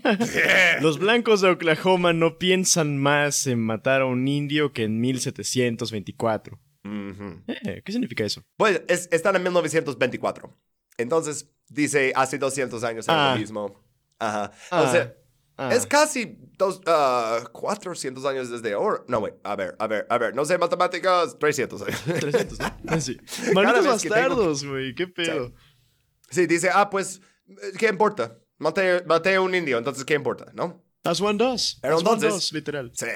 [0.80, 6.63] Los blancos de Oklahoma no piensan más en matar a un indio que en 1724.
[6.84, 8.42] Eh, ¿Qué significa eso?
[8.56, 10.54] Pues están en 1924.
[10.98, 13.36] Entonces, dice, hace 200 años era lo ah.
[13.36, 13.82] mismo.
[14.18, 14.52] Ajá.
[14.70, 15.14] O sea,
[15.56, 15.72] Ah.
[15.72, 19.04] Es casi dos, ah, 400 años desde ahora.
[19.06, 20.34] No, wait, a ver, a ver, a ver.
[20.34, 22.02] No sé matemáticas, 300 años.
[22.04, 22.66] 300, ¿no?
[22.88, 23.16] Ah, Sí.
[23.54, 24.94] Tengo- bastardos, güey.
[24.94, 25.52] Qué pedo.
[26.28, 27.20] Sí, dice, ah, pues,
[27.78, 28.36] ¿qué importa?
[28.58, 30.50] Maté, maté a un indio, entonces, ¿qué importa?
[30.54, 30.84] ¿No?
[31.04, 31.78] As one does.
[31.82, 32.90] Pero one entonces- does, literal.
[32.94, 33.06] Sí.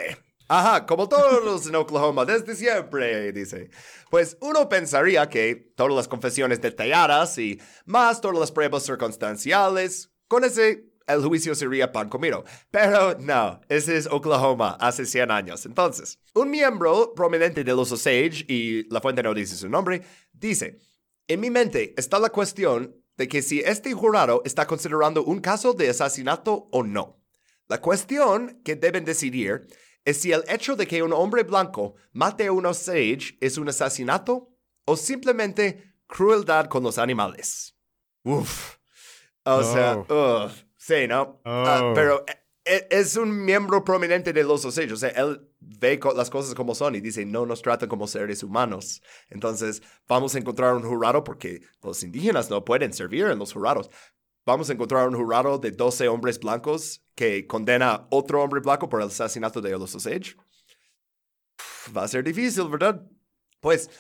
[0.49, 3.71] Ajá, como todos en Oklahoma, desde siempre, dice.
[4.11, 10.45] Pues uno pensaría que todas las confesiones detalladas y más todas las pruebas circunstanciales, con
[10.45, 12.45] ese el juicio sería pan comido.
[12.71, 15.67] Pero no, ese es Oklahoma hace 100 años.
[15.67, 20.03] Entonces, un miembro prominente de los Osage, y la fuente no dice su nombre,
[20.33, 20.79] dice,
[21.27, 25.73] en mi mente está la cuestión de que si este jurado está considerando un caso
[25.73, 27.21] de asesinato o no.
[27.67, 29.67] La cuestión que deben decidir
[30.09, 33.69] es si el hecho de que un hombre blanco mate a un Osage es un
[33.69, 34.51] asesinato
[34.85, 37.77] o simplemente crueldad con los animales.
[38.25, 38.77] Uf.
[39.45, 41.41] O sea, ugh, sí, ¿no?
[41.45, 41.93] Ah, Oh.
[41.95, 42.45] pero e-
[42.75, 44.93] e- es un miembro prominente de los Osage.
[44.93, 48.43] O sea, él ve las cosas como son y dice, no nos tratan como seres
[48.43, 49.03] humanos.
[49.31, 53.91] Entonces, vamos a encontrar un jurado porque los indígenas no pueden servir en los jurados.
[54.49, 58.89] Vamos a encontrar un jurado de 12 hombres blancos que condena a otro hombre blanco
[58.89, 60.37] por el asesinato de los Osage.
[61.95, 63.07] Va a ser difícil, ¿verdad?
[63.61, 63.91] Pues,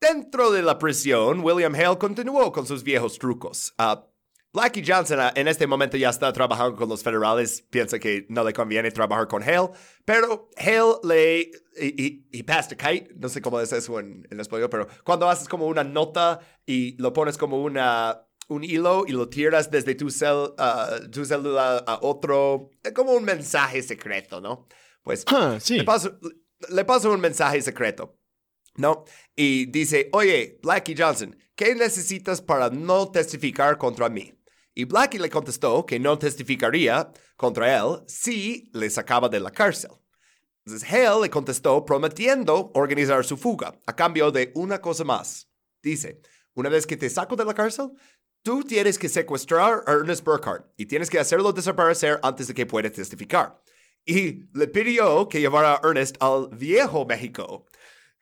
[0.00, 3.72] dentro de la prisión, William Hale continuó con sus viejos trucos.
[3.78, 4.04] Ah,
[4.52, 8.42] Blackie Johnson ah, en este momento ya está trabajando con los federales, piensa que no
[8.42, 9.70] le conviene trabajar con Hale,
[10.04, 11.50] pero Hale le...
[11.80, 15.48] Y, y, a kite, no sé cómo es eso en, en español, pero cuando haces
[15.48, 20.10] como una nota y lo pones como una, un hilo y lo tiras desde tu,
[20.10, 24.66] cel, ah, tu célula a otro, como un mensaje secreto, ¿no?
[25.02, 25.78] Pues Ah, sí.
[25.78, 26.18] le paso,
[26.68, 28.18] le paso un mensaje secreto,
[28.76, 29.04] ¿no?
[29.34, 34.32] Y dice, oye, Blackie Johnson, ¿qué necesitas para no testificar contra mí?
[34.74, 39.90] Y Blackie le contestó que no testificaría contra él si le sacaba de la cárcel.
[40.64, 45.48] Entonces Hale le contestó prometiendo organizar su fuga a cambio de una cosa más.
[45.82, 46.20] Dice,
[46.54, 47.90] una vez que te saco de la cárcel,
[48.42, 52.66] tú tienes que secuestrar a Ernest Burkhardt y tienes que hacerlo desaparecer antes de que
[52.66, 53.60] pueda testificar.
[54.04, 57.66] Y le pidió que llevara a Ernest al viejo México.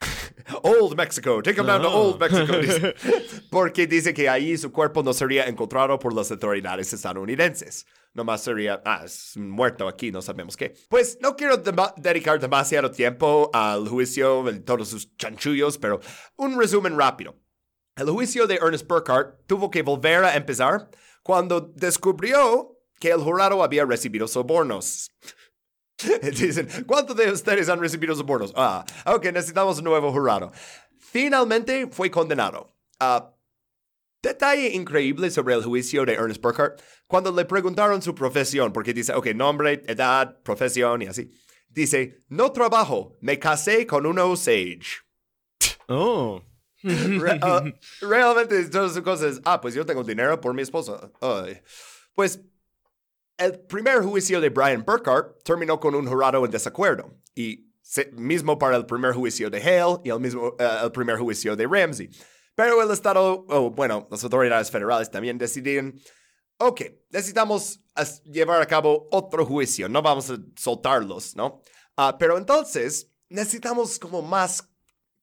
[0.62, 1.94] Old Mexico, take him down to Ah.
[1.94, 2.59] Old Mexico.
[2.59, 2.94] dice.
[3.51, 7.86] Porque dice que ahí su cuerpo no sería encontrado por las autoridades estadounidenses.
[8.14, 10.74] Nomás sería, ah, es muerto aquí, no sabemos qué.
[10.88, 16.01] Pues no quiero dema- dedicar demasiado tiempo al juicio y todos sus chanchullos, pero
[16.36, 17.36] un resumen rápido.
[18.01, 20.89] El juicio de Ernest Burkhardt tuvo que volver a empezar
[21.22, 25.10] cuando descubrió que el jurado había recibido sobornos.
[26.22, 28.55] Dicen, ¿cuántos de ustedes han recibido sobornos?
[28.56, 30.51] Ah, ok, necesitamos un nuevo jurado.
[30.98, 32.74] Finalmente fue condenado.
[32.98, 33.35] Ah,
[34.22, 39.12] detalle increíble sobre el juicio de Ernest Burkhardt, cuando le preguntaron su profesión, porque dice,
[39.12, 41.31] ok, nombre, edad, profesión y así.
[41.68, 45.02] Dice, no trabajo, me casé con una Osage.
[45.86, 46.40] Oh.
[47.43, 47.62] Ah,
[48.01, 49.40] realmente todas sus cosas.
[49.44, 51.11] Ah, pues yo tengo dinero por mi esposa.
[51.20, 51.61] Ay.
[52.15, 52.40] Pues
[53.39, 57.15] el primer juicio de Brian Burkhardt terminó con un jurado en desacuerdo.
[57.35, 61.16] Y se- mismo para el primer juicio de Hale y el mismo eh, el primer
[61.19, 62.11] juicio de Ramsey.
[62.55, 65.94] Pero el Estado, o bueno, las autoridades federales también decidieron,
[66.59, 67.81] ok, necesitamos
[68.24, 71.62] llevar a cabo otro juicio, no vamos a soltarlos, ¿no?
[71.97, 74.69] Ah, pero entonces necesitamos como más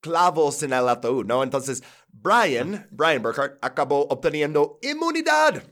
[0.01, 1.43] clavos en el ataúd, ¿no?
[1.43, 5.63] Entonces, Brian, Brian Burkhardt, acabó obteniendo inmunidad.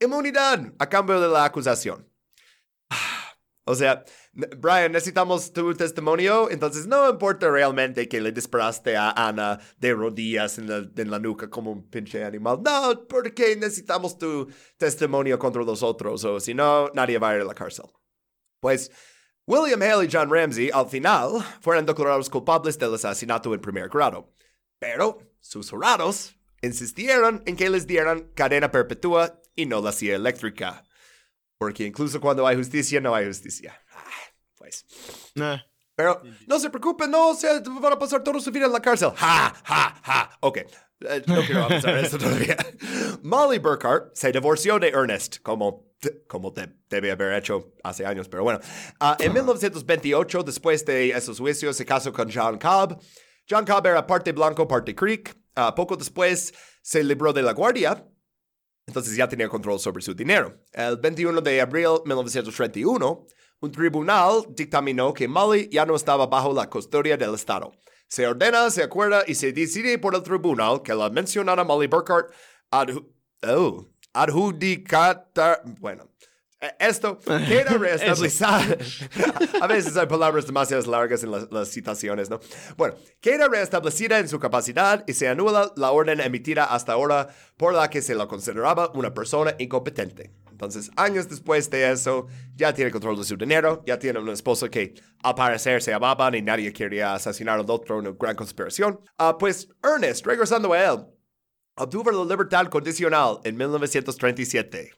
[0.00, 2.08] Inmunidad a cambio de la acusación.
[3.70, 4.02] O sea,
[4.32, 10.56] Brian, necesitamos tu testimonio, entonces no importa realmente que le disparaste a Ana de rodillas
[10.56, 12.60] en la, en la nuca como un pinche animal.
[12.64, 14.48] No, porque necesitamos tu
[14.78, 17.84] testimonio contra los otros, o si no, nadie va a ir a la cárcel.
[18.60, 18.90] Pues
[19.48, 24.30] William Hale y John Ramsey al final fueron declarados culpables del asesinato en primer grado.
[24.78, 30.84] Pero sus jurados insistieron en que les dieran cadena perpetua y no la silla eléctrica.
[31.56, 33.80] Porque incluso cuando hay justicia, no hay justicia.
[33.94, 34.04] Ah,
[34.58, 34.84] Pues.
[35.34, 35.56] Nah.
[35.96, 38.80] Pero no se preocupen, no, o sea, van a pasar toda su vida en la
[38.80, 39.12] cárcel.
[39.16, 40.38] Ja, ja, ja.
[40.40, 42.56] Ok, eh, no quiero avanzar eso todavía.
[43.22, 45.87] Molly Burkhart se divorció de Ernest, como,
[46.26, 48.60] como te, debe haber hecho hace años, pero bueno.
[49.00, 52.98] Ah, en 1928, después de esos juicios, se casó con John Cobb.
[53.48, 55.36] John Cobb era parte blanco, parte creek.
[55.54, 56.52] Ah, poco después
[56.82, 58.06] se libró de la guardia
[58.88, 60.62] entonces ya tenía control sobre su dinero.
[60.72, 63.26] El 21 de abril de 1931,
[63.60, 67.70] un tribunal dictaminó que Molly ya no estaba bajo la custodia del Estado.
[68.08, 72.32] Se ordena, se acuerda y se decide por el tribunal que la mencionada Molly Burkhardt
[72.70, 73.06] adju-
[73.46, 73.90] oh,
[74.22, 75.62] adjudicata...
[75.80, 76.08] Bueno,
[76.78, 78.48] Esto queda reestablecido.
[79.60, 82.40] A veces hay palabras demasiado largas en las, las citaciones, ¿no?
[82.76, 87.74] Bueno, queda reestablecida en su capacidad y se anula la orden emitida hasta ahora por
[87.74, 90.32] la que se la consideraba una persona incompetente.
[90.50, 92.26] Entonces, años después de eso,
[92.56, 96.34] ya tiene control de su dinero, ya tiene un esposo que al parecer se amaban
[96.34, 98.98] y nadie quería asesinar al otro en una gran conspiración.
[99.18, 101.06] Ah, pues Ernest, regresando a él,
[101.78, 104.92] obtuvo la libertad condicional en 1937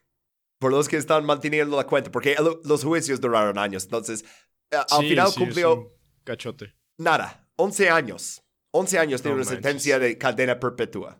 [0.58, 3.84] por los que están manteniendo la cuenta, porque el- los juicios duraron años.
[3.84, 4.24] Entonces,
[4.70, 5.88] eh, al Sí, final sí, cumplió
[6.24, 6.74] Cachote.
[6.98, 8.42] nada, 11 años.
[8.72, 9.54] 11 años de No una manches.
[9.62, 11.18] sentencia de cadena perpetua.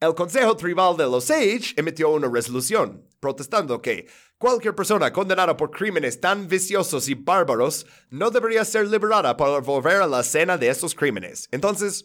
[0.00, 4.06] El Consejo Tribal de los Sage emitió una resolución protestando que
[4.38, 9.96] cualquier persona condenada por crímenes tan viciosos y bárbaros no debería ser liberada para volver
[10.02, 11.48] a la escena de esos crímenes.
[11.50, 12.04] Entonces,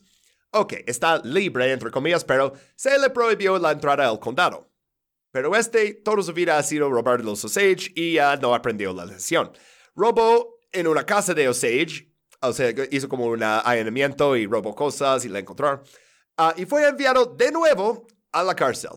[0.52, 4.70] ok, está libre, entre comillas, pero se le prohibió la entrada al condado.
[5.32, 9.06] Pero este, toda su vida ha sido robar los Osage y ya no aprendió la
[9.06, 9.52] lección.
[9.96, 12.12] Robó en una casa de Osage,
[12.42, 15.82] o sea, hizo como un allanamiento y robó cosas y la encontraron.
[16.38, 18.92] Ah, y fue enviado de nuevo a la cárcel.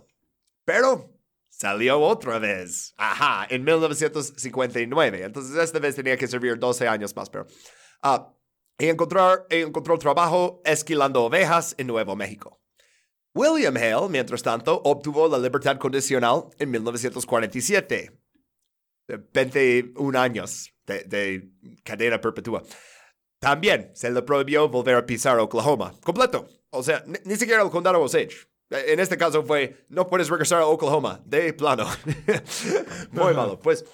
[0.65, 1.13] Pero
[1.51, 2.95] salió otra vez.
[2.97, 5.23] Ajá, en 1959.
[5.23, 7.47] Entonces esta vez tenía que servir 12 años más, pero...
[8.03, 8.34] ah,
[8.79, 12.61] y encontrar, encontró trabajo esquilando ovejas en Nuevo México.
[13.35, 18.13] William Hale, mientras tanto, obtuvo la libertad condicional en 1947.
[19.07, 21.51] De 21 años de, de
[21.83, 22.63] cadena perpetua.
[23.39, 25.93] También se le prohibió volver a pisar Oklahoma.
[26.03, 26.49] Completo.
[26.71, 28.49] O sea, ni, ni siquiera el condado Osage.
[28.71, 31.21] En este caso fue, no puedes regresar a Oklahoma.
[31.27, 31.87] De plano.
[33.11, 33.59] Muy malo.
[33.61, 33.85] Pues,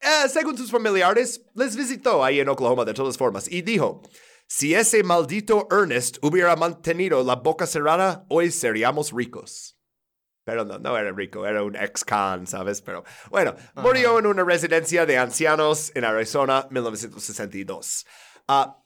[0.00, 4.02] eh, según sus familiares, les visitó ahí en Oklahoma de todas formas y dijo,
[4.48, 9.76] si ese maldito Ernest hubiera mantenido la boca cerrada, hoy seríamos ricos.
[10.44, 12.80] Pero no, no era rico, era un ex-con, ¿sabes?
[12.80, 18.06] Pero bueno, murió en una residencia de ancianos en Arizona, 1962.
[18.46, 18.80] Ah,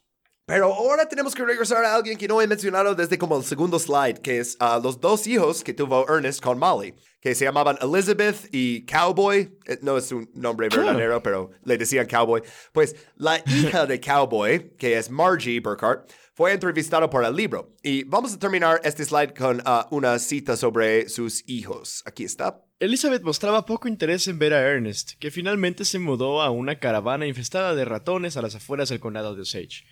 [0.50, 3.78] pero ahora tenemos que regresar a alguien que no he mencionado desde como el segundo
[3.78, 7.78] slide, que es ah, los dos hijos que tuvo Ernest con Molly, que se llamaban
[7.80, 9.56] Elizabeth y Cowboy.
[9.66, 12.42] Eh, No es un nombre verdadero, pero le decían Cowboy.
[12.72, 17.76] Pues la hija de Cowboy, que es Margie Burkhart, fue entrevistada por el libro.
[17.84, 22.02] Y vamos a terminar este slide con ah, una cita sobre sus hijos.
[22.06, 22.60] Aquí está.
[22.80, 27.28] Elizabeth mostraba poco interés en ver a Ernest, que finalmente se mudó a una caravana
[27.28, 29.84] infestada de ratones a las afueras del condado de Osage.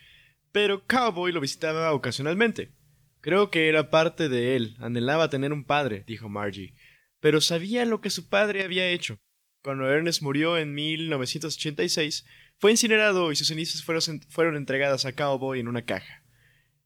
[0.52, 2.72] Pero Cowboy lo visitaba ocasionalmente.
[3.20, 6.74] Creo que era parte de él, anhelaba tener un padre, dijo Margie,
[7.20, 9.18] pero sabía lo que su padre había hecho.
[9.62, 12.24] Cuando Ernest murió en 1986,
[12.58, 16.24] fue incinerado y sus cenizas fueron, entregadas a Cowboy en una caja.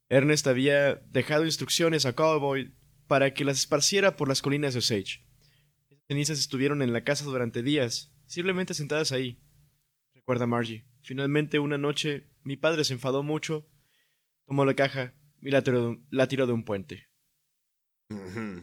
[0.09, 2.75] Ernest había dejado instrucciones a Cowboy
[3.07, 5.25] para que las esparciera por las colinas de Osage.
[5.91, 9.39] Esas cenizas estuvieron en la casa durante días, simplemente sentadas ahí.
[10.15, 10.85] Recuerda Margie.
[11.03, 13.67] Finalmente, una noche, mi padre se enfadó mucho,
[14.47, 17.09] tomó la caja y la tiró, la tiró de un puente.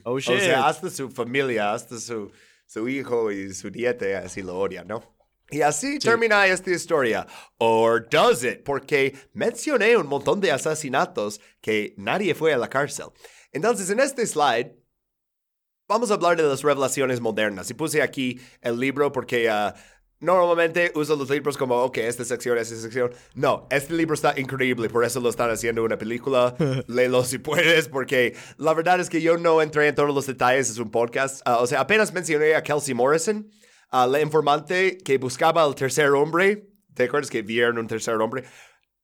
[0.04, 0.40] Oh, O shit.
[0.40, 2.32] sea, hasta su familia, hasta su,
[2.68, 5.16] su hijo y su nieta así lo odian, ¿no?
[5.52, 7.26] Y así termina esta historia.
[7.58, 8.64] Or does it?
[8.64, 13.08] Porque mencioné un montón de asesinatos que nadie fue a la cárcel.
[13.52, 14.76] Entonces, en este slide,
[15.88, 17.72] vamos a hablar de las revelaciones modernas.
[17.72, 19.74] Y puse aquí el libro porque ah,
[20.20, 23.12] normalmente uso los libros como, ok, esta sección, esta sección.
[23.34, 26.56] No, este libro está increíble, por eso lo están haciendo una película.
[26.88, 30.70] Léelo si puedes, porque la verdad es que yo no entré en todos los detalles,
[30.70, 31.42] es un podcast.
[31.46, 33.50] Ah, o sea, apenas mencioné a Kelsey Morrison,
[33.92, 36.68] ah, la informante que buscaba al tercer hombre.
[36.94, 38.44] ¿Te acuerdas que vieron un tercer hombre?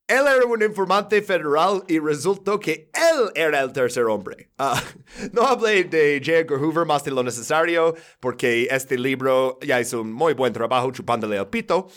[0.07, 4.52] Él era un informante federal y resultó que él era el tercer hombre.
[4.57, 4.80] Ah,
[5.34, 6.40] no hablé de J.
[6.40, 10.91] Edgar Hoover más de lo necesario porque este libro ya hizo un muy buen trabajo
[10.91, 11.88] chupándole el pito.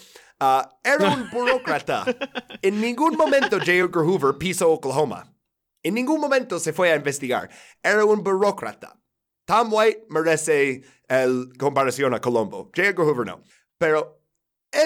[0.41, 2.07] Ah, era un burócrata.
[2.63, 3.73] en ningún momento J.
[3.73, 5.35] Edgar Hoover pisó Oklahoma.
[5.83, 7.51] En ningún momento se fue a investigar.
[7.83, 8.99] Era un burócrata.
[9.45, 12.71] Tom White merece el comparación a Colombo.
[12.75, 12.89] J.
[12.89, 13.43] Edgar Hoover no.
[13.77, 14.23] Pero
[14.73, 14.79] eh,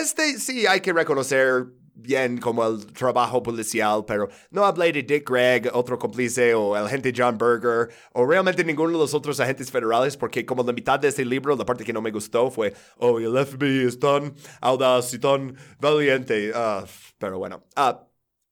[0.00, 5.28] este sí hay que reconocer bien como el trabajo policial, pero no hablé de Dick
[5.28, 9.70] Gregg, otro cómplice, o el agente John Berger, o realmente ninguno de los otros agentes
[9.70, 12.74] federales, porque como la mitad de este libro, la parte que no me gustó fue,
[12.98, 16.52] oh, el FBI es tan audaz y tan valiente.
[16.54, 16.84] Ah,
[17.18, 18.06] pero bueno, ah,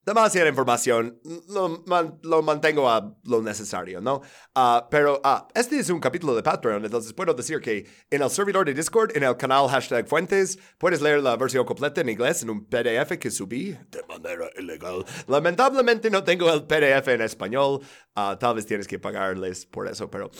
[0.05, 4.23] demasiada información, lo, man- lo mantengo a lo necesario, ¿no?
[4.55, 8.31] Ah, pero ah, este es un capítulo de Patreon, entonces puedo decir que en el
[8.31, 12.43] servidor de Discord, en el canal hashtag Fuentes, puedes leer la versión completa en inglés
[12.43, 15.05] en un PDF que subí de manera ilegal.
[15.29, 17.81] Lamentablemente no tengo el PDF en español,
[18.15, 20.31] ah, tal vez tienes que pagarles por eso, pero...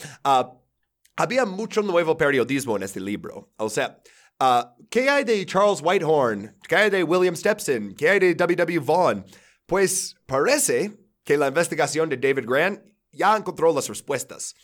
[1.17, 3.53] había mucho nuevo periodismo en este libro.
[3.59, 4.01] O sea,
[4.89, 6.57] ¿Qué hay de Charles Whitehorn?
[6.67, 7.95] ¿Qué hay de William Stepson?
[7.95, 8.79] ¿Qué hay de W.W.
[8.81, 9.23] Vaughn?
[9.71, 12.83] Pues parece que la investigación de David Grant
[13.13, 14.57] ya encontró las respuestas.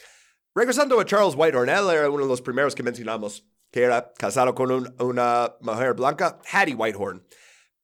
[0.53, 4.53] Regresando a Charles Whitehorn, él era uno de los primeros que mencionamos, que era casado
[4.53, 7.25] con un- una mujer blanca, Hattie Whitehorn.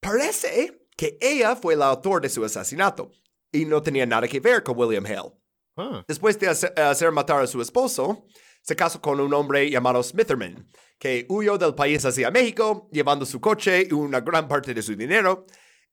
[0.01, 3.09] Parece que ella fue la autor de su asesinato
[3.53, 5.31] y no tenía nada que ver con William Hale.
[6.05, 8.25] Después de hacer, hacer matar a su esposo,
[8.61, 10.69] se casó con un hombre llamado Smitherman,
[10.99, 14.93] que huyó del país hacia México, llevando su coche y una gran parte de su
[14.93, 15.45] dinero.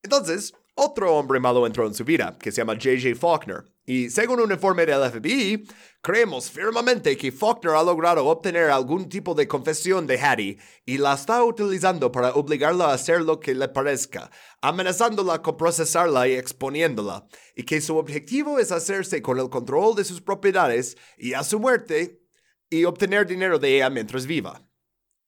[0.02, 0.52] Entonces,
[0.82, 3.14] otro hombre malo entró en su vida, que se llama J.J.
[3.14, 3.64] Faulkner.
[3.84, 5.66] Y según un informe del FBI,
[6.00, 11.14] creemos firmemente que Faulkner ha logrado obtener algún tipo de confesión de Hattie y la
[11.14, 14.30] está utilizando para obligarla a hacer lo que le parezca,
[14.62, 20.04] amenazándola con procesarla y exponiéndola, y que su objetivo es hacerse con el control de
[20.04, 22.22] sus propiedades y a su muerte
[22.70, 24.64] y obtener dinero de ella mientras viva.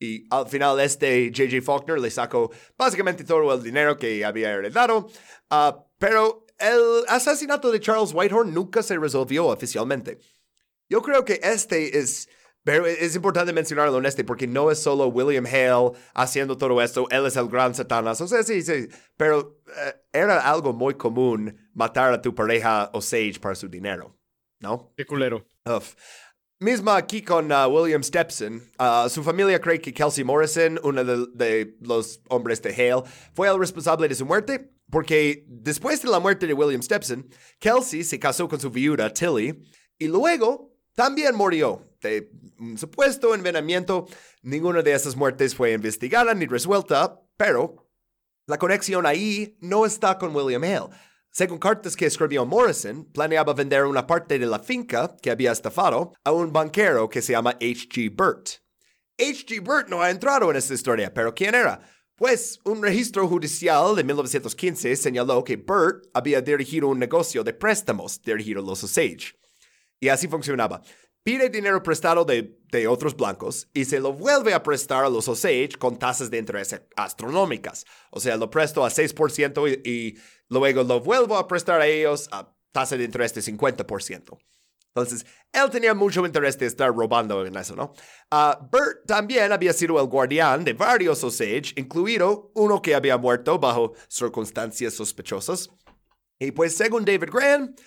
[0.02, 1.62] Y al final este J.J.
[1.62, 5.08] Faulkner le sacó básicamente todo el dinero que había heredado,
[5.52, 10.18] ah, pero el asesinato de Charles Whitehorn nunca se resolvió oficialmente.
[10.88, 12.28] Yo creo que este es...
[12.64, 17.08] Pero es importante mencionarlo en este porque no es solo William Hale haciendo todo esto,
[17.10, 18.20] él es el gran Satanás.
[18.20, 23.40] O sea, sí, sí, pero eh, era algo muy común matar a tu pareja Osage
[23.40, 24.16] para su dinero,
[24.60, 24.92] ¿no?
[24.96, 25.44] qué culero.
[25.64, 25.94] Uf.
[26.62, 28.62] Misma aquí con uh, William Stepson.
[28.78, 33.02] Uh, su familia cree que Kelsey Morrison, uno de, de los hombres de Hale,
[33.34, 37.28] fue el responsable de su muerte, porque después de la muerte de William Stepson,
[37.58, 39.60] Kelsey se casó con su viuda Tilly
[39.98, 42.30] y luego también murió de
[42.60, 44.06] un supuesto envenenamiento.
[44.42, 47.90] Ninguna de esas muertes fue investigada ni resuelta, pero
[48.46, 50.90] la conexión ahí no está con William Hale.
[51.34, 56.12] Según cartas que escribió Morrison, planeaba vender una parte de la finca que había estafado
[56.24, 58.14] a un banquero que se llama H.G.
[58.14, 58.60] Burt.
[59.18, 59.62] H.G.
[59.62, 61.80] Burt no ha entrado en esta historia, pero ¿quién era?
[62.16, 68.20] Pues un registro judicial de 1915 señaló que Burt había dirigido un negocio de préstamos
[68.20, 69.32] dirigido a los Osage.
[70.00, 70.82] Y así funcionaba.
[71.24, 75.28] Pide dinero prestado de, de otros blancos y se lo vuelve a prestar a los
[75.28, 77.86] Osage con tasas de interés astronómicas.
[78.10, 80.18] O sea, lo presto a 6% y, y
[80.48, 84.38] luego lo vuelvo a prestar a ellos a tasa de interés de 50%.
[84.94, 87.94] Entonces, él tenía mucho interés de estar robando en eso, ¿no?
[88.30, 93.58] Ah, Bert también había sido el guardián de varios Osage, incluido uno que había muerto
[93.58, 95.70] bajo circunstancias sospechosas.
[96.38, 97.80] Y pues, según David Grant,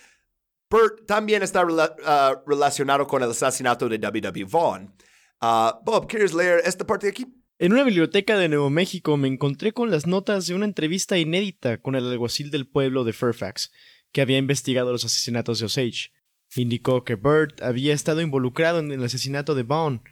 [0.70, 1.66] Bert también está
[2.04, 4.46] ah, relacionado con el asesinato de W.W.
[4.50, 4.94] Vaughn.
[5.40, 7.26] Ah, Bob, ¿quieres leer esta parte de aquí?
[7.58, 11.80] En una biblioteca de Nuevo México me encontré con las notas de una entrevista inédita
[11.80, 13.72] con el alguacil del pueblo de Fairfax,
[14.12, 16.10] que había investigado los asesinatos de Osage.
[16.54, 20.02] Indicó que Burt había estado involucrado en el asesinato de Vaughn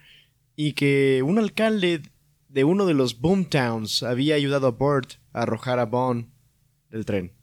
[0.57, 2.03] y que un alcalde
[2.49, 6.33] de uno de los boomtowns había ayudado a Burt a arrojar a Vaughn
[6.91, 7.34] del tren.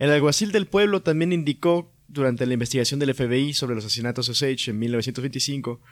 [0.00, 4.32] El alguacil del pueblo también indicó durante la investigación del FBI sobre los asesinatos de
[4.32, 5.82] Osage en 1925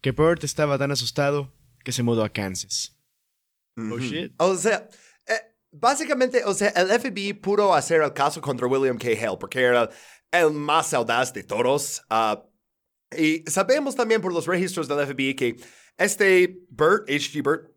[0.00, 2.98] que Burt estaba tan asustado que se mudó a Kansas.
[3.76, 4.34] Oh shit.
[4.38, 4.88] O sea,
[5.28, 9.10] eh, básicamente, o sea, el FBI pudo hacer el caso contra William K.
[9.10, 9.88] Hale porque era
[10.32, 12.02] el más audaz de todos.
[12.10, 12.44] ah,
[13.16, 15.56] y sabemos también por los registros del FBI que
[15.98, 17.44] este Burt, H.G.
[17.44, 17.71] Burt,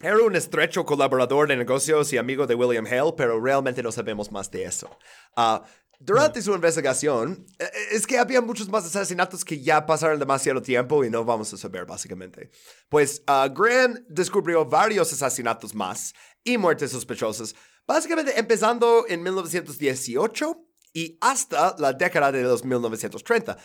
[0.00, 4.32] era un estrecho colaborador de negocios y amigo de William Hale, pero realmente no sabemos
[4.32, 4.90] más de eso.
[5.36, 5.62] Ah,
[6.04, 11.04] durante su investigación, eh, es que había muchos más asesinatos que ya pasaron demasiado tiempo
[11.04, 12.50] y no vamos a saber, básicamente.
[12.88, 16.12] Pues ah, Grant descubrió varios asesinatos más
[16.42, 17.54] y muertes sospechosas,
[17.86, 23.56] básicamente empezando en 1918 y hasta la década de los 1930.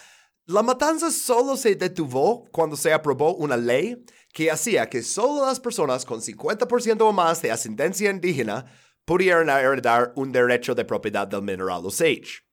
[0.50, 4.02] La matanza solo se detuvo cuando se aprobó una ley
[4.32, 8.64] que hacía que solo las personas con 50% o más de ascendencia indígena
[9.04, 12.46] pudieran heredar un derecho de propiedad del mineral Osage.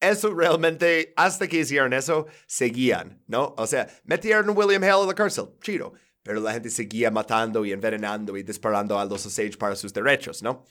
[0.00, 3.54] Eso realmente, hasta que hicieron eso, seguían, ¿no?
[3.56, 5.92] O sea, metieron a William Hale en la cárcel, chido,
[6.24, 10.42] pero la gente seguía matando y envenenando y disparando a los Osage para sus derechos,
[10.42, 10.64] ¿no?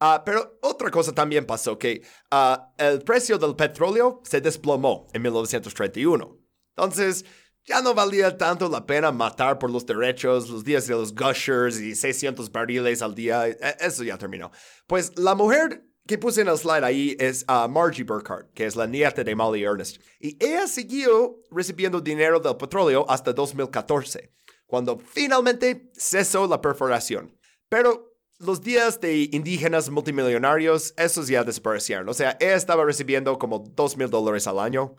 [0.00, 5.22] Ah, pero otra cosa también pasó, que ah, el precio del petróleo se desplomó en
[5.22, 6.38] 1931.
[6.76, 7.24] Entonces,
[7.64, 11.78] ya no valía tanto la pena matar por los derechos, los días de los gushers
[11.80, 13.48] y 600 barriles al día.
[13.48, 14.50] E- Eso ya terminó.
[14.86, 18.76] Pues la mujer que puse en el slide ahí es ah, Margie Burkhardt, que es
[18.76, 20.00] la nieta de Molly Ernest.
[20.20, 24.32] Y ella siguió recibiendo dinero del petróleo hasta 2014,
[24.66, 27.36] cuando finalmente cesó la perforación.
[27.68, 28.07] Pero
[28.38, 32.08] los días de indígenas multimillonarios, esos ya desaparecieron.
[32.08, 34.96] O sea, ella estaba recibiendo como 2 mil dólares al año.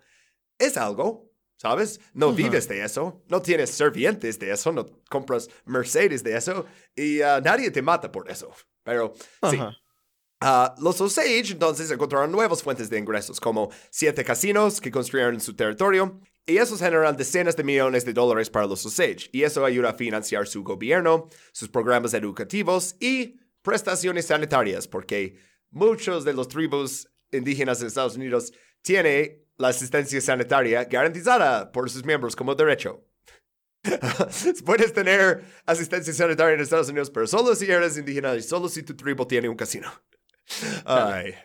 [0.57, 1.99] Es algo, ¿sabes?
[2.13, 7.21] No vives de eso, no tienes servientes de eso, no compras Mercedes de eso y
[7.21, 8.51] uh, nadie te mata por eso.
[8.83, 9.13] Pero
[9.49, 9.59] sí.
[10.41, 15.41] Ah, los Osage entonces encontraron nuevas fuentes de ingresos, como siete casinos que construyeron en
[15.41, 19.63] su territorio, y esos generan decenas de millones de dólares para los Osage, y eso
[19.63, 25.37] ayuda a financiar su gobierno, sus programas educativos y prestaciones sanitarias, porque
[25.69, 28.51] muchos de los tribus indígenas en Estados Unidos
[28.81, 33.05] tienen la asistencia sanitaria garantizada por sus miembros como derecho.
[34.65, 38.83] Puedes tener asistencia sanitaria en Estados Unidos, pero solo si eres indígena y solo si
[38.83, 39.91] tu tribu tiene un casino.
[40.85, 41.35] Ay,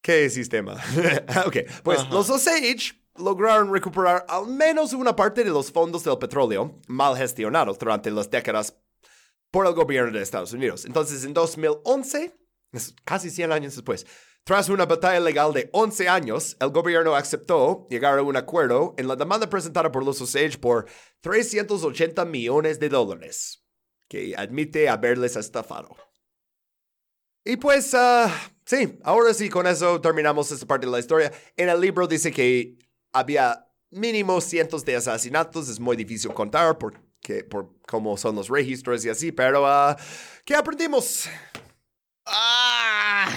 [0.00, 0.74] qué sistema.
[1.46, 2.12] ok, pues Ajá.
[2.12, 7.78] los Osage lograron recuperar al menos una parte de los fondos del petróleo mal gestionados
[7.78, 8.76] durante las décadas
[9.50, 10.84] por el gobierno de Estados Unidos.
[10.84, 12.34] Entonces, en 2011,
[12.72, 14.06] es casi 100 años después,
[14.44, 19.06] tras una batalla legal de 11 años, el gobierno aceptó llegar a un acuerdo en
[19.06, 20.86] la demanda presentada por los Osage por
[21.20, 23.64] 380 millones de dólares,
[24.08, 25.94] que admite haberles estafado.
[27.44, 28.32] Y pues, ah,
[28.64, 31.32] sí, ahora sí, con eso terminamos esta parte de la historia.
[31.56, 32.78] En el libro dice que
[33.12, 39.04] había mínimo cientos de asesinatos, es muy difícil contar porque, por cómo son los registros
[39.04, 39.96] y así, pero ah,
[40.44, 41.28] ¿qué aprendimos?
[42.26, 43.28] ¡Ah!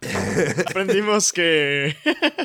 [0.68, 1.96] Aprendimos que.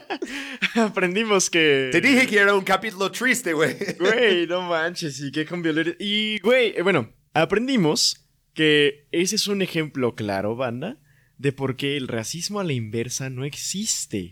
[0.75, 1.89] Aprendimos que.
[1.91, 3.75] Te dije que era un capítulo triste, güey.
[3.99, 5.95] Güey, no manches, y qué con violencia.
[5.99, 10.97] Y, güey, eh, bueno, aprendimos que ese es un ejemplo claro, banda,
[11.41, 14.31] de por qué el racismo a la inversa no existe.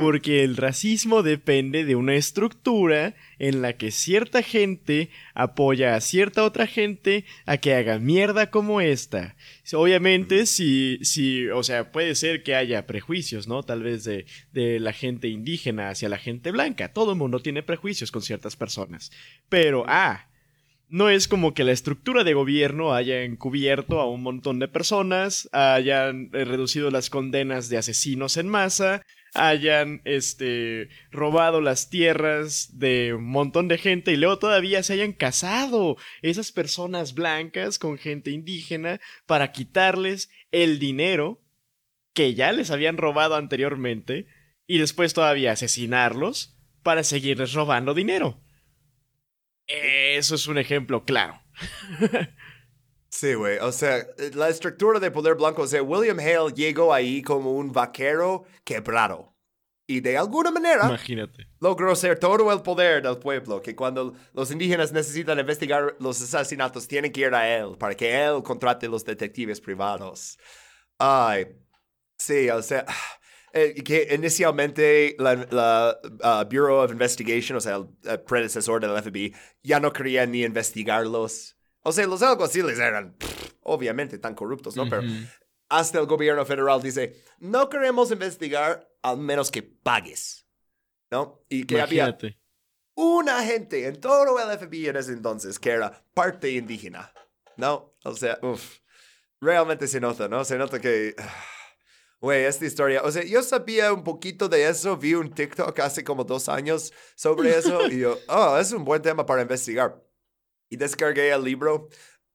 [0.00, 6.44] Porque el racismo depende de una estructura en la que cierta gente apoya a cierta
[6.44, 9.36] otra gente a que haga mierda como esta.
[9.74, 13.62] Obviamente, si, si, o sea, puede ser que haya prejuicios, ¿no?
[13.62, 14.24] Tal vez de,
[14.54, 16.94] de la gente indígena hacia la gente blanca.
[16.94, 19.12] Todo el mundo tiene prejuicios con ciertas personas.
[19.50, 20.26] Pero, ah,
[20.88, 25.48] no es como que la estructura de gobierno haya encubierto a un montón de personas,
[25.52, 29.02] hayan eh, reducido las condenas de asesinos en masa,
[29.34, 35.12] hayan este robado las tierras de un montón de gente y luego todavía se hayan
[35.12, 41.42] casado esas personas blancas con gente indígena para quitarles el dinero
[42.14, 44.26] que ya les habían robado anteriormente
[44.66, 48.40] y después todavía asesinarlos para seguirles robando dinero.
[49.66, 51.40] Eso es un ejemplo claro.
[53.08, 53.58] Sí, güey.
[53.58, 57.72] O sea, la estructura de poder blanco, o sea, William Hale llegó ahí como un
[57.72, 59.34] vaquero quebrado.
[59.88, 61.46] Y de alguna manera Imagínate.
[61.60, 66.88] logró ser todo el poder del pueblo, que cuando los indígenas necesitan investigar los asesinatos,
[66.88, 70.38] tienen que ir a él para que él contrate los detectives privados.
[70.98, 71.46] Ay,
[72.18, 72.84] sí, o sea,
[73.58, 79.02] eh, que inicialmente la, la, uh, Bureau of Investigation, o sea, el, el predecesor del
[79.02, 81.56] FBI, ya no quería ni investigarlos.
[81.80, 84.86] O sea, los alguaciles eran pff, obviamente tan corruptos, ¿no?
[84.90, 85.04] Pero
[85.70, 90.46] hasta el gobierno federal dice, no queremos investigar al menos que pagues,
[91.10, 91.42] ¿no?
[91.48, 92.38] Y que había Imagínate.
[92.94, 97.10] un agente en todo el FBI en ese entonces que era parte indígena,
[97.56, 97.96] ¿no?
[98.04, 98.80] O sea, uff,
[99.40, 100.44] realmente se nota, ¿no?
[100.44, 101.14] Se nota que,
[102.20, 106.02] güey, esta historia, o sea, yo sabía un poquito de eso, vi un TikTok hace
[106.04, 110.02] como dos años sobre eso y yo, oh, es un buen tema para investigar.
[110.68, 111.88] Y descargué el libro,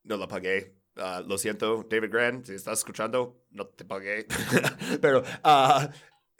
[0.03, 0.77] no lo pagué.
[0.95, 4.25] ah, lo siento, David Grant, si estás escuchando, no te pagué.
[5.01, 5.89] Pero ah,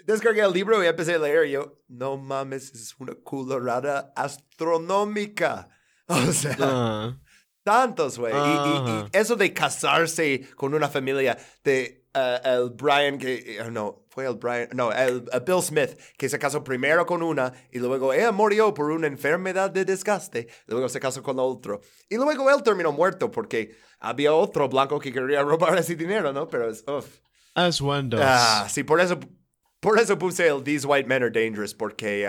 [0.05, 5.69] descargué el libro y empecé a leer y yo, no mames, es una colorada astronómica.
[6.07, 7.18] O sea, Ah.
[7.63, 8.34] tantos, güey.
[8.34, 14.06] Y, y- eso de casarse con una familia de eh, el Brian, que eh, no,
[14.10, 17.80] fue el Brian, no, el, el Bill Smith, que se casó primero con una y
[17.80, 20.48] luego ella murió por una enfermedad de desgaste.
[20.68, 21.82] Luego se casó con otro.
[22.10, 26.48] Y luego él terminó muerto porque había otro blanco que quería robar ese dinero, ¿no?
[26.48, 27.20] Pero es, uff.
[27.56, 28.22] As one does.
[28.24, 29.20] Ah, sí, por eso,
[29.80, 32.26] por eso puse el These White Men Are Dangerous, porque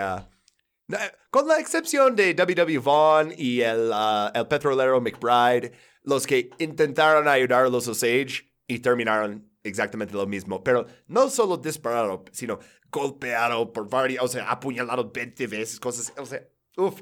[0.87, 0.97] no,
[1.29, 2.79] con la excepción de W.W.
[2.79, 5.71] Vaughn y el, ah, el petrolero McBride,
[6.03, 11.57] los que intentaron ayudar a los Osage y terminaron exactamente lo mismo, pero no solo
[11.57, 12.59] disparado, sino
[12.91, 17.01] golpeado por varios, o sea, apuñalado 20 veces, cosas, o sea, uff,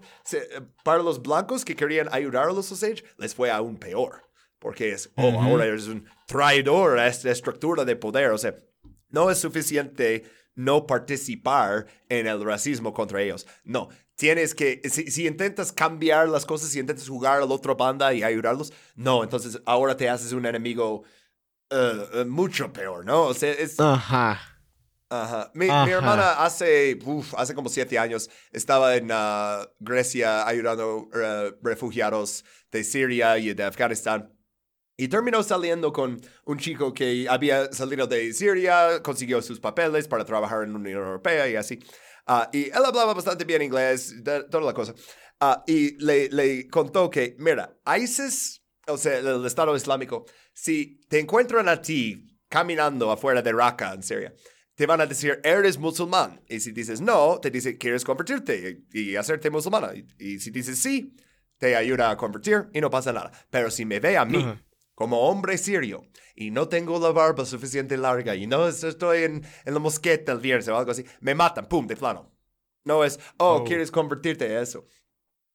[0.83, 4.21] para los blancos que querían ayudar a los Osage, les fue aún peor,
[4.59, 8.55] porque es, oh, ahora eres un traidor a esta estructura de poder, o sea,
[9.09, 10.23] no es suficiente
[10.53, 13.47] no participar en el racismo contra ellos.
[13.63, 17.73] No, tienes que, si, si intentas cambiar las cosas, si intentas jugar a la otra
[17.73, 21.03] banda y ayudarlos, no, entonces ahora te haces un enemigo
[21.71, 23.23] eh, mucho peor, ¿no?
[23.23, 24.39] O sea, es, Ajá.
[25.09, 25.51] Ajá.
[25.53, 25.89] Mi, mi Ajá.
[25.89, 32.83] hermana hace, uf, hace como siete años estaba en ah, Grecia ayudando a refugiados de
[32.83, 34.33] Siria y de Afganistán.
[34.97, 40.23] Y terminó saliendo con un chico que había salido de Siria, consiguió sus papeles para
[40.23, 41.79] trabajar en la Unión Europea y así.
[42.27, 44.93] Ah, y él hablaba bastante bien inglés, de- toda la cosa.
[45.39, 51.19] Ah, y le, le contó que, mira, ISIS, o sea, el Estado Islámico, si te
[51.19, 54.33] encuentran a ti caminando afuera de Raqqa, en Siria,
[54.75, 56.41] te van a decir, eres musulmán.
[56.47, 59.91] Y si dices no, te dice, quieres convertirte y, y hacerte musulmana.
[59.95, 61.15] Y, y si dices sí,
[61.57, 63.31] te ayuda a convertir y no pasa nada.
[63.49, 64.43] Pero si me ve a mí
[64.95, 66.03] como hombre sirio
[66.35, 70.31] y no tengo la barba suficiente larga y no es- estoy en, en la mosqueta
[70.31, 72.31] el viernes o algo así, me matan, pum, de plano.
[72.83, 73.63] No es, oh, Oh.
[73.63, 74.85] quieres convertirte a eso.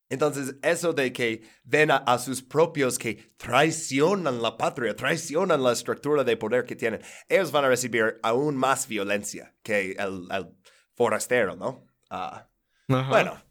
[0.08, 5.72] Entonces, eso de que ven a, a sus propios que traicionan la patria, traicionan la
[5.72, 10.48] estructura de poder que tienen, ellos van a recibir aún más violencia que el, el
[10.94, 11.84] forastero, ¿no?
[12.08, 12.48] Ah,
[12.88, 13.08] Ajá.
[13.10, 13.42] bueno.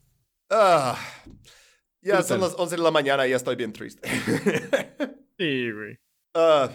[0.49, 0.98] Ah,
[2.02, 4.07] ya son las 11 de la mañana y ya estoy bien triste.
[5.38, 5.99] Sí, güey.
[6.34, 6.69] Ah,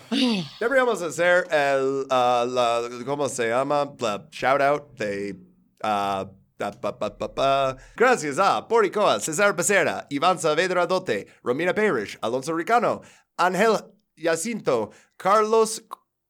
[0.61, 3.91] deberíamos hacer el, la, ¿cómo se llama?
[3.99, 5.35] La shout out de,
[7.97, 13.03] Gracias a Poricoa, César Becerra, Iván Saavedra Dote, Romina Parrish, Alonso Ricano,
[13.37, 13.79] Ángel
[14.17, 15.83] Jacinto, Carlos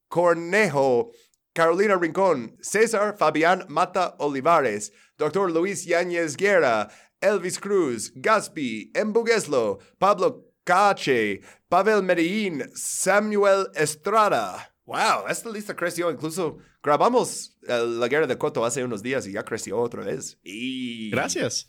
[0.09, 1.11] Cornejo,
[1.52, 5.51] Carolina Rincón, César Fabián Mata Olivares, Dr.
[5.51, 6.89] Luis Yáñez Guerra,
[7.20, 14.70] Elvis Cruz, Gaspi, Embugueslo, Pablo Cache, Pavel Medellín, Samuel Estrada.
[14.91, 16.11] Wow, esta lista creció.
[16.11, 20.41] Incluso grabamos eh, la guerra de Coto hace unos días y ya creció otra vez.
[20.43, 21.69] Y Gracias.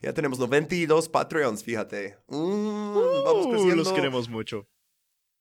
[0.00, 2.16] ya tenemos 92 Patreons, fíjate.
[2.28, 2.94] Mm,
[3.24, 3.74] vamos Uh, creciendo.
[3.76, 4.68] los queremos mucho.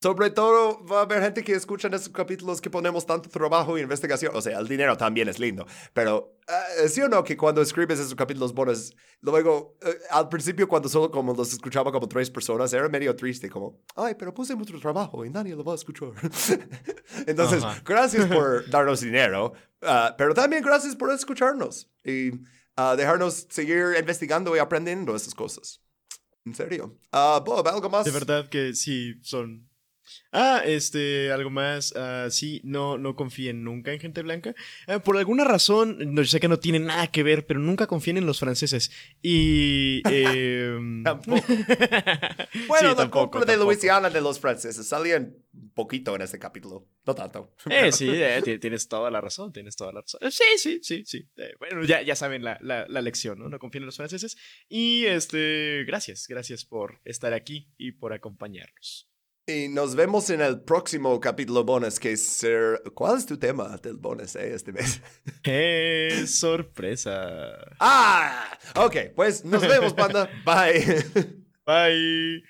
[0.01, 3.77] Sobre todo va a haber gente que escucha en esos capítulos que ponemos tanto trabajo
[3.77, 4.35] e investigación.
[4.35, 5.65] O sea, el dinero también es lindo.
[5.93, 6.37] Pero
[6.81, 10.89] eh, sí o no que cuando escribes esos capítulos bonus, luego eh, al principio cuando
[10.89, 13.49] solo como los escuchaba como tres personas, era medio triste.
[13.49, 16.09] Como, ay, pero puse mucho trabajo y nadie lo va a escuchar.
[17.25, 17.81] Entonces, Ajá.
[17.83, 19.53] gracias por darnos dinero.
[19.81, 22.31] ah, pero también gracias por escucharnos y
[22.75, 25.81] ah, dejarnos seguir investigando y aprendiendo esas cosas.
[26.45, 26.99] En serio.
[27.11, 28.05] Ah, Bob, ¿algo más?
[28.05, 29.67] De verdad que sí, son...
[30.31, 31.93] Ah, este, algo más.
[31.95, 34.53] ah, sí, no, no confíen nunca en gente blanca.
[34.87, 37.87] Ah, por alguna razón, no, yo sé que no tiene nada que ver, pero nunca
[37.87, 38.91] confíen en los franceses.
[39.21, 40.01] Y...
[40.05, 41.43] em, Tampoco.
[41.47, 43.63] sí, Bueno, la tampoco, compra de.
[43.63, 46.87] Luisiana de los franceses salían un poquito en este capítulo.
[47.05, 47.53] No tanto.
[47.69, 50.19] Eh, sí, eh, ti- tienes toda la razón, tienes toda la razón.
[50.23, 51.27] Eh, Sí, sí, sí, sí.
[51.37, 53.49] Eh, bueno, ya, ya saben la, la, la lección, ¿no?
[53.49, 54.37] No confíen en los franceses.
[54.69, 59.09] Y, este, gracias, gracias por estar aquí y por acompañarnos.
[59.47, 62.81] Y nos vemos en el próximo capítulo bonus que es ser...
[62.95, 64.99] ¿Cuál es tu tema del bonus eh, este mes?
[65.43, 67.53] ¡Qué sorpresa!
[67.79, 68.95] ah, ok.
[69.15, 70.27] Pues nos vemos, banda.
[70.43, 71.05] Bye.
[71.65, 72.43] Bye.